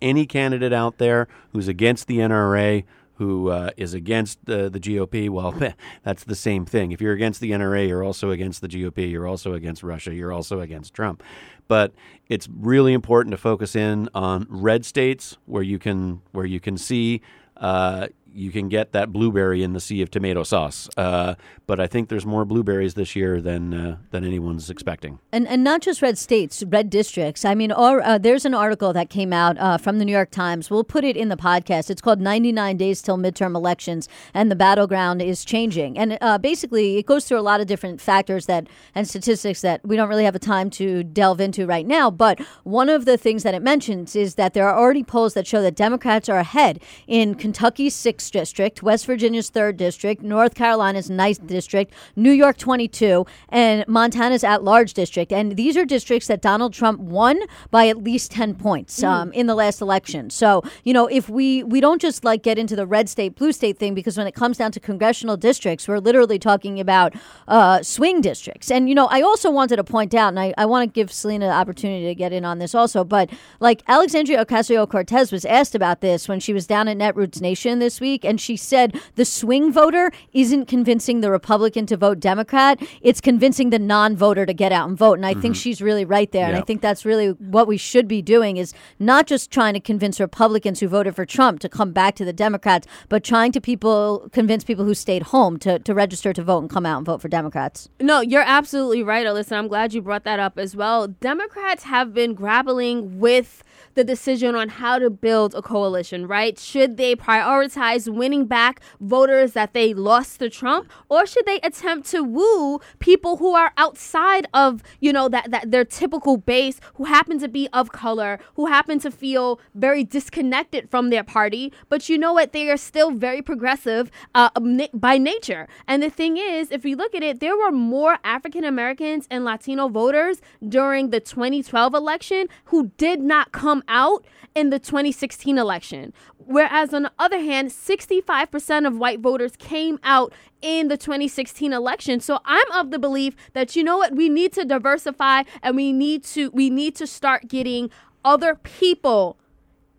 any 0.00 0.26
candidate 0.26 0.72
out 0.72 0.98
there 0.98 1.28
who's 1.52 1.68
against 1.68 2.06
the 2.06 2.18
NRA, 2.18 2.84
who 3.14 3.48
uh, 3.48 3.70
is 3.76 3.94
against 3.94 4.44
the 4.44 4.68
the 4.68 4.80
GOP. 4.80 5.28
Well, 5.28 5.54
that's 6.02 6.24
the 6.24 6.34
same 6.34 6.64
thing. 6.66 6.92
If 6.92 7.00
you're 7.00 7.14
against 7.14 7.40
the 7.40 7.52
NRA, 7.52 7.88
you're 7.88 8.04
also 8.04 8.30
against 8.30 8.60
the 8.60 8.68
GOP. 8.68 9.10
You're 9.10 9.26
also 9.26 9.54
against 9.54 9.82
Russia. 9.82 10.14
You're 10.14 10.32
also 10.32 10.60
against 10.60 10.94
Trump. 10.94 11.22
But 11.68 11.92
it's 12.28 12.48
really 12.48 12.92
important 12.92 13.32
to 13.32 13.36
focus 13.36 13.74
in 13.74 14.08
on 14.14 14.46
red 14.48 14.84
states 14.84 15.36
where 15.46 15.62
you 15.62 15.78
can 15.78 16.22
where 16.32 16.46
you 16.46 16.60
can 16.60 16.76
see. 16.76 17.22
Uh, 17.56 18.08
you 18.36 18.50
can 18.50 18.68
get 18.68 18.92
that 18.92 19.12
blueberry 19.12 19.62
in 19.62 19.72
the 19.72 19.80
sea 19.80 20.02
of 20.02 20.10
tomato 20.10 20.42
sauce. 20.42 20.88
Uh, 20.96 21.34
but 21.66 21.80
I 21.80 21.86
think 21.86 22.08
there's 22.08 22.26
more 22.26 22.44
blueberries 22.44 22.94
this 22.94 23.16
year 23.16 23.40
than 23.40 23.74
uh, 23.74 23.96
than 24.10 24.24
anyone's 24.24 24.70
expecting. 24.70 25.18
And 25.32 25.48
and 25.48 25.64
not 25.64 25.80
just 25.80 26.02
red 26.02 26.18
states, 26.18 26.62
red 26.68 26.90
districts. 26.90 27.44
I 27.44 27.54
mean, 27.54 27.72
or, 27.72 28.02
uh, 28.02 28.18
there's 28.18 28.44
an 28.44 28.54
article 28.54 28.92
that 28.92 29.10
came 29.10 29.32
out 29.32 29.58
uh, 29.58 29.78
from 29.78 29.98
the 29.98 30.04
New 30.04 30.12
York 30.12 30.30
Times. 30.30 30.70
We'll 30.70 30.84
put 30.84 31.04
it 31.04 31.16
in 31.16 31.28
the 31.28 31.36
podcast. 31.36 31.90
It's 31.90 32.02
called 32.02 32.20
"99 32.20 32.76
Days 32.76 33.02
Till 33.02 33.16
Midterm 33.16 33.54
Elections," 33.56 34.08
and 34.34 34.50
the 34.50 34.56
battleground 34.56 35.22
is 35.22 35.44
changing. 35.44 35.98
And 35.98 36.18
uh, 36.20 36.38
basically, 36.38 36.98
it 36.98 37.06
goes 37.06 37.24
through 37.24 37.40
a 37.40 37.40
lot 37.40 37.60
of 37.60 37.66
different 37.66 38.00
factors 38.00 38.46
that 38.46 38.68
and 38.94 39.08
statistics 39.08 39.62
that 39.62 39.84
we 39.84 39.96
don't 39.96 40.08
really 40.08 40.24
have 40.24 40.36
a 40.36 40.40
time 40.40 40.70
to 40.70 41.02
delve 41.02 41.40
into 41.40 41.66
right 41.66 41.86
now. 41.86 42.10
But 42.10 42.40
one 42.64 42.88
of 42.88 43.06
the 43.06 43.16
things 43.16 43.42
that 43.42 43.54
it 43.54 43.62
mentions 43.62 44.14
is 44.14 44.34
that 44.34 44.52
there 44.52 44.68
are 44.68 44.78
already 44.78 45.02
polls 45.02 45.34
that 45.34 45.46
show 45.46 45.62
that 45.62 45.74
Democrats 45.74 46.28
are 46.28 46.38
ahead 46.38 46.80
in 47.06 47.34
Kentucky 47.34 47.88
six 47.90 48.25
6th 48.26 48.32
District, 48.32 48.82
West 48.82 49.06
Virginia's 49.06 49.50
3rd 49.50 49.76
District, 49.76 50.22
North 50.22 50.54
Carolina's 50.54 51.10
ninth 51.10 51.46
District, 51.46 51.92
New 52.14 52.30
York 52.30 52.56
22, 52.56 53.26
and 53.48 53.86
Montana's 53.86 54.44
at 54.44 54.62
large 54.62 54.94
district. 54.94 55.32
And 55.32 55.56
these 55.56 55.76
are 55.76 55.84
districts 55.84 56.28
that 56.28 56.42
Donald 56.42 56.72
Trump 56.72 57.00
won 57.00 57.40
by 57.70 57.88
at 57.88 58.02
least 58.02 58.30
10 58.32 58.54
points 58.54 59.00
hmm. 59.00 59.06
um, 59.06 59.30
mm. 59.30 59.34
in 59.34 59.46
the 59.46 59.54
last 59.54 59.80
election. 59.80 60.30
So, 60.30 60.62
you 60.84 60.92
know, 60.92 61.06
if 61.06 61.28
we, 61.28 61.62
we 61.62 61.80
don't 61.80 62.00
just 62.00 62.24
like 62.24 62.42
get 62.42 62.58
into 62.58 62.76
the 62.76 62.86
red 62.86 63.08
state, 63.08 63.36
blue 63.36 63.52
state 63.52 63.78
thing, 63.78 63.94
because 63.94 64.16
when 64.16 64.26
it 64.26 64.34
comes 64.34 64.58
down 64.58 64.72
to 64.72 64.80
congressional 64.80 65.36
districts, 65.36 65.88
we're 65.88 65.98
literally 65.98 66.38
talking 66.38 66.80
about 66.80 67.14
uh, 67.48 67.82
swing 67.82 68.20
districts. 68.20 68.70
And, 68.70 68.88
you 68.88 68.94
know, 68.94 69.06
I 69.06 69.22
also 69.22 69.50
wanted 69.50 69.76
to 69.76 69.84
point 69.84 70.14
out, 70.14 70.28
and 70.28 70.40
I, 70.40 70.54
I 70.58 70.66
want 70.66 70.88
to 70.88 70.92
give 70.92 71.12
Selena 71.12 71.46
the 71.46 71.52
opportunity 71.52 72.06
to 72.06 72.14
get 72.14 72.32
in 72.32 72.44
on 72.44 72.58
this 72.58 72.74
also, 72.74 73.04
but 73.04 73.30
like 73.60 73.82
Alexandria 73.88 74.44
Ocasio 74.44 74.88
Cortez 74.88 75.32
was 75.32 75.44
asked 75.44 75.74
about 75.74 76.00
this 76.00 76.28
when 76.28 76.40
she 76.40 76.52
was 76.52 76.66
down 76.66 76.88
at 76.88 76.96
Netroots 76.96 77.40
Nation 77.40 77.78
this 77.78 78.00
week 78.00 78.15
and 78.24 78.40
she 78.40 78.56
said 78.56 79.00
the 79.14 79.24
swing 79.24 79.72
voter 79.72 80.10
isn't 80.32 80.66
convincing 80.66 81.20
the 81.20 81.30
Republican 81.30 81.86
to 81.86 81.96
vote 81.96 82.20
Democrat, 82.20 82.80
it's 83.00 83.20
convincing 83.20 83.70
the 83.70 83.78
non 83.78 84.16
voter 84.16 84.46
to 84.46 84.54
get 84.54 84.72
out 84.72 84.88
and 84.88 84.96
vote. 84.96 85.14
And 85.14 85.26
I 85.26 85.32
think 85.32 85.44
mm-hmm. 85.44 85.52
she's 85.54 85.82
really 85.82 86.04
right 86.04 86.30
there. 86.32 86.46
And 86.46 86.56
I 86.56 86.60
think 86.62 86.80
that's 86.80 87.04
really 87.04 87.30
what 87.30 87.66
we 87.66 87.76
should 87.76 88.08
be 88.08 88.22
doing 88.22 88.56
is 88.56 88.72
not 88.98 89.26
just 89.26 89.50
trying 89.50 89.74
to 89.74 89.80
convince 89.80 90.20
Republicans 90.20 90.80
who 90.80 90.88
voted 90.88 91.14
for 91.14 91.24
Trump 91.24 91.60
to 91.60 91.68
come 91.68 91.92
back 91.92 92.14
to 92.16 92.24
the 92.24 92.32
Democrats, 92.32 92.86
but 93.08 93.24
trying 93.24 93.52
to 93.52 93.60
people 93.60 94.28
convince 94.32 94.64
people 94.64 94.84
who 94.84 94.94
stayed 94.94 95.22
home 95.22 95.58
to, 95.58 95.78
to 95.80 95.94
register 95.94 96.32
to 96.32 96.42
vote 96.42 96.58
and 96.58 96.70
come 96.70 96.86
out 96.86 96.98
and 96.98 97.06
vote 97.06 97.20
for 97.20 97.28
Democrats. 97.28 97.88
No, 98.00 98.20
you're 98.20 98.42
absolutely 98.42 99.02
right, 99.02 99.26
Ilyssa. 99.26 99.52
I'm 99.52 99.68
glad 99.68 99.94
you 99.94 100.02
brought 100.02 100.24
that 100.24 100.38
up 100.38 100.58
as 100.58 100.76
well. 100.76 101.08
Democrats 101.08 101.84
have 101.84 102.14
been 102.14 102.34
grappling 102.34 103.18
with 103.18 103.62
the 103.94 104.04
decision 104.04 104.54
on 104.54 104.68
how 104.68 104.98
to 104.98 105.10
build 105.10 105.54
a 105.54 105.62
coalition, 105.62 106.26
right? 106.26 106.58
Should 106.58 106.96
they 106.96 107.16
prioritize 107.16 108.12
winning 108.12 108.46
back 108.46 108.80
voters 109.00 109.52
that 109.52 109.72
they 109.72 109.94
lost 109.94 110.38
to 110.38 110.50
Trump, 110.50 110.90
or 111.08 111.26
should 111.26 111.46
they 111.46 111.60
attempt 111.60 112.08
to 112.10 112.22
woo 112.22 112.80
people 112.98 113.36
who 113.38 113.54
are 113.54 113.72
outside 113.76 114.46
of, 114.54 114.82
you 115.00 115.12
know, 115.12 115.28
that, 115.28 115.50
that 115.50 115.70
their 115.70 115.84
typical 115.84 116.36
base, 116.36 116.80
who 116.94 117.04
happen 117.04 117.38
to 117.38 117.48
be 117.48 117.68
of 117.72 117.92
color, 117.92 118.38
who 118.54 118.66
happen 118.66 118.98
to 119.00 119.10
feel 119.10 119.60
very 119.74 120.04
disconnected 120.04 120.90
from 120.90 121.10
their 121.10 121.24
party, 121.24 121.72
but 121.88 122.08
you 122.08 122.18
know 122.18 122.32
what? 122.32 122.52
They 122.52 122.70
are 122.70 122.76
still 122.76 123.10
very 123.10 123.42
progressive 123.42 124.10
uh, 124.34 124.50
by 124.94 125.18
nature. 125.18 125.68
And 125.86 126.02
the 126.02 126.10
thing 126.10 126.36
is, 126.36 126.70
if 126.70 126.84
you 126.84 126.96
look 126.96 127.14
at 127.14 127.22
it, 127.22 127.40
there 127.40 127.56
were 127.56 127.72
more 127.72 128.18
African 128.24 128.64
Americans 128.64 129.26
and 129.30 129.44
Latino 129.44 129.88
voters 129.88 130.40
during 130.66 131.10
the 131.10 131.20
2012 131.20 131.94
election 131.94 132.48
who 132.66 132.92
did 132.96 133.20
not 133.20 133.52
come 133.52 133.65
out 133.88 134.24
in 134.54 134.70
the 134.70 134.78
2016 134.78 135.58
election. 135.58 136.12
Whereas 136.38 136.94
on 136.94 137.02
the 137.02 137.12
other 137.18 137.38
hand, 137.38 137.70
65% 137.70 138.86
of 138.86 138.96
white 138.96 139.20
voters 139.20 139.56
came 139.56 139.98
out 140.02 140.32
in 140.62 140.88
the 140.88 140.96
2016 140.96 141.72
election. 141.72 142.20
So 142.20 142.40
I'm 142.44 142.70
of 142.72 142.90
the 142.90 142.98
belief 142.98 143.36
that 143.52 143.76
you 143.76 143.84
know 143.84 143.98
what, 143.98 144.14
we 144.14 144.28
need 144.28 144.52
to 144.54 144.64
diversify 144.64 145.42
and 145.62 145.76
we 145.76 145.92
need 145.92 146.24
to 146.24 146.50
we 146.50 146.70
need 146.70 146.96
to 146.96 147.06
start 147.06 147.48
getting 147.48 147.90
other 148.24 148.54
people 148.54 149.36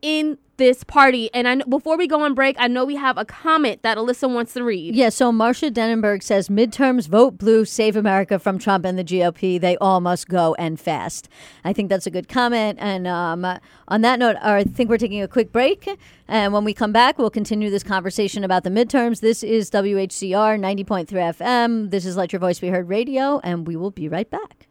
in 0.01 0.37
this 0.57 0.83
party. 0.83 1.29
And 1.33 1.47
I 1.47 1.55
kn- 1.55 1.69
before 1.69 1.97
we 1.97 2.07
go 2.07 2.21
on 2.23 2.33
break, 2.33 2.55
I 2.59 2.67
know 2.67 2.83
we 2.83 2.95
have 2.95 3.17
a 3.17 3.25
comment 3.25 3.83
that 3.83 3.97
Ilyssa 3.97 4.31
wants 4.31 4.53
to 4.53 4.63
read. 4.63 4.95
Yeah, 4.95 5.09
so 5.09 5.31
Marsha 5.31 5.71
Denenberg 5.71 6.23
says 6.23 6.49
midterms 6.49 7.07
vote 7.07 7.37
blue, 7.37 7.63
save 7.63 7.95
America 7.95 8.39
from 8.39 8.57
Trump 8.57 8.83
and 8.85 8.97
the 8.97 9.03
GOP. 9.03 9.59
They 9.61 9.77
all 9.77 10.01
must 10.01 10.27
go 10.27 10.55
and 10.55 10.79
fast. 10.79 11.29
I 11.63 11.73
think 11.73 11.89
that's 11.89 12.07
a 12.07 12.11
good 12.11 12.27
comment. 12.27 12.79
And 12.81 13.07
um, 13.07 13.45
on 13.87 14.01
that 14.01 14.19
note, 14.19 14.35
I 14.41 14.63
think 14.63 14.89
we're 14.89 14.97
taking 14.97 15.21
a 15.21 15.27
quick 15.27 15.51
break. 15.51 15.87
And 16.27 16.53
when 16.53 16.63
we 16.63 16.73
come 16.73 16.91
back, 16.91 17.17
we'll 17.17 17.29
continue 17.29 17.69
this 17.69 17.83
conversation 17.83 18.43
about 18.43 18.63
the 18.63 18.69
midterms. 18.69 19.21
This 19.21 19.43
is 19.43 19.69
WHCR 19.71 20.59
90.3 20.59 21.07
FM. 21.07 21.91
This 21.91 22.05
is 22.05 22.17
Let 22.17 22.33
Your 22.33 22.39
Voice 22.39 22.59
Be 22.59 22.69
Heard 22.69 22.89
Radio, 22.89 23.39
and 23.43 23.67
we 23.67 23.75
will 23.75 23.91
be 23.91 24.09
right 24.09 24.29
back. 24.29 24.67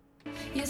Yeah, 0.54 0.64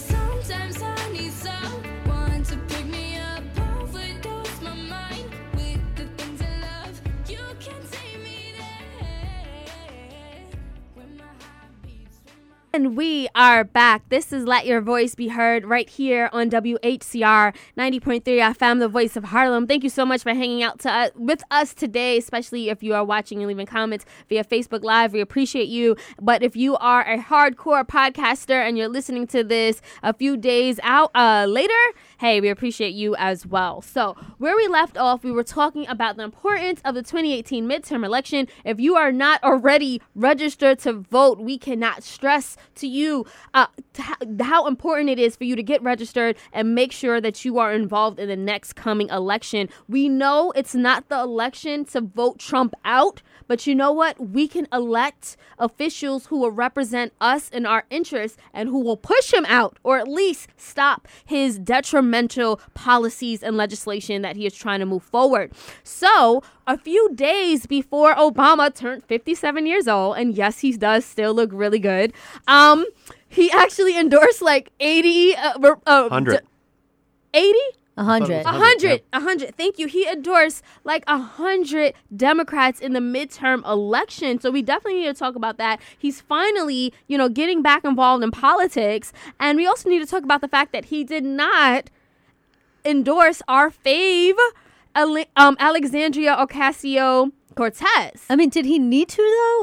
And 12.77 12.95
we 12.95 13.27
are 13.35 13.65
back. 13.65 14.07
This 14.11 14.35
is 14.35 14.45
Let 14.45 14.67
Your 14.67 14.83
Voice 14.83 15.15
Be 15.15 15.29
Heard 15.29 15.65
right 15.65 15.89
here 15.89 16.29
on 16.31 16.51
WHCR 16.51 17.55
90.3 17.79 18.23
FM, 18.23 18.81
the 18.81 18.89
voice 18.89 19.17
of 19.17 19.25
Harlem. 19.25 19.67
Thank 19.67 19.83
you 19.83 19.89
so 19.89 20.05
much 20.05 20.23
for 20.23 20.35
hanging 20.35 20.63
out 20.63 20.81
to, 20.81 20.93
uh, 20.93 21.09
with 21.15 21.43
us 21.51 21.73
today, 21.73 22.19
especially 22.19 22.69
if 22.69 22.83
you 22.83 22.93
are 22.93 23.03
watching 23.03 23.39
and 23.39 23.49
leaving 23.49 23.65
comments 23.65 24.05
via 24.29 24.45
Facebook 24.45 24.85
Live. 24.85 25.15
We 25.15 25.23
appreciate 25.23 25.69
you. 25.69 25.97
But 26.21 26.43
if 26.43 26.55
you 26.55 26.77
are 26.77 27.01
a 27.01 27.17
hardcore 27.17 27.83
podcaster 27.83 28.69
and 28.69 28.77
you're 28.77 28.89
listening 28.89 29.27
to 29.29 29.43
this 29.43 29.81
a 30.03 30.13
few 30.13 30.37
days 30.37 30.79
out 30.83 31.11
uh, 31.15 31.47
later, 31.49 31.73
hey, 32.19 32.43
we 32.43 32.51
appreciate 32.51 32.93
you 32.93 33.17
as 33.17 33.47
well. 33.47 33.81
So, 33.81 34.19
where 34.37 34.55
we 34.55 34.69
left 34.69 34.99
off, 34.99 35.25
we 35.25 35.33
were 35.33 35.45
talking 35.45 35.89
about 35.89 36.19
the 36.19 36.25
importance 36.25 36.83
of 36.85 36.95
the 36.95 37.03
2018 37.03 37.67
midterm 37.67 38.05
election. 38.05 38.49
If 38.67 38.79
you 38.79 38.97
are 38.97 39.13
not 39.13 39.43
already 39.43 40.03
registered 40.15 40.79
to 40.81 40.93
vote, 40.93 41.39
we 41.39 41.57
cannot 41.57 42.03
stress 42.03 42.59
to 42.77 42.87
you 42.87 43.27
uh, 43.55 43.67
to 43.95 44.03
how, 44.03 44.17
how 44.41 44.67
important 44.67 45.11
it 45.11 45.19
is 45.19 45.37
for 45.37 45.45
you 45.45 45.57
to 45.57 45.63
get 45.63 45.83
registered 45.83 46.37
and 46.53 46.75
make 46.75 46.93
sure 46.93 47.21
that 47.21 47.45
you 47.45 47.59
are 47.59 47.73
involved 47.73 48.19
in 48.19 48.29
the 48.29 48.37
next 48.37 48.75
coming 48.75 49.09
election. 49.09 49.69
We 49.89 50.09
know 50.09 50.53
it's 50.53 50.75
not 50.75 51.09
the 51.09 51.21
election 51.21 51.85
to 51.87 52.01
vote 52.01 52.39
Trump 52.39 52.75
out, 52.85 53.23
but 53.49 53.67
you 53.67 53.75
know 53.75 53.93
what? 53.93 54.19
We 54.21 54.49
can 54.49 54.67
elect 54.73 55.37
officials 55.59 56.27
who 56.27 56.39
will 56.39 56.51
represent 56.51 57.13
us 57.21 57.51
and 57.53 57.67
our 57.67 57.85
interests 57.91 58.39
and 58.53 58.69
who 58.69 58.81
will 58.81 58.97
push 58.97 59.33
him 59.33 59.45
out 59.47 59.79
or 59.83 59.99
at 59.99 60.09
least 60.09 60.49
stop 60.57 61.09
his 61.25 61.59
detrimental 61.59 62.61
policies 62.75 63.43
and 63.43 63.57
legislation 63.57 64.23
that 64.23 64.37
he 64.37 64.47
is 64.47 64.55
trying 64.55 64.81
to 64.81 64.87
move 64.87 65.03
forward. 65.03 65.53
So, 65.83 66.43
a 66.67 66.77
few 66.77 67.15
days 67.15 67.67
before 67.67 68.15
Obama 68.15 68.75
turned 68.75 69.05
57 69.05 69.67
years 69.67 69.87
old, 69.87 70.17
and 70.19 70.35
yes, 70.35 70.59
he 70.61 70.73
does 70.77 71.05
still 71.05 71.33
look 71.33 71.51
really 71.53 71.79
good, 71.79 72.13
um, 72.49 72.85
he 73.29 73.51
actually 73.53 73.97
endorsed 73.97 74.43
like 74.43 74.73
80, 74.81 75.37
uh, 75.37 75.53
uh, 75.63 75.75
uh, 75.87 76.09
100. 76.09 76.41
80? 77.35 77.59
A 77.99 78.05
hundred. 78.05 78.45
A 78.45 78.53
hundred, 78.53 79.03
a 79.15 79.21
hundred. 79.21 79.57
Thank 79.57 79.79
you. 79.79 79.87
He 79.87 80.07
endorsed 80.07 80.63
like 80.85 81.03
a 81.07 81.19
hundred 81.19 81.95
Democrats 82.15 82.79
in 82.79 82.93
the 82.93 83.01
midterm 83.01 83.67
election. 83.67 84.39
So 84.39 84.51
we 84.51 84.61
definitely 84.61 85.01
need 85.01 85.07
to 85.07 85.15
talk 85.15 85.35
about 85.35 85.57
that. 85.57 85.81
He's 85.99 86.21
finally, 86.21 86.93
you 87.07 87.17
know, 87.17 87.31
getting 87.31 87.63
back 87.63 87.87
involved 87.87 88.23
in 88.23 88.31
politics, 88.31 89.15
and 89.41 89.57
we 89.57 89.67
also 89.67 89.89
need 89.89 90.01
to 90.01 90.07
talk 90.07 90.25
about 90.25 90.43
the 90.43 90.49
fact 90.49 90.73
that 90.73 90.87
he 90.87 91.05
did 91.05 91.25
not 91.25 91.89
endorse 92.85 93.41
our 93.49 93.71
fave, 93.71 94.37
um, 94.95 95.57
Alexandria 95.59 96.37
Ocasio 96.37 97.33
Cortez. 97.57 98.25
I 98.31 98.37
mean, 98.37 98.51
did 98.51 98.65
he 98.67 98.79
need 98.79 99.09
to 99.09 99.17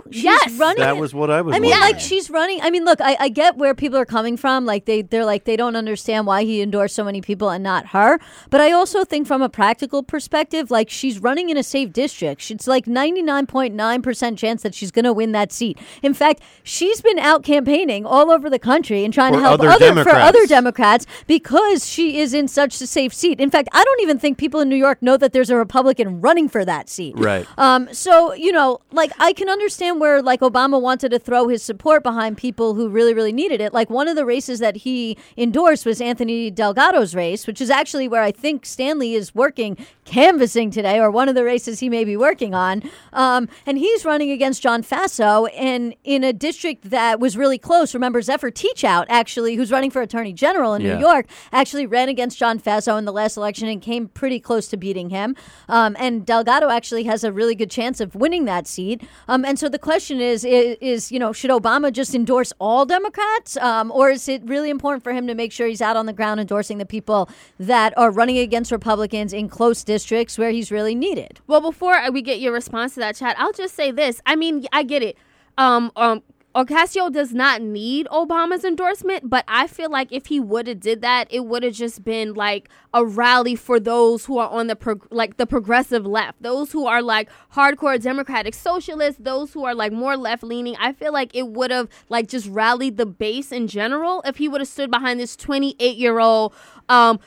though? 0.04 0.12
She's 0.12 0.24
Yes. 0.24 0.58
running. 0.58 0.82
That 0.82 0.98
was 0.98 1.14
what 1.14 1.30
I 1.30 1.42
was 1.42 1.56
I 1.56 1.60
mean, 1.60 1.72
wondering. 1.72 1.94
like 1.94 2.00
she's 2.02 2.30
running. 2.30 2.60
I 2.62 2.70
mean, 2.72 2.84
look, 2.86 3.00
I, 3.00 3.16
I 3.20 3.30
get 3.30 3.56
where 3.58 3.74
people 3.76 3.98
are 4.00 4.06
coming 4.06 4.36
from. 4.36 4.66
Like 4.66 4.86
they, 4.86 5.04
they're 5.04 5.26
like 5.26 5.46
they 5.46 5.56
don't 5.56 5.76
understand 5.76 6.26
why 6.28 6.44
he 6.44 6.62
endorsed 6.62 6.96
so 6.96 7.04
many 7.04 7.22
people 7.22 7.50
and 7.50 7.64
not 7.64 7.88
her. 7.88 8.20
But 8.50 8.62
I 8.62 8.72
also 8.72 9.06
think 9.06 9.28
from 9.28 9.42
a 9.42 9.50
practical 9.50 10.04
perspective, 10.04 10.72
like 10.72 10.90
she's 10.90 11.20
running 11.20 11.50
in 11.50 11.58
a 11.58 11.64
safe 11.64 11.94
district. 11.94 12.50
It's 12.52 12.68
like 12.68 12.88
ninety 12.88 13.22
nine 13.22 13.46
point 13.46 13.74
nine 13.76 14.02
percent 14.02 14.40
chance 14.40 14.64
that 14.64 14.74
she's 14.74 14.92
going 14.92 15.06
to 15.06 15.14
win 15.14 15.32
that 15.34 15.52
seat. 15.52 15.78
In 16.02 16.14
fact, 16.14 16.42
she's 16.64 17.00
been 17.02 17.20
out 17.20 17.44
campaigning 17.44 18.06
all 18.06 18.32
over 18.32 18.50
the 18.50 18.60
country 18.60 19.04
and 19.06 19.14
trying 19.14 19.34
For 19.34 19.40
to 19.40 19.44
help 19.46 19.60
other 19.62 19.70
other 19.70 19.78
for 19.90 19.94
Democrats. 20.04 20.30
other 20.30 20.48
Democrats 20.48 21.06
because 21.28 21.88
she 21.88 22.18
is 22.20 22.34
in 22.34 22.48
such 22.48 22.82
a 22.82 22.88
safe 22.88 23.14
seat. 23.14 23.40
In 23.40 23.52
fact, 23.52 23.70
I 23.72 23.84
don't 23.84 24.02
even 24.02 24.18
think 24.18 24.38
people 24.40 24.60
in 24.62 24.70
New 24.70 24.76
York 24.76 25.02
know 25.02 25.16
that 25.18 25.32
there's 25.34 25.50
a 25.52 25.56
Republican 25.58 26.22
running 26.22 26.50
for 26.50 26.66
that 26.66 26.90
seat. 26.90 27.14
Right. 27.18 27.46
Um, 27.58 27.83
Um, 27.84 27.94
so 27.94 28.34
you 28.34 28.52
know, 28.52 28.80
like 28.92 29.12
I 29.20 29.34
can 29.34 29.50
understand 29.50 30.00
where 30.00 30.22
like 30.22 30.42
Obama 30.42 30.82
wanted 30.82 31.10
to 31.10 31.20
throw 31.20 31.48
his 31.48 31.64
support 31.64 32.04
behind 32.04 32.38
people 32.38 32.74
who 32.76 32.90
really, 32.90 33.14
really 33.14 33.34
needed 33.34 33.62
it. 33.62 33.74
Like 33.74 33.90
one 33.90 34.08
of 34.08 34.16
the 34.16 34.26
races 34.26 34.60
that 34.60 34.78
he 34.78 35.18
endorsed 35.38 35.86
was 35.86 36.02
Anthony 36.02 36.52
Delgado's 36.52 37.16
race, 37.16 37.48
which 37.48 37.62
is 37.62 37.70
actually 37.70 38.08
where 38.08 38.24
I 38.24 38.32
think 38.32 38.66
Stanley 38.66 39.14
is 39.14 39.36
working, 39.36 39.78
canvassing 40.06 40.72
today, 40.72 41.00
or 41.00 41.10
one 41.10 41.30
of 41.30 41.36
the 41.36 41.44
races 41.44 41.80
he 41.80 41.90
may 41.90 42.04
be 42.04 42.18
working 42.18 42.54
on. 42.54 42.84
Um, 43.14 43.48
and 43.66 43.78
he's 43.78 44.06
running 44.06 44.32
against 44.32 44.62
John 44.62 44.84
Faso, 44.84 45.50
and 45.58 45.96
in 46.04 46.24
a 46.24 46.34
district 46.34 46.90
that 46.90 47.20
was 47.20 47.38
really 47.38 47.58
close. 47.58 47.94
Remember 47.94 48.22
Zephyr 48.22 48.52
Teachout, 48.52 49.06
actually, 49.08 49.56
who's 49.56 49.72
running 49.72 49.92
for 49.92 50.02
Attorney 50.02 50.34
General 50.34 50.74
in 50.74 50.82
Yeah. 50.82 50.96
New 50.96 51.00
York, 51.00 51.28
actually 51.52 51.86
ran 51.86 52.10
against 52.10 52.38
John 52.38 52.60
Faso 52.60 52.98
in 52.98 53.06
the 53.06 53.14
last 53.14 53.38
election 53.38 53.68
and 53.68 53.82
came 53.82 54.08
pretty 54.10 54.40
close 54.40 54.68
to 54.68 54.78
beating 54.78 55.10
him. 55.10 55.36
Um, 55.70 55.96
and 56.00 56.26
Delgado 56.26 56.70
actually 56.70 57.04
has 57.04 57.24
a 57.24 57.32
really 57.32 57.56
good 57.56 57.72
chance 57.72 58.02
of 58.02 58.14
winning 58.16 58.46
that 58.46 58.68
seat. 58.68 59.02
Um, 59.28 59.46
and 59.46 59.58
so 59.58 59.70
the 59.70 59.80
question 59.80 60.20
is, 60.20 60.44
is, 60.44 60.78
is, 60.82 61.12
you 61.12 61.20
know, 61.20 61.32
should 61.32 61.52
Obama 61.52 61.92
just 61.92 62.14
endorse 62.14 62.52
all 62.60 62.86
Democrats, 62.86 63.56
um, 63.58 63.92
or 63.92 64.10
is 64.10 64.28
it 64.28 64.42
really 64.46 64.70
important 64.70 65.04
for 65.04 65.14
him 65.14 65.28
to 65.28 65.36
make 65.36 65.52
sure 65.52 65.68
he's 65.68 65.82
out 65.82 65.96
on 65.96 66.06
the 66.06 66.14
ground 66.14 66.40
endorsing 66.40 66.78
the 66.78 66.86
people 66.86 67.30
that 67.60 67.98
are 67.98 68.12
running 68.12 68.38
against 68.38 68.72
Republicans 68.72 69.32
in 69.34 69.48
close 69.48 69.84
districts 69.84 69.93
where 70.38 70.52
he's 70.52 70.72
really 70.72 70.96
needed? 70.96 71.40
Well, 71.48 71.62
before 71.62 72.12
we 72.12 72.22
get 72.22 72.40
your 72.40 72.54
response 72.54 72.94
to 72.96 73.00
that 73.02 73.16
Chad, 73.16 73.36
I'll 73.38 73.54
just 73.54 73.76
say 73.76 73.92
this. 73.92 74.22
I 74.26 74.36
mean, 74.36 74.66
I 74.72 74.84
get 74.84 75.04
it. 75.04 75.18
Um, 75.58 75.92
um, 75.96 76.24
Ocasio 76.56 77.12
does 77.12 77.34
not 77.34 77.64
need 77.64 78.06
Obama's 78.12 78.64
endorsement, 78.64 79.28
but 79.28 79.44
I 79.48 79.66
feel 79.66 79.90
like 79.90 80.12
if 80.12 80.28
he 80.28 80.40
would 80.40 80.68
have 80.68 80.80
did 80.80 81.02
that, 81.02 81.28
it 81.32 81.46
would 81.46 81.64
have 81.64 81.74
just 81.74 82.04
been 82.04 82.36
like 82.36 82.70
a 82.94 83.04
rally 83.04 83.56
for 83.56 83.80
those 83.80 84.26
who 84.26 84.38
are 84.38 84.50
on 84.50 84.68
the 84.68 84.76
prog- 84.76 85.08
like 85.10 85.38
the 85.38 85.48
progressive 85.48 86.06
left, 86.06 86.44
those 86.44 86.72
who 86.72 86.86
are 86.86 87.02
like 87.02 87.30
hardcore 87.56 88.00
democratic 88.00 88.54
socialists, 88.54 89.20
those 89.20 89.52
who 89.52 89.66
are 89.66 89.74
like 89.74 89.92
more 89.92 90.16
left 90.16 90.44
leaning. 90.44 90.76
I 90.80 90.94
feel 90.94 91.12
like 91.12 91.36
it 91.36 91.48
would 91.48 91.72
have 91.72 91.90
like 92.10 92.28
just 92.28 92.48
rallied 92.48 92.98
the 92.98 93.08
base 93.08 93.52
in 93.52 93.68
general 93.68 94.22
if 94.24 94.38
he 94.38 94.48
would 94.48 94.62
have 94.62 94.68
stood 94.68 94.92
behind 94.92 95.20
this 95.20 95.36
28 95.36 95.98
year 95.98 96.20
old 96.20 96.54
um 96.90 97.20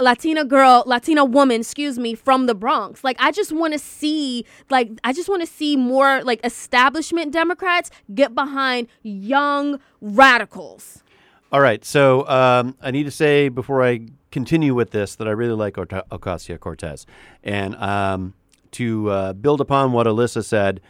Latina 0.00 0.44
girl, 0.44 0.82
Latina 0.84 1.24
woman, 1.24 1.60
excuse 1.60 1.98
me, 1.98 2.14
from 2.14 2.44
the 2.46 2.54
Bronx. 2.54 3.02
Like 3.02 3.16
I 3.20 3.32
just 3.32 3.52
want 3.52 3.72
to 3.72 3.78
see 3.78 4.44
like 4.68 4.90
I 5.02 5.14
just 5.14 5.30
want 5.30 5.40
to 5.40 5.46
see 5.46 5.76
more 5.76 6.22
like 6.24 6.44
establishment 6.44 7.32
Democrats 7.32 7.90
get 8.14 8.34
behind 8.34 8.65
young 9.02 9.80
radicals. 10.00 11.02
All 11.52 11.60
right. 11.60 11.84
So 11.84 12.26
um, 12.28 12.76
I 12.82 12.90
need 12.90 13.04
to 13.04 13.10
say 13.10 13.48
before 13.48 13.84
I 13.84 14.08
continue 14.30 14.74
with 14.74 14.90
this 14.90 15.14
that 15.16 15.28
I 15.28 15.30
really 15.30 15.54
like 15.54 15.74
Ocasio 15.74 16.58
Cortez. 16.58 17.06
And 17.42 17.74
um, 17.76 18.34
to 18.72 19.10
uh, 19.10 19.32
build 19.32 19.60
upon 19.60 19.92
what 19.92 20.06
Ilyssa 20.06 20.44
said, 20.44 20.80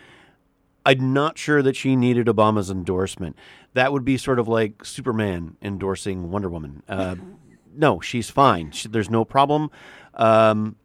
I'm 0.85 1.13
not 1.13 1.37
sure 1.37 1.63
that 1.63 1.77
she 1.77 1.97
needed 1.97 2.27
Obama's 2.27 2.71
endorsement. 2.71 3.37
That 3.75 3.93
would 3.93 4.05
be 4.05 4.17
sort 4.17 4.39
of 4.39 4.49
like 4.49 4.85
Superman 4.85 5.57
endorsing 5.61 6.31
Wonder 6.31 6.49
Woman. 6.49 6.83
Uh, 6.89 7.17
no, 7.77 8.01
she's 8.01 8.31
fine. 8.31 8.71
She, 8.71 8.89
there's 8.89 9.11
no 9.11 9.25
problem. 9.25 9.71
Um, 10.15 10.77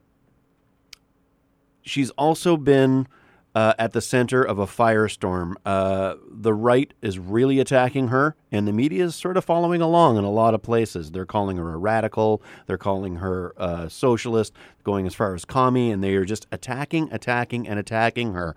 she's 1.82 2.10
also 2.12 2.58
been 2.58 3.08
uh, 3.54 3.74
at 3.78 3.93
the 3.93 4.02
center 4.02 4.41
of 4.41 4.60
a 4.60 4.66
firestorm. 4.66 5.56
Uh, 5.66 6.16
the 6.30 6.54
right 6.54 6.93
is 7.02 7.20
really 7.20 7.60
attacking 7.60 8.08
her, 8.08 8.36
and 8.52 8.68
the 8.68 8.74
media 8.74 9.04
is 9.06 9.16
sort 9.16 9.38
of 9.38 9.45
following 9.45 9.82
along 9.82 10.18
in 10.18 10.24
a 10.24 10.32
lot 10.32 10.54
of 10.54 10.62
places. 10.62 11.12
They're 11.12 11.26
calling 11.26 11.58
her 11.58 11.74
a 11.74 11.78
radical, 11.78 12.41
they're 12.68 12.78
calling 12.78 13.18
her 13.18 13.54
a 13.58 13.89
socialist, 13.89 14.54
going 14.84 15.06
as 15.06 15.14
far 15.14 15.36
as 15.36 15.45
commie, 15.45 15.91
and 15.91 16.04
they 16.04 16.16
are 16.16 16.26
just 16.26 16.47
attacking, 16.52 17.12
attacking, 17.12 17.68
and 17.68 17.78
attacking 17.80 18.34
her. 18.34 18.56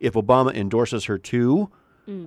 If 0.00 0.14
Obama 0.14 0.54
endorses 0.54 1.06
her 1.06 1.18
too, 1.18 1.70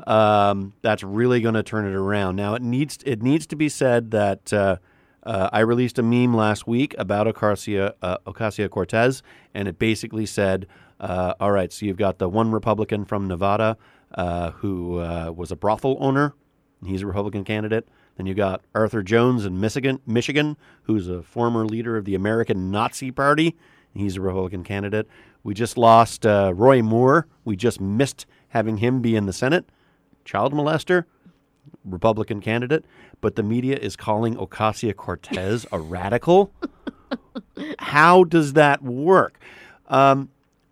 um, 0.08 0.74
that's 0.82 1.04
really 1.04 1.40
going 1.42 1.54
to 1.54 1.64
turn 1.64 1.86
it 1.86 1.94
around. 1.96 2.36
Now 2.36 2.56
it 2.56 2.62
needs 2.64 2.98
it 3.06 3.22
needs 3.22 3.46
to 3.48 3.56
be 3.56 3.70
said 3.70 4.12
that. 4.12 4.52
Uh, 4.54 4.78
uh, 5.24 5.50
I 5.52 5.60
released 5.60 6.00
a 6.00 6.04
meme 6.04 6.34
last 6.34 6.68
week 6.68 6.96
about 6.98 7.28
Ocasio 7.28 7.92
uh, 8.02 8.18
Ocasio 8.26 8.70
Cortez, 8.70 9.22
and 9.54 9.68
it 9.68 9.78
basically 9.78 10.26
said, 10.26 10.68
uh, 11.00 11.34
"All 11.40 11.52
right, 11.52 11.72
so 11.72 11.86
you've 11.86 11.98
got 11.98 12.18
the 12.18 12.30
one 12.30 12.52
Republican 12.52 13.06
from 13.06 13.28
Nevada 13.28 13.78
uh, 14.16 14.52
who 14.52 15.00
uh, 15.00 15.32
was 15.36 15.52
a 15.52 15.56
brothel 15.56 15.98
owner. 16.00 16.34
He's 16.86 17.02
a 17.02 17.08
Republican 17.08 17.44
candidate. 17.44 17.88
Then 18.18 18.26
you 18.26 18.34
got 18.34 18.62
Arthur 18.74 19.04
Jones 19.04 19.46
in 19.46 19.60
Michigan, 19.60 20.00
Michigan, 20.06 20.58
who's 20.84 21.08
a 21.08 21.22
former 21.22 21.66
leader 21.66 21.98
of 21.98 22.06
the 22.06 22.16
American 22.16 22.72
Nazi 22.72 23.12
Party. 23.12 23.56
He's 23.94 24.18
a 24.18 24.22
Republican 24.22 24.64
candidate. 24.64 25.08
We 25.44 25.54
just 25.54 25.78
lost 25.78 26.26
uh, 26.26 26.52
Roy 26.56 26.82
Moore. 26.82 27.28
We 27.46 27.56
just 27.56 27.80
missed 27.80 28.26
having 28.50 28.78
him 28.78 29.02
be 29.02 29.16
in 29.16 29.26
the 29.26 29.34
Senate. 29.34 29.66
Child 30.26 30.54
molester." 30.54 31.06
Republican 31.86 32.42
candidate, 32.42 32.86
but 33.22 33.36
the 33.36 33.44
media 33.44 33.78
is 33.78 33.96
calling 33.96 34.36
Ocasio 34.36 34.96
Cortez 34.96 35.66
a 35.72 35.80
radical. 35.80 36.52
How 37.80 38.24
does 38.24 38.54
that 38.54 38.84
work? 38.84 39.40
Um, 39.88 40.30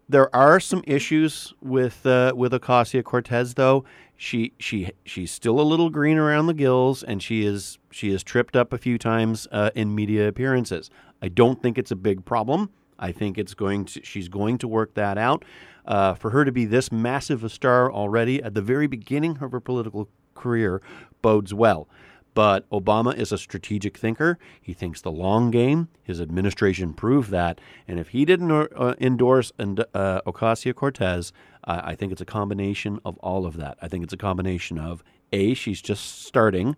there 0.08 0.34
are 0.36 0.60
some 0.60 0.84
issues 0.86 1.53
with 1.62 2.06
uh, 2.06 2.34
with 2.36 2.53
Ocasio 2.53 3.03
Cortez, 3.03 3.56
though. 3.56 3.84
She 4.16 4.53
she 4.60 4.91
she's 5.03 5.32
still 5.32 5.60
a 5.60 5.64
little 5.64 5.89
green 5.89 6.18
around 6.18 6.47
the 6.47 6.53
gills, 6.53 7.03
and 7.03 7.22
she 7.22 7.45
is 7.45 7.80
she 7.91 8.10
is 8.10 8.24
tripped 8.24 8.56
up 8.56 8.72
a 8.72 8.78
few 8.78 8.97
times 8.97 9.47
uh, 9.51 9.72
in 9.76 9.95
media 9.95 10.28
appearances. 10.28 10.89
I 11.22 11.30
don't 11.30 11.62
think 11.62 11.78
it's 11.78 11.91
a 11.91 11.95
big 11.95 12.24
problem. 12.24 12.70
I 12.99 13.12
think 13.12 13.38
it's 13.38 13.53
going 13.53 13.86
to 13.86 14.03
she's 14.03 14.30
going 14.30 14.58
to 14.60 14.68
work 14.68 14.93
that 14.93 15.18
out. 15.18 15.43
Uh, 15.86 16.16
for 16.16 16.32
her 16.32 16.43
to 16.43 16.51
be 16.51 16.66
this 16.66 16.91
massive 16.91 17.43
a 17.43 17.49
star 17.49 17.91
already 17.91 18.41
at 18.41 18.56
the 18.56 18.62
very 18.62 18.88
beginning 18.88 19.38
of 19.41 19.51
her 19.51 19.60
political 19.60 20.10
career 20.34 20.82
bodes 21.22 21.53
well. 21.53 21.88
But 22.36 22.70
Obama 22.70 23.18
is 23.18 23.32
a 23.32 23.38
strategic 23.38 23.98
thinker. 23.98 24.38
He 24.62 24.74
thinks 24.74 25.02
the 25.02 25.12
long 25.12 25.50
game. 25.50 25.88
His 26.04 26.22
administration 26.22 26.94
proved 26.94 27.32
that. 27.32 27.60
And 27.88 27.98
if 28.00 28.10
he 28.10 28.26
didn't 28.26 28.52
uh, 28.52 28.94
endorse 29.00 29.52
and, 29.58 29.80
uh, 29.94 30.22
Ocasio 30.28 30.76
Cortez, 30.76 31.34
uh, 31.64 31.82
I 31.84 31.96
think 31.96 32.12
it's 32.12 32.22
a 32.22 32.26
combination 32.26 33.00
of 33.04 33.18
all 33.20 33.48
of 33.48 33.58
that. 33.58 33.78
I 33.82 33.88
think 33.88 34.04
it's 34.04 34.14
a 34.14 34.18
combination 34.18 34.78
of 34.78 35.04
A, 35.34 35.54
she's 35.56 35.82
just 35.82 36.24
starting, 36.26 36.76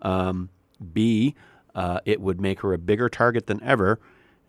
um, 0.00 0.48
B, 0.92 1.34
uh, 1.74 2.00
it 2.04 2.20
would 2.20 2.40
make 2.40 2.60
her 2.60 2.72
a 2.72 2.78
bigger 2.78 3.08
target 3.08 3.46
than 3.46 3.62
ever, 3.62 3.98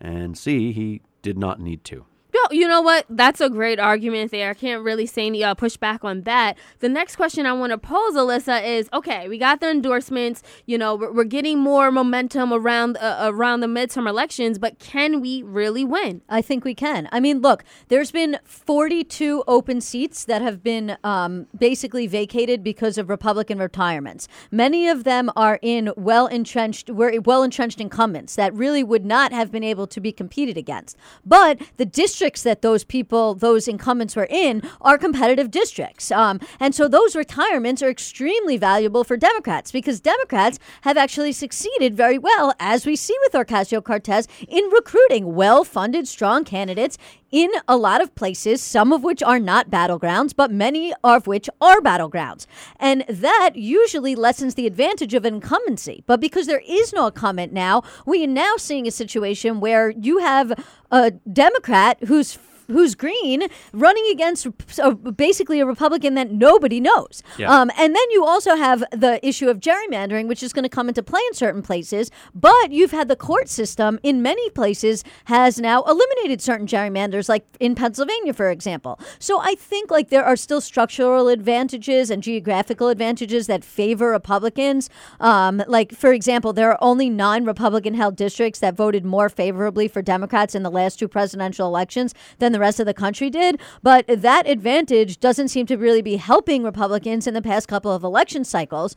and 0.00 0.36
C, 0.38 0.72
he 0.72 1.00
did 1.22 1.38
not 1.38 1.60
need 1.60 1.84
to. 1.84 2.06
You 2.50 2.68
know 2.68 2.82
what? 2.82 3.06
That's 3.08 3.40
a 3.40 3.48
great 3.48 3.80
argument 3.80 4.30
there. 4.30 4.50
I 4.50 4.54
can't 4.54 4.82
really 4.82 5.06
say 5.06 5.26
any 5.26 5.42
uh, 5.42 5.54
pushback 5.54 6.04
on 6.04 6.22
that. 6.22 6.58
The 6.80 6.88
next 6.88 7.16
question 7.16 7.46
I 7.46 7.52
want 7.52 7.70
to 7.70 7.78
pose, 7.78 8.14
Ilyssa, 8.14 8.64
is 8.64 8.88
okay. 8.92 9.28
We 9.28 9.38
got 9.38 9.60
the 9.60 9.70
endorsements. 9.70 10.42
You 10.66 10.78
know, 10.78 10.94
we're, 10.94 11.12
we're 11.12 11.24
getting 11.24 11.58
more 11.58 11.90
momentum 11.90 12.52
around 12.52 12.96
uh, 12.98 13.18
around 13.22 13.60
the 13.60 13.66
midterm 13.66 14.08
elections, 14.08 14.58
but 14.58 14.78
can 14.78 15.20
we 15.20 15.42
really 15.42 15.84
win? 15.84 16.22
I 16.28 16.42
think 16.42 16.64
we 16.64 16.74
can. 16.74 17.08
I 17.12 17.20
mean, 17.20 17.40
look, 17.40 17.64
there's 17.88 18.10
been 18.10 18.38
42 18.44 19.44
open 19.46 19.80
seats 19.80 20.24
that 20.24 20.42
have 20.42 20.62
been 20.62 20.96
um, 21.02 21.46
basically 21.56 22.06
vacated 22.06 22.62
because 22.62 22.98
of 22.98 23.08
Republican 23.08 23.58
retirements. 23.58 24.28
Many 24.50 24.88
of 24.88 25.04
them 25.04 25.30
are 25.34 25.58
in 25.62 25.92
well 25.96 26.26
entrenched, 26.26 26.90
well 26.90 27.42
entrenched 27.42 27.80
incumbents 27.80 28.36
that 28.36 28.52
really 28.54 28.84
would 28.84 29.04
not 29.04 29.32
have 29.32 29.50
been 29.50 29.64
able 29.64 29.86
to 29.86 30.00
be 30.00 30.12
competed 30.12 30.56
against. 30.56 30.96
But 31.24 31.60
the 31.76 31.86
districts 32.34 32.42
that 32.42 32.62
those 32.62 32.84
people, 32.84 33.34
those 33.34 33.68
incumbents 33.68 34.16
were 34.16 34.26
in, 34.28 34.62
are 34.80 34.98
competitive 34.98 35.50
districts, 35.50 36.10
um, 36.10 36.40
and 36.58 36.74
so 36.74 36.88
those 36.88 37.14
retirements 37.14 37.82
are 37.82 37.90
extremely 37.90 38.56
valuable 38.56 39.04
for 39.04 39.16
Democrats 39.16 39.70
because 39.70 40.00
Democrats 40.00 40.58
have 40.82 40.96
actually 40.96 41.32
succeeded 41.32 41.96
very 41.96 42.18
well, 42.18 42.52
as 42.58 42.86
we 42.86 42.96
see 42.96 43.16
with 43.22 43.34
Ocasio 43.34 43.80
Cortez, 43.82 44.26
in 44.48 44.64
recruiting 44.70 45.34
well-funded, 45.36 46.08
strong 46.08 46.44
candidates 46.44 46.98
in 47.34 47.50
a 47.66 47.76
lot 47.76 48.00
of 48.00 48.14
places, 48.14 48.62
some 48.62 48.92
of 48.92 49.02
which 49.02 49.20
are 49.20 49.40
not 49.40 49.68
battlegrounds, 49.68 50.32
but 50.36 50.52
many 50.52 50.94
of 51.02 51.26
which 51.26 51.50
are 51.60 51.80
battlegrounds. 51.80 52.46
And 52.76 53.04
that 53.08 53.56
usually 53.56 54.14
lessens 54.14 54.54
the 54.54 54.68
advantage 54.68 55.14
of 55.14 55.24
incumbency. 55.24 56.04
But 56.06 56.20
because 56.20 56.46
there 56.46 56.62
is 56.64 56.92
no 56.92 57.06
incumbent 57.06 57.52
now, 57.52 57.82
we 58.06 58.22
are 58.22 58.28
now 58.28 58.52
seeing 58.56 58.86
a 58.86 58.92
situation 58.92 59.58
where 59.58 59.90
you 59.90 60.18
have 60.18 60.64
a 60.92 61.10
Democrat 61.10 61.98
who's 62.04 62.38
who's 62.66 62.94
green 62.94 63.44
running 63.72 64.06
against 64.10 64.46
uh, 64.82 64.90
basically 64.90 65.60
a 65.60 65.66
Republican 65.66 66.14
that 66.14 66.30
nobody 66.30 66.80
knows. 66.80 67.22
Yeah. 67.38 67.50
Um, 67.50 67.70
and 67.78 67.94
then 67.94 68.10
you 68.10 68.24
also 68.24 68.56
have 68.56 68.84
the 68.90 69.24
issue 69.26 69.48
of 69.48 69.60
gerrymandering, 69.60 70.28
which 70.28 70.42
is 70.42 70.52
going 70.52 70.62
to 70.62 70.68
come 70.68 70.88
into 70.88 71.02
play 71.02 71.20
in 71.28 71.34
certain 71.34 71.62
places. 71.62 72.10
But 72.34 72.72
you've 72.72 72.92
had 72.92 73.08
the 73.08 73.16
court 73.16 73.48
system 73.48 73.98
in 74.02 74.22
many 74.22 74.48
places 74.50 75.04
has 75.26 75.60
now 75.60 75.82
eliminated 75.82 76.40
certain 76.40 76.66
gerrymanders, 76.66 77.28
like 77.28 77.44
in 77.60 77.74
Pennsylvania, 77.74 78.32
for 78.32 78.50
example. 78.50 78.98
So 79.18 79.40
I 79.40 79.54
think 79.54 79.90
like 79.90 80.10
there 80.10 80.24
are 80.24 80.36
still 80.36 80.60
structural 80.60 81.28
advantages 81.28 82.10
and 82.10 82.22
geographical 82.22 82.88
advantages 82.88 83.46
that 83.46 83.64
favor 83.64 84.10
Republicans. 84.10 84.88
Um, 85.20 85.62
like 85.66 85.92
for 85.92 86.12
example, 86.12 86.52
there 86.52 86.70
are 86.70 86.78
only 86.80 87.10
nine 87.10 87.44
Republican-held 87.44 88.16
districts 88.16 88.60
that 88.60 88.74
voted 88.74 89.04
more 89.04 89.28
favorably 89.28 89.88
for 89.88 90.02
Democrats 90.02 90.54
in 90.54 90.62
the 90.62 90.70
last 90.70 90.98
two 90.98 91.08
presidential 91.08 91.66
elections 91.66 92.14
than 92.38 92.53
the 92.54 92.60
rest 92.60 92.80
of 92.80 92.86
the 92.86 92.94
country 92.94 93.28
did. 93.28 93.60
But 93.82 94.06
that 94.06 94.48
advantage 94.48 95.20
doesn't 95.20 95.48
seem 95.48 95.66
to 95.66 95.76
really 95.76 96.00
be 96.00 96.16
helping 96.16 96.62
Republicans 96.62 97.26
in 97.26 97.34
the 97.34 97.42
past 97.42 97.68
couple 97.68 97.92
of 97.92 98.02
election 98.02 98.44
cycles. 98.44 98.96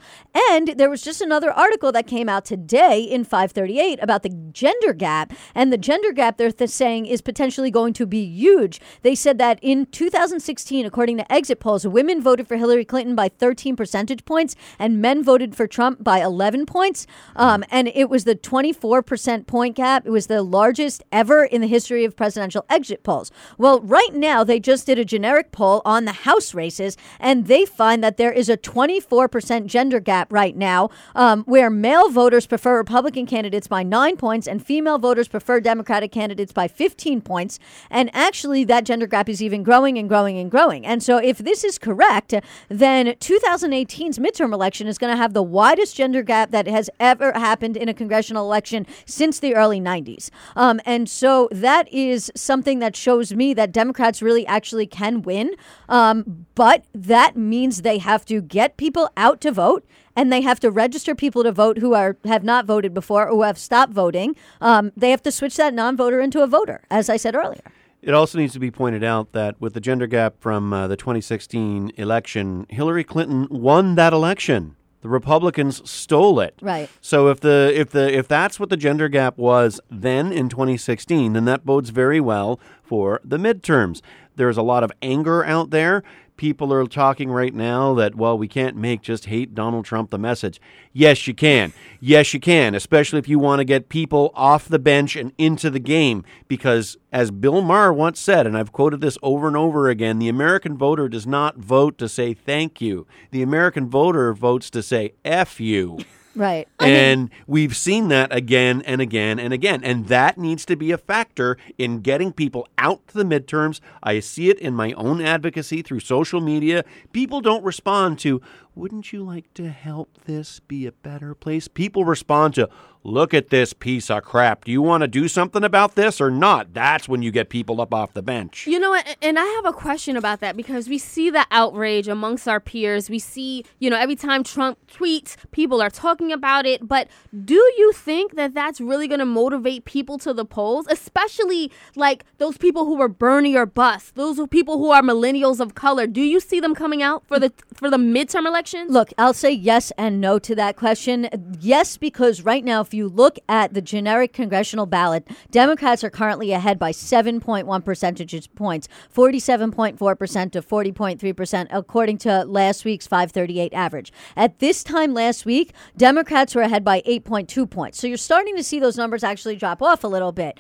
And 0.52 0.70
there 0.78 0.90
was 0.90 1.02
just 1.02 1.20
another 1.20 1.52
article 1.52 1.92
that 1.92 2.08
came 2.08 2.30
out 2.30 2.46
today 2.46 3.02
in 3.02 3.24
538 3.24 4.00
about 4.02 4.24
the 4.24 4.30
gender 4.30 4.94
gap. 4.94 5.34
And 5.56 5.74
the 5.74 5.78
gender 5.78 6.14
gap 6.14 6.38
they're 6.38 6.52
th- 6.52 6.70
saying 6.70 7.08
is 7.08 7.22
potentially 7.22 7.72
going 7.72 7.94
to 7.94 8.06
be 8.06 8.24
huge. 8.24 8.80
They 9.02 9.16
said 9.16 9.38
that 9.40 9.60
in 9.62 9.88
2016, 9.88 10.86
according 10.86 11.18
to 11.18 11.32
exit 11.32 11.60
polls, 11.60 11.88
women 11.88 12.22
voted 12.22 12.48
for 12.48 12.58
Hillary 12.58 12.86
Clinton 12.86 13.16
by 13.16 13.30
13 13.30 13.76
percentage 13.76 14.24
points 14.26 14.56
and 14.78 15.02
men 15.02 15.24
voted 15.24 15.56
for 15.56 15.68
Trump 15.68 16.04
by 16.04 16.20
11 16.22 16.66
points. 16.66 17.08
Um, 17.36 17.64
and 17.72 17.88
it 17.88 18.10
was 18.10 18.24
the 18.24 18.36
24% 18.36 19.48
point 19.48 19.76
gap. 19.76 20.06
It 20.06 20.12
was 20.12 20.28
the 20.28 20.44
largest 20.44 21.04
ever 21.12 21.44
in 21.44 21.62
the 21.62 21.68
history 21.68 22.06
of 22.06 22.16
presidential 22.16 22.66
exit 22.70 23.04
polls. 23.04 23.32
Well, 23.58 23.82
right 23.82 24.14
now, 24.14 24.44
they 24.44 24.60
just 24.60 24.86
did 24.86 25.00
a 25.00 25.06
generic 25.06 25.52
poll 25.52 25.82
on 25.86 26.06
the 26.06 26.12
House 26.12 26.54
races, 26.54 26.98
and 27.20 27.48
they 27.48 27.66
find 27.66 28.04
that 28.04 28.18
there 28.18 28.32
is 28.32 28.50
a 28.50 28.58
24% 28.58 29.66
gender 29.68 30.00
gap 30.00 30.32
right 30.32 30.56
now, 30.56 30.90
um, 31.16 31.44
where 31.44 31.70
male 31.70 32.10
voters 32.10 32.46
prefer 32.46 32.78
Republican 32.78 33.26
candidates 33.26 33.68
by 33.68 33.84
nine 33.84 34.18
points 34.18 34.48
and 34.48 34.66
female 34.66 34.98
voters 34.98 35.28
prefer 35.28 35.60
Democratic 35.60 36.12
candidates 36.12 36.52
by 36.52 36.68
15 36.68 37.22
points. 37.22 37.60
And 37.90 38.10
actually, 38.14 38.64
that 38.66 38.84
gender 38.84 39.08
gap 39.08 39.30
is 39.30 39.42
even 39.42 39.64
growing 39.64 39.98
and 39.98 40.10
growing 40.10 40.38
and 40.38 40.50
growing. 40.50 40.86
And 40.86 41.02
so, 41.02 41.18
if 41.18 41.38
this 41.38 41.64
is 41.64 41.78
correct, 41.78 42.34
then 42.70 43.08
2018's 43.08 44.20
midterm 44.20 44.54
election 44.54 44.88
is 44.88 44.98
going 44.98 45.14
to 45.14 45.18
have 45.18 45.34
the 45.34 45.44
widest 45.44 45.96
gender 45.96 46.24
gap 46.24 46.52
that 46.52 46.68
has 46.68 46.90
ever 47.00 47.32
happened 47.34 47.78
in 47.78 47.90
a 47.90 47.94
congressional 47.94 48.46
election 48.46 48.86
since 49.06 49.40
the 49.40 49.56
early 49.56 49.80
90s. 49.80 50.30
Um, 50.56 50.80
and 50.86 51.10
so, 51.10 51.50
that 51.52 51.92
is 51.92 52.32
something 52.36 52.80
that 52.80 52.96
shows 52.96 53.34
me 53.38 53.54
that 53.54 53.72
Democrats 53.72 54.22
really 54.22 54.46
actually 54.48 54.88
can 54.88 55.22
win. 55.22 55.52
Um, 55.88 56.48
but 56.56 56.84
that 56.94 57.38
means 57.38 57.84
they 57.84 58.00
have 58.00 58.26
to 58.26 58.42
get 58.42 58.76
people 58.76 59.10
out 59.16 59.40
to 59.42 59.52
vote 59.52 59.86
and 60.16 60.34
they 60.34 60.42
have 60.42 60.60
to 60.62 60.72
register 60.72 61.14
people 61.14 61.44
to 61.44 61.52
vote 61.52 61.78
who 61.78 61.94
are 61.94 62.18
have 62.26 62.44
not 62.44 62.66
voted 62.66 62.94
before 62.94 63.28
or 63.28 63.36
who 63.36 63.44
have 63.44 63.58
stopped 63.58 63.94
voting. 63.94 64.36
Um, 64.60 64.92
they 64.98 65.12
have 65.12 65.22
to 65.24 65.32
switch 65.32 65.56
that 65.58 65.74
non-voter 65.74 66.20
into 66.20 66.42
a 66.42 66.48
voter, 66.48 66.82
as 66.90 67.10
I 67.10 67.18
said 67.18 67.36
earlier. 67.36 67.62
It 68.02 68.14
also 68.14 68.38
needs 68.38 68.54
to 68.54 68.60
be 68.60 68.72
pointed 68.72 69.04
out 69.04 69.34
that 69.34 69.60
with 69.60 69.74
the 69.74 69.82
gender 69.82 70.08
gap 70.08 70.36
from 70.40 70.72
uh, 70.72 70.88
the 70.88 70.96
2016 70.96 71.92
election, 71.96 72.66
Hillary 72.70 73.04
Clinton 73.04 73.48
won 73.50 73.96
that 73.96 74.14
election. 74.14 74.77
The 75.08 75.12
Republicans 75.12 75.90
stole 75.90 76.42
it. 76.42 76.56
Right. 76.62 76.90
So 77.00 77.30
if 77.30 77.40
the 77.40 77.72
if 77.74 77.92
the 77.92 78.14
if 78.14 78.28
that's 78.28 78.60
what 78.60 78.70
the 78.70 78.76
gender 78.76 79.08
gap 79.08 79.38
was 79.38 79.80
then 79.90 80.34
in 80.34 80.50
2016, 80.50 81.32
then 81.32 81.46
that 81.46 81.66
bodes 81.66 81.92
very 81.92 82.20
well 82.20 82.60
for 82.84 83.22
the 83.24 83.38
midterms. 83.38 84.02
There's 84.36 84.58
a 84.58 84.62
lot 84.62 84.84
of 84.84 84.92
anger 85.02 85.46
out 85.46 85.70
there. 85.70 86.04
People 86.38 86.72
are 86.72 86.86
talking 86.86 87.30
right 87.30 87.54
now 87.54 87.94
that 87.96 88.16
well, 88.16 88.38
we 88.38 88.48
can't 88.48 88.76
make 88.76 89.02
just 89.02 89.26
hate 89.26 89.56
Donald 89.56 89.86
Trump 89.86 90.12
the 90.12 90.18
message. 90.18 90.62
Yes, 90.94 91.28
you 91.28 91.34
can. 91.34 91.74
Yes, 92.00 92.34
you 92.34 92.40
can, 92.40 92.76
especially 92.76 93.20
if 93.20 93.28
you 93.28 93.40
want 93.40 93.60
to 93.60 93.66
get 93.66 93.90
people 93.90 94.32
off 94.36 94.68
the 94.68 94.80
bench 94.80 95.16
and 95.16 95.34
into 95.38 95.70
the 95.70 95.80
game 95.80 96.24
because 96.48 96.96
as 97.12 97.32
Bill 97.32 97.62
Maher 97.62 97.92
once 97.92 98.20
said, 98.20 98.46
and 98.46 98.58
I've 98.58 98.72
quoted 98.72 99.02
this 99.02 99.18
over 99.22 99.48
and 99.48 99.58
over 99.58 99.90
again, 99.90 100.20
the 100.20 100.30
American 100.30 100.78
voter 100.78 101.10
does 101.10 101.26
not 101.26 101.58
vote 101.58 101.98
to 101.98 102.08
say 102.08 102.34
thank 102.34 102.80
you. 102.80 103.08
The 103.32 103.42
American 103.42 103.90
voter 103.90 104.34
votes 104.34 104.70
to 104.70 104.84
say 104.84 105.14
F 105.26 105.60
you. 105.60 105.98
Right. 106.38 106.68
And 106.80 107.32
we've 107.48 107.76
seen 107.76 108.10
that 108.10 108.32
again 108.32 108.84
and 108.86 109.02
again 109.02 109.40
and 109.40 109.52
again. 109.54 109.84
And 109.84 110.08
that 110.08 110.38
needs 110.38 110.66
to 110.66 110.76
be 110.76 110.92
a 110.92 110.98
factor 110.98 111.58
in 111.80 112.02
getting 112.02 112.32
people 112.32 112.68
out 112.78 113.08
to 113.08 113.18
the 113.18 113.24
midterms. 113.24 113.80
I 114.04 114.20
see 114.20 114.50
it 114.50 114.60
in 114.60 114.76
my 114.76 114.94
own 114.94 115.20
advocacy 115.20 115.82
through 115.82 116.02
social 116.02 116.40
media. 116.40 116.86
People 117.12 117.42
don't 117.42 117.64
respond 117.64 118.20
to, 118.20 118.40
wouldn't 118.78 119.12
you 119.12 119.24
like 119.24 119.52
to 119.56 119.70
help 119.70 120.10
this 120.26 120.60
be 120.60 120.86
a 120.86 120.92
better 120.92 121.34
place? 121.34 121.68
People 121.68 122.06
respond 122.06 122.54
to, 122.56 122.70
look 123.08 123.34
at 123.34 123.50
this 123.50 123.72
piece 123.72 124.10
of 124.10 124.24
crap. 124.24 124.66
Do 124.66 124.72
you 124.72 124.82
want 124.82 125.02
to 125.02 125.08
do 125.08 125.28
something 125.28 125.64
about 125.64 125.96
this 125.96 126.20
or 126.20 126.30
not? 126.30 126.74
That's 126.74 127.08
when 127.08 127.22
you 127.22 127.32
get 127.32 127.50
people 127.50 127.80
up 127.80 127.94
off 127.94 128.14
the 128.14 128.22
bench. 128.22 128.68
You 128.68 128.80
know? 128.80 129.00
And 129.22 129.40
I 129.40 129.46
have 129.46 129.66
a 129.66 129.72
question 129.72 130.18
about 130.18 130.42
that 130.42 130.58
because 130.58 130.90
we 130.90 130.98
see 130.98 131.30
the 131.30 131.46
outrage 131.50 132.08
amongst 132.08 132.48
our 132.48 132.60
peers. 132.60 133.10
We 133.10 133.20
see, 133.20 133.64
you 133.80 133.90
know, 133.90 133.98
every 133.98 134.16
time 134.16 134.44
Trump 134.44 134.78
tweets, 134.88 135.38
people 135.52 135.82
are 135.82 135.90
talking 135.90 136.32
about 136.32 136.66
it. 136.66 136.88
But 136.88 137.08
do 137.46 137.56
you 137.56 137.94
think 137.94 138.36
that 138.36 138.54
that's 138.54 138.82
really 138.82 139.08
going 139.08 139.20
to 139.20 139.26
motivate 139.26 139.86
people 139.86 140.18
to 140.20 140.34
the 140.34 140.46
polls, 140.46 140.86
especially 140.90 141.72
like 141.96 142.26
those 142.40 142.58
people 142.58 142.86
who 142.86 142.98
were 142.98 143.08
Bernie 143.08 143.56
or 143.56 143.66
bust, 143.66 144.16
those 144.16 144.40
people 144.50 144.78
who 144.78 144.92
are 144.92 145.02
millennials 145.02 145.62
of 145.62 145.76
color? 145.76 146.08
Do 146.08 146.22
you 146.22 146.40
see 146.42 146.60
them 146.60 146.76
coming 146.76 147.02
out 147.02 147.26
for 147.26 147.40
the 147.40 147.54
for 147.74 147.90
the 147.90 147.98
midterm 147.98 148.46
elections? 148.74 148.94
Look, 148.94 149.14
I'll 149.18 149.34
say 149.34 149.52
yes 149.52 149.92
and 149.98 150.20
no 150.20 150.40
to 150.40 150.56
that 150.56 150.76
question. 150.76 151.30
Yes, 151.60 151.98
because 151.98 152.42
right 152.42 152.64
now, 152.64 152.82
if 152.82 152.94
you 152.94 153.08
look 153.08 153.38
at 153.48 153.74
the 153.74 153.82
generic 153.82 154.34
congressional 154.34 154.86
ballot, 154.86 155.28
Democrats 155.52 156.04
are 156.04 156.10
currently 156.10 156.52
ahead 156.52 156.80
by 156.80 156.92
7.1 156.92 157.86
percentage 157.86 158.56
points, 158.56 158.88
47.4% 159.14 160.52
to 160.52 160.62
40.3%, 160.62 161.68
according 161.72 162.18
to 162.20 162.44
last 162.46 162.86
week's 162.86 163.08
538 163.08 163.74
average. 163.74 164.12
At 164.36 164.60
this 164.60 164.84
time 164.84 165.14
last 165.14 165.46
week, 165.46 165.74
Democrats 165.96 166.56
were 166.56 166.62
ahead 166.62 166.84
by 166.84 167.02
8.2 167.02 167.70
points. 167.70 168.00
So 168.00 168.08
you're 168.08 168.18
starting 168.18 168.56
to 168.56 168.64
see 168.64 168.80
those 168.80 168.98
numbers 168.98 169.24
actually 169.24 169.56
drop 169.56 169.82
off 169.82 170.04
a 170.04 170.08
little 170.08 170.32
bit. 170.32 170.60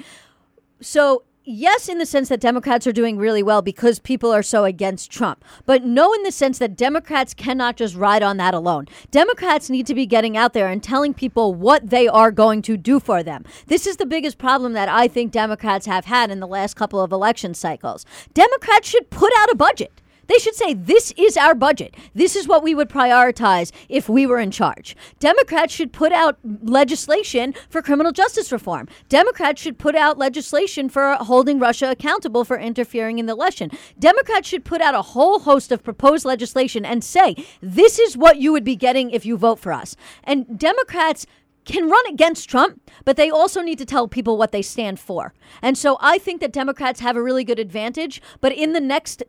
So 0.82 1.24
yes, 1.48 1.88
in 1.88 1.98
the 1.98 2.06
sense 2.06 2.30
that 2.30 2.41
Democrats 2.41 2.86
are 2.86 2.91
doing 2.91 3.18
really 3.18 3.41
well 3.41 3.62
because 3.62 4.00
people 4.00 4.32
are 4.32 4.43
so 4.43 4.66
against 4.66 5.10
Trump, 5.10 5.43
but 5.66 5.84
no, 5.84 6.14
in 6.14 6.24
the 6.24 6.32
sense 6.32 6.60
that 6.60 6.76
Democrats 6.76 7.34
cannot 7.34 7.78
just 7.78 7.95
ride 7.95 8.22
on 8.22 8.38
that 8.38 8.54
alone. 8.54 8.86
Democrats 9.12 9.70
need 9.70 9.88
to 9.88 9.95
be 9.95 10.06
getting 10.06 10.36
out 10.36 10.54
there 10.54 10.68
and 10.68 10.84
telling 10.84 11.14
people 11.14 11.54
what 11.54 11.89
they 11.89 12.08
are 12.08 12.32
going 12.32 12.62
to 12.62 12.76
do 12.76 13.00
for 13.00 13.24
them. 13.24 13.45
This 13.68 13.88
is 13.88 13.98
the 13.98 14.06
biggest 14.06 14.38
problem 14.38 14.74
that 14.74 14.89
I 14.89 15.08
think 15.08 15.32
Democrats 15.32 15.86
have 15.86 16.06
had 16.06 16.30
in 16.30 16.39
the 16.39 16.48
last 16.48 16.76
couple 16.76 17.00
of 17.00 17.12
election 17.12 17.54
cycles. 17.54 18.06
Democrats 18.34 18.89
should 18.89 19.10
put 19.10 19.32
out 19.38 19.50
a 19.50 19.56
budget. 19.56 20.02
They 20.28 20.38
should 20.39 20.55
say, 20.55 20.73
this 20.73 21.13
is 21.17 21.38
our 21.38 21.55
budget. 21.55 21.95
This 22.13 22.36
is 22.36 22.47
what 22.47 22.63
we 22.63 22.75
would 22.75 22.89
prioritize 22.89 23.71
if 23.89 24.07
we 24.09 24.25
were 24.25 24.39
in 24.39 24.51
charge. 24.51 24.95
Democrats 25.19 25.73
should 25.73 25.91
put 25.91 26.11
out 26.11 26.38
legislation 26.63 27.53
for 27.69 27.82
criminal 27.82 28.11
justice 28.11 28.51
reform. 28.51 28.88
Democrats 29.09 29.61
should 29.61 29.78
put 29.78 29.95
out 29.95 30.17
legislation 30.17 30.89
for 30.89 31.13
holding 31.15 31.59
Russia 31.59 31.91
accountable 31.91 32.43
for 32.43 32.57
interfering 32.57 33.19
in 33.19 33.25
the 33.25 33.34
election. 33.34 33.71
Democrats 33.99 34.47
should 34.47 34.65
put 34.65 34.82
out 34.82 34.95
a 34.95 35.01
whole 35.01 35.39
host 35.39 35.71
of 35.71 35.84
proposed 35.84 36.25
legislation 36.25 36.86
and 36.86 37.03
say, 37.03 37.36
this 37.61 37.99
is 37.99 38.17
what 38.17 38.38
you 38.38 38.51
would 38.51 38.63
be 38.63 38.75
getting 38.75 39.11
if 39.11 39.25
you 39.25 39.38
vote 39.38 39.59
for 39.59 39.71
us. 39.71 39.95
And 40.23 40.59
Democrats 40.59 41.25
can 41.68 41.89
run 41.89 42.07
against 42.07 42.49
Trump, 42.49 42.82
but 43.05 43.18
they 43.18 43.30
also 43.30 43.61
need 43.61 43.78
to 43.78 43.86
tell 43.86 44.07
people 44.07 44.38
what 44.38 44.51
they 44.51 44.61
stand 44.61 44.99
for. 44.99 45.34
And 45.61 45.78
so 45.78 45.97
I 46.01 46.18
think 46.18 46.41
that 46.41 46.51
Democrats 46.51 47.01
have 47.01 47.15
a 47.15 47.22
really 47.22 47.43
good 47.43 47.59
advantage. 47.59 48.22
But 48.41 48.53
in 48.53 48.74
the 48.74 48.80
next 48.80 49.22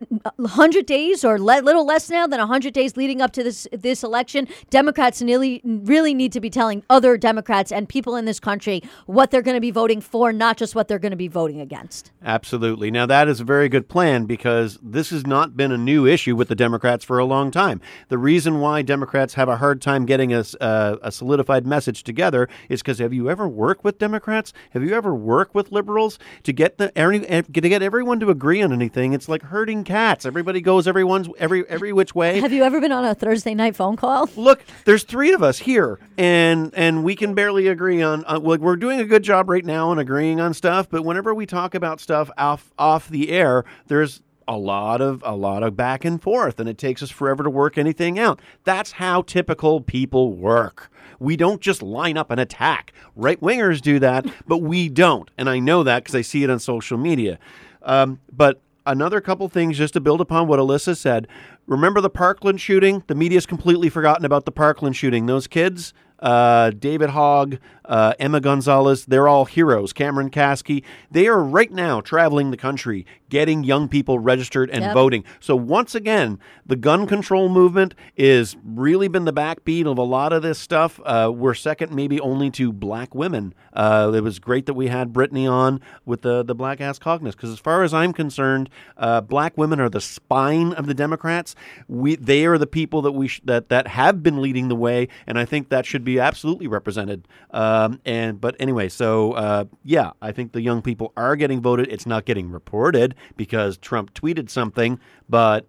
hundred 0.45 0.85
days, 0.85 1.23
or 1.23 1.37
le- 1.37 1.61
little 1.61 1.85
less 1.85 2.09
now 2.09 2.25
than 2.25 2.39
hundred 2.39 2.73
days 2.73 2.97
leading 2.97 3.21
up 3.21 3.31
to 3.33 3.43
this 3.43 3.67
this 3.71 4.03
election, 4.03 4.47
Democrats 4.69 5.21
really 5.21 5.61
really 5.63 6.13
need 6.13 6.31
to 6.31 6.39
be 6.39 6.49
telling 6.49 6.83
other 6.89 7.17
Democrats 7.17 7.71
and 7.71 7.87
people 7.87 8.15
in 8.15 8.25
this 8.25 8.39
country 8.39 8.81
what 9.05 9.31
they're 9.31 9.41
going 9.41 9.57
to 9.57 9.61
be 9.61 9.71
voting 9.71 10.01
for, 10.01 10.31
not 10.31 10.57
just 10.57 10.75
what 10.75 10.87
they're 10.87 10.99
going 10.99 11.11
to 11.11 11.17
be 11.17 11.27
voting 11.27 11.59
against. 11.59 12.11
Absolutely. 12.23 12.89
Now, 12.89 13.05
that 13.05 13.27
is 13.27 13.41
a 13.41 13.43
very 13.43 13.67
good 13.67 13.89
plan 13.89 14.25
because 14.25 14.79
this 14.81 15.09
has 15.09 15.27
not 15.27 15.57
been 15.57 15.71
a 15.71 15.77
new 15.77 16.05
issue 16.05 16.35
with 16.35 16.47
the 16.47 16.55
Democrats 16.55 17.03
for 17.03 17.19
a 17.19 17.25
long 17.25 17.51
time. 17.51 17.81
The 18.07 18.17
reason 18.17 18.59
why 18.59 18.81
Democrats 18.81 19.33
have 19.33 19.49
a 19.49 19.57
hard 19.57 19.81
time 19.81 20.05
getting 20.05 20.33
a, 20.33 20.45
uh, 20.61 20.97
a 21.01 21.11
solidified 21.11 21.67
message 21.67 22.03
together 22.03 22.28
is 22.69 22.81
because 22.81 22.99
have 22.99 23.13
you 23.13 23.29
ever 23.29 23.47
worked 23.47 23.83
with 23.83 23.97
Democrats? 23.97 24.53
Have 24.71 24.83
you 24.83 24.95
ever 24.95 25.13
worked 25.13 25.55
with 25.55 25.71
liberals 25.71 26.19
to 26.43 26.53
get 26.53 26.77
the 26.77 26.91
to 26.91 27.69
get 27.69 27.81
everyone 27.81 28.19
to 28.19 28.29
agree 28.29 28.61
on 28.61 28.71
anything? 28.71 29.13
It's 29.13 29.29
like 29.29 29.43
herding 29.43 29.83
cats. 29.83 30.25
Everybody 30.25 30.61
goes 30.61 30.87
everyone's 30.87 31.29
every 31.37 31.67
every 31.67 31.93
which 31.93 32.15
way. 32.15 32.39
Have 32.39 32.53
you 32.53 32.63
ever 32.63 32.79
been 32.79 32.91
on 32.91 33.05
a 33.05 33.15
Thursday 33.15 33.53
night 33.53 33.75
phone 33.75 33.95
call? 33.95 34.29
Look, 34.35 34.63
there's 34.85 35.03
three 35.03 35.33
of 35.33 35.43
us 35.43 35.59
here, 35.59 35.99
and 36.17 36.73
and 36.75 37.03
we 37.03 37.15
can 37.15 37.33
barely 37.33 37.67
agree 37.67 38.01
on. 38.01 38.23
Uh, 38.25 38.39
we're 38.39 38.75
doing 38.75 38.99
a 38.99 39.05
good 39.05 39.23
job 39.23 39.49
right 39.49 39.65
now 39.65 39.89
on 39.89 39.99
agreeing 39.99 40.39
on 40.39 40.53
stuff, 40.53 40.89
but 40.89 41.03
whenever 41.03 41.33
we 41.33 41.45
talk 41.45 41.75
about 41.75 41.99
stuff 41.99 42.29
off 42.37 42.71
off 42.77 43.09
the 43.09 43.31
air, 43.31 43.63
there's 43.87 44.21
a 44.49 44.57
lot 44.57 44.99
of 44.99 45.21
a 45.25 45.35
lot 45.35 45.61
of 45.61 45.77
back 45.77 46.03
and 46.03 46.21
forth, 46.21 46.59
and 46.59 46.67
it 46.67 46.77
takes 46.77 47.03
us 47.03 47.11
forever 47.11 47.43
to 47.43 47.49
work 47.49 47.77
anything 47.77 48.17
out. 48.17 48.41
That's 48.63 48.93
how 48.93 49.21
typical 49.21 49.79
people 49.79 50.33
work. 50.33 50.91
We 51.19 51.35
don't 51.35 51.61
just 51.61 51.81
line 51.81 52.17
up 52.17 52.31
and 52.31 52.39
attack. 52.39 52.93
Right 53.15 53.39
wingers 53.41 53.81
do 53.81 53.99
that, 53.99 54.25
but 54.47 54.59
we 54.59 54.89
don't, 54.89 55.29
and 55.37 55.49
I 55.49 55.59
know 55.59 55.83
that 55.83 56.03
because 56.03 56.15
I 56.15 56.21
see 56.21 56.43
it 56.43 56.49
on 56.49 56.59
social 56.59 56.97
media. 56.97 57.39
Um, 57.83 58.19
but 58.31 58.61
another 58.85 59.21
couple 59.21 59.47
things 59.49 59.77
just 59.77 59.93
to 59.93 59.99
build 59.99 60.21
upon 60.21 60.47
what 60.47 60.59
Ilyssa 60.59 60.97
said. 60.97 61.27
Remember 61.67 62.01
the 62.01 62.09
Parkland 62.09 62.59
shooting? 62.59 63.03
The 63.07 63.15
media's 63.15 63.45
completely 63.45 63.89
forgotten 63.89 64.25
about 64.25 64.45
the 64.45 64.51
Parkland 64.51 64.95
shooting. 64.95 65.27
Those 65.27 65.45
kids, 65.47 65.93
uh, 66.19 66.71
David 66.71 67.11
Hogg, 67.11 67.57
uh, 67.85 68.13
Emma 68.19 68.41
Gonzalez, 68.41 69.05
they're 69.05 69.27
all 69.27 69.45
heroes. 69.45 69.93
Cameron 69.93 70.29
Kasky, 70.31 70.83
they 71.11 71.27
are 71.27 71.41
right 71.41 71.71
now 71.71 72.01
traveling 72.01 72.51
the 72.51 72.57
country, 72.57 73.05
getting 73.29 73.63
young 73.63 73.87
people 73.87 74.19
registered 74.19 74.69
and 74.69 74.81
Yep. 74.81 74.93
voting. 74.93 75.23
So 75.39 75.55
once 75.55 75.95
again, 75.95 76.39
the 76.65 76.75
gun 76.75 77.07
control 77.07 77.49
movement 77.49 77.95
is 78.17 78.55
really 78.65 79.07
been 79.07 79.25
the 79.25 79.33
backbeat 79.33 79.85
of 79.85 79.97
a 79.97 80.03
lot 80.03 80.33
of 80.33 80.41
this 80.41 80.57
stuff. 80.59 80.99
Uh, 81.05 81.31
we're 81.33 81.53
second, 81.53 81.93
maybe 81.93 82.19
only 82.19 82.49
to 82.51 82.71
black 82.73 83.13
women. 83.15 83.53
Uh, 83.73 84.11
it 84.15 84.21
was 84.23 84.39
great 84.39 84.65
that 84.65 84.73
we 84.73 84.87
had 84.87 85.13
Brittany 85.13 85.45
on 85.47 85.79
with 86.05 86.21
the 86.23 86.43
the 86.43 86.55
Black 86.55 86.81
Ass 86.81 86.97
Caucus 86.99 87.35
because 87.35 87.51
as 87.51 87.59
far 87.59 87.83
as 87.83 87.93
I'm 87.93 88.13
concerned, 88.13 88.69
uh, 88.97 89.21
black 89.21 89.57
women 89.57 89.79
are 89.79 89.89
the 89.89 90.01
spine 90.01 90.73
of 90.73 90.87
the 90.87 90.93
Democrats. 90.93 91.55
We 91.87 92.15
they 92.15 92.45
are 92.45 92.57
the 92.57 92.67
people 92.67 93.01
that 93.03 93.11
we 93.11 93.27
sh- 93.27 93.41
that 93.45 93.69
that 93.69 93.87
have 93.87 94.23
been 94.23 94.41
leading 94.41 94.67
the 94.67 94.75
way, 94.75 95.07
and 95.27 95.37
I 95.37 95.45
think 95.45 95.69
that 95.69 95.85
should 95.85 96.03
be 96.03 96.19
absolutely 96.19 96.67
represented. 96.67 97.27
Um, 97.51 97.99
and 98.05 98.41
but 98.41 98.55
anyway, 98.59 98.89
so 98.89 99.33
uh, 99.33 99.65
yeah, 99.83 100.11
I 100.21 100.31
think 100.31 100.51
the 100.51 100.61
young 100.61 100.81
people 100.81 101.13
are 101.15 101.35
getting 101.35 101.61
voted. 101.61 101.87
It's 101.89 102.05
not 102.05 102.25
getting 102.25 102.49
reported 102.51 103.15
because 103.37 103.77
Trump 103.77 104.13
tweeted 104.13 104.49
something, 104.49 104.99
but 105.29 105.65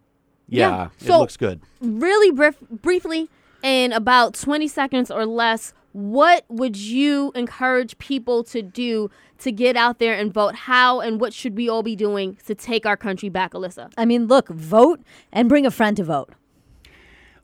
yeah, 0.49 0.69
Yeah, 0.69 0.85
it 1.01 1.07
so- 1.07 1.19
looks 1.21 1.37
good. 1.37 1.61
really 1.81 2.31
brief, 2.31 2.57
briefly 2.71 3.29
in 3.63 3.93
about 3.93 4.35
20 4.35 4.67
seconds 4.69 5.11
or 5.11 5.27
less 5.27 5.73
what 5.93 6.45
would 6.49 6.77
you 6.77 7.33
encourage 7.35 7.99
people 7.99 8.45
to 8.45 8.63
do 8.63 9.11
to 9.39 9.51
get 9.51 9.77
out 9.77 9.99
there 9.99 10.15
and 10.15 10.33
vote 10.33 10.55
how 10.55 11.01
and 11.01 11.21
what 11.21 11.33
should 11.35 11.57
we 11.57 11.69
all 11.69 11.83
be 11.83 11.97
doing 11.97 12.37
to 12.47 12.55
take 12.55 12.87
our 12.87 12.97
country 12.97 13.29
back 13.29 13.53
ilyssa 13.53 13.93
I 13.99 14.05
mean, 14.05 14.27
look, 14.29 14.49
vote 14.49 15.01
and 15.33 15.49
bring 15.49 15.67
a 15.67 15.71
friend 15.71 15.97
to 15.97 16.05
vote. 16.05 16.31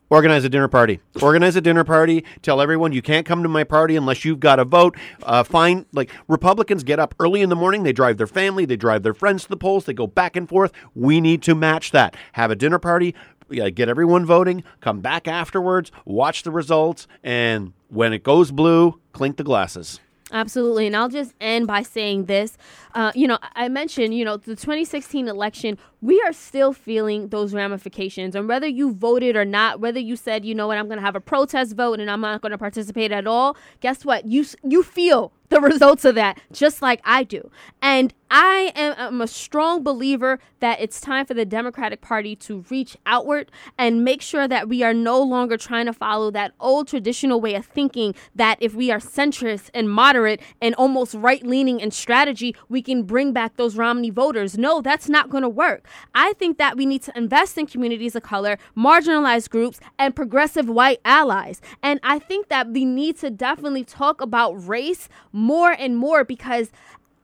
Organize 0.09 0.45
a 0.45 0.49
dinner 0.49 0.69
party. 0.69 1.01
Organize 1.21 1.57
a 1.57 1.61
dinner 1.61 1.83
party. 1.83 2.23
Tell 2.41 2.61
everyone 2.61 2.93
you 2.93 3.01
can't 3.01 3.25
come 3.25 3.43
to 3.43 3.49
my 3.49 3.65
party 3.65 3.95
unless 3.97 4.23
you've 4.23 4.39
got 4.39 4.57
a 4.57 4.63
vote. 4.63 4.95
Uh, 5.23 5.43
find 5.43 5.85
like 5.91 6.11
Republicans 6.29 6.83
get 6.83 6.97
up 6.97 7.13
early 7.19 7.41
in 7.41 7.49
the 7.49 7.57
morning. 7.57 7.83
They 7.83 7.91
drive 7.91 8.17
their 8.17 8.27
family. 8.27 8.63
They 8.63 8.77
drive 8.77 9.03
their 9.03 9.13
friends 9.13 9.43
to 9.43 9.49
the 9.49 9.57
polls. 9.57 9.85
They 9.85 9.93
go 9.93 10.07
back 10.07 10.37
and 10.37 10.47
forth. 10.47 10.71
We 10.95 11.19
need 11.19 11.41
to 11.43 11.55
match 11.55 11.91
that. 11.91 12.15
Have 12.33 12.51
a 12.51 12.55
dinner 12.55 12.79
party. 12.79 13.15
Get 13.49 13.89
everyone 13.89 14.25
voting. 14.25 14.63
Come 14.79 15.01
back 15.01 15.27
afterwards. 15.27 15.91
Watch 16.05 16.43
the 16.43 16.51
results. 16.51 17.07
And 17.23 17.73
when 17.89 18.13
it 18.13 18.23
goes 18.23 18.51
blue, 18.51 18.99
clink 19.11 19.37
the 19.37 19.43
glasses. 19.43 19.99
Absolutely. 20.31 20.87
And 20.87 20.95
I'll 20.95 21.07
just 21.09 21.33
end 21.39 21.67
by 21.67 21.83
saying 21.83 22.25
this. 22.25 22.57
Uh, 22.93 23.11
you 23.15 23.27
know, 23.27 23.37
I 23.55 23.69
mentioned, 23.69 24.13
you 24.13 24.25
know, 24.25 24.37
the 24.37 24.55
2016 24.55 25.27
election, 25.27 25.77
we 26.01 26.21
are 26.21 26.33
still 26.33 26.73
feeling 26.73 27.29
those 27.29 27.53
ramifications. 27.53 28.35
And 28.35 28.47
whether 28.47 28.67
you 28.67 28.93
voted 28.93 29.35
or 29.35 29.45
not, 29.45 29.79
whether 29.79 29.99
you 29.99 30.15
said, 30.15 30.45
you 30.45 30.53
know 30.53 30.67
what, 30.67 30.77
I'm 30.77 30.87
going 30.87 30.99
to 30.99 31.05
have 31.05 31.15
a 31.15 31.21
protest 31.21 31.75
vote 31.75 31.99
and 31.99 32.09
I'm 32.09 32.21
not 32.21 32.41
going 32.41 32.51
to 32.51 32.57
participate 32.57 33.11
at 33.11 33.25
all, 33.25 33.57
guess 33.79 34.05
what? 34.05 34.25
You, 34.25 34.45
you 34.63 34.83
feel 34.83 35.33
the 35.49 35.61
results 35.61 36.05
of 36.05 36.15
that 36.15 36.39
just 36.51 36.81
like 36.81 37.01
I 37.03 37.23
do. 37.23 37.49
And 37.81 38.13
I 38.29 38.73
am 38.75 38.95
I'm 38.97 39.21
a 39.21 39.27
strong 39.27 39.83
believer 39.83 40.39
that 40.59 40.81
it's 40.81 40.99
time 40.99 41.25
for 41.25 41.33
the 41.33 41.45
Democratic 41.45 42.01
Party 42.01 42.35
to 42.37 42.65
reach 42.69 42.97
outward 43.05 43.49
and 43.77 44.03
make 44.03 44.21
sure 44.21 44.47
that 44.47 44.67
we 44.67 44.83
are 44.83 44.93
no 44.93 45.21
longer 45.21 45.55
trying 45.55 45.85
to 45.85 45.93
follow 45.93 46.29
that 46.31 46.51
old 46.59 46.89
traditional 46.89 47.39
way 47.39 47.55
of 47.55 47.65
thinking 47.65 48.13
that 48.35 48.57
if 48.59 48.73
we 48.73 48.91
are 48.91 48.99
centrist 48.99 49.69
and 49.73 49.89
moderate 49.89 50.41
and 50.61 50.75
almost 50.75 51.13
right 51.13 51.45
leaning 51.45 51.79
in 51.79 51.91
strategy, 51.91 52.53
we 52.67 52.81
can 52.81 53.03
bring 53.03 53.31
back 53.31 53.55
those 53.55 53.77
Romney 53.77 54.09
voters. 54.09 54.57
No, 54.57 54.81
that's 54.81 55.07
not 55.07 55.29
going 55.29 55.43
to 55.43 55.49
work. 55.49 55.86
I 56.15 56.33
think 56.33 56.57
that 56.57 56.77
we 56.77 56.85
need 56.85 57.03
to 57.03 57.17
invest 57.17 57.57
in 57.57 57.67
communities 57.67 58.15
of 58.15 58.23
color, 58.23 58.57
marginalized 58.75 59.49
groups, 59.49 59.79
and 59.97 60.15
progressive 60.15 60.69
white 60.69 60.99
allies. 61.05 61.61
And 61.83 61.99
I 62.03 62.19
think 62.19 62.49
that 62.49 62.69
we 62.69 62.85
need 62.85 63.17
to 63.19 63.29
definitely 63.29 63.83
talk 63.83 64.21
about 64.21 64.53
race 64.53 65.09
more 65.31 65.71
and 65.71 65.97
more 65.97 66.23
because 66.23 66.71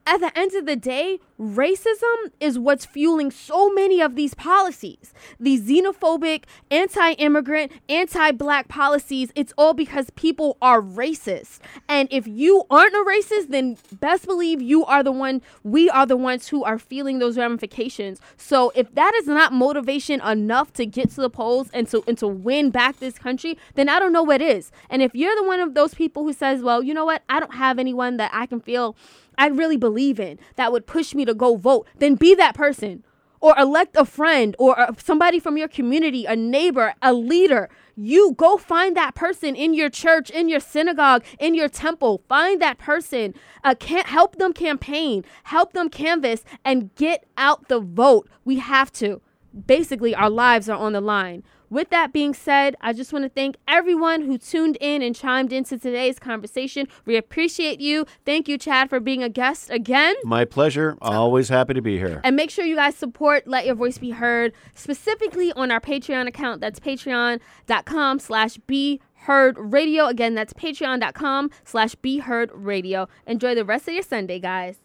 at 0.06 0.20
the 0.20 0.36
end 0.38 0.54
of 0.54 0.66
the 0.66 0.76
day, 0.76 1.18
racism 1.40 2.30
is 2.38 2.58
what's 2.58 2.84
fueling 2.84 3.30
so 3.30 3.70
many 3.70 4.00
of 4.00 4.16
these 4.16 4.34
policies. 4.34 5.14
These 5.40 5.62
xenophobic, 5.62 6.44
anti 6.70 7.12
immigrant, 7.12 7.72
anti 7.88 8.32
black 8.32 8.68
policies, 8.68 9.30
it's 9.34 9.54
all 9.56 9.72
because 9.72 10.10
people 10.10 10.58
are 10.60 10.82
racist. 10.82 11.60
And 11.88 12.08
if 12.10 12.26
you 12.26 12.64
aren't 12.70 12.94
a 12.94 13.04
racist, 13.08 13.48
then 13.48 13.78
best 13.92 14.26
believe 14.26 14.60
you 14.60 14.84
are 14.84 15.02
the 15.02 15.12
one, 15.12 15.40
we 15.62 15.88
are 15.88 16.06
the 16.06 16.16
ones 16.16 16.48
who 16.48 16.64
are 16.64 16.78
feeling 16.78 17.18
those 17.18 17.38
ramifications. 17.38 18.20
So 18.36 18.72
if 18.74 18.94
that 18.94 19.14
is 19.14 19.26
not 19.26 19.52
motivation 19.52 20.20
enough 20.20 20.72
to 20.74 20.86
get 20.86 21.10
to 21.10 21.22
the 21.22 21.30
polls 21.30 21.70
and 21.72 21.88
to, 21.88 22.04
and 22.06 22.18
to 22.18 22.28
win 22.28 22.70
back 22.70 22.98
this 22.98 23.18
country, 23.18 23.56
then 23.74 23.88
I 23.88 23.98
don't 23.98 24.12
know 24.12 24.22
what 24.22 24.42
is. 24.42 24.70
And 24.90 25.02
if 25.02 25.14
you're 25.14 25.34
the 25.34 25.44
one 25.44 25.60
of 25.60 25.74
those 25.74 25.94
people 25.94 26.24
who 26.24 26.32
says, 26.32 26.62
well, 26.62 26.82
you 26.82 26.92
know 26.92 27.06
what, 27.06 27.22
I 27.28 27.40
don't 27.40 27.54
have 27.54 27.78
anyone 27.78 28.18
that 28.18 28.30
I 28.34 28.46
can 28.46 28.60
feel 28.60 28.96
I 29.38 29.48
really 29.48 29.76
believe 29.76 30.20
in 30.20 30.38
that 30.56 30.72
would 30.72 30.86
push 30.86 31.14
me 31.14 31.24
to 31.24 31.34
go 31.34 31.56
vote, 31.56 31.86
then 31.98 32.14
be 32.14 32.34
that 32.34 32.54
person. 32.54 33.04
Or 33.40 33.54
elect 33.58 33.94
a 33.96 34.06
friend 34.06 34.56
or 34.58 34.78
uh, 34.80 34.92
somebody 34.96 35.38
from 35.38 35.58
your 35.58 35.68
community, 35.68 36.24
a 36.24 36.34
neighbor, 36.34 36.94
a 37.02 37.12
leader. 37.12 37.68
You 37.94 38.32
go 38.38 38.56
find 38.56 38.96
that 38.96 39.14
person 39.14 39.54
in 39.54 39.74
your 39.74 39.90
church, 39.90 40.30
in 40.30 40.48
your 40.48 40.60
synagogue, 40.60 41.24
in 41.38 41.54
your 41.54 41.68
temple. 41.68 42.22
Find 42.26 42.62
that 42.62 42.78
person. 42.78 43.34
Uh, 43.62 43.74
can't 43.74 44.06
help 44.06 44.36
them 44.36 44.54
campaign, 44.54 45.26
help 45.44 45.74
them 45.74 45.90
canvass, 45.90 46.42
and 46.64 46.94
get 46.94 47.26
out 47.36 47.68
the 47.68 47.80
vote. 47.80 48.30
We 48.46 48.60
have 48.60 48.90
to. 48.94 49.20
Basically, 49.66 50.14
our 50.14 50.30
lives 50.30 50.70
are 50.70 50.78
on 50.78 50.94
the 50.94 51.02
line. 51.02 51.44
With 51.70 51.90
that 51.90 52.12
being 52.12 52.34
said, 52.34 52.76
I 52.80 52.92
just 52.92 53.12
want 53.12 53.24
to 53.24 53.28
thank 53.28 53.56
everyone 53.66 54.22
who 54.22 54.38
tuned 54.38 54.76
in 54.80 55.02
and 55.02 55.14
chimed 55.14 55.52
into 55.52 55.78
today's 55.78 56.18
conversation. 56.18 56.86
We 57.04 57.16
appreciate 57.16 57.80
you. 57.80 58.06
Thank 58.24 58.48
you, 58.48 58.58
Chad, 58.58 58.90
for 58.90 59.00
being 59.00 59.22
a 59.22 59.28
guest 59.28 59.70
again. 59.70 60.14
My 60.24 60.44
pleasure. 60.44 60.96
Always 61.00 61.48
happy 61.48 61.74
to 61.74 61.82
be 61.82 61.98
here. 61.98 62.20
And 62.24 62.36
make 62.36 62.50
sure 62.50 62.64
you 62.64 62.76
guys 62.76 62.94
support 62.94 63.46
Let 63.46 63.66
Your 63.66 63.74
Voice 63.74 63.98
Be 63.98 64.10
Heard, 64.10 64.52
specifically 64.74 65.52
on 65.52 65.70
our 65.70 65.80
Patreon 65.80 66.26
account. 66.26 66.60
That's 66.60 66.80
patreon.com 66.80 68.18
slash 68.18 68.56
be 68.66 69.00
heard 69.14 69.56
radio. 69.58 70.06
Again, 70.06 70.34
that's 70.34 70.52
patreon.com 70.52 71.50
slash 71.64 71.94
be 71.96 72.18
heard 72.18 72.50
radio. 72.52 73.08
Enjoy 73.26 73.54
the 73.54 73.64
rest 73.64 73.88
of 73.88 73.94
your 73.94 74.02
Sunday, 74.02 74.38
guys. 74.38 74.83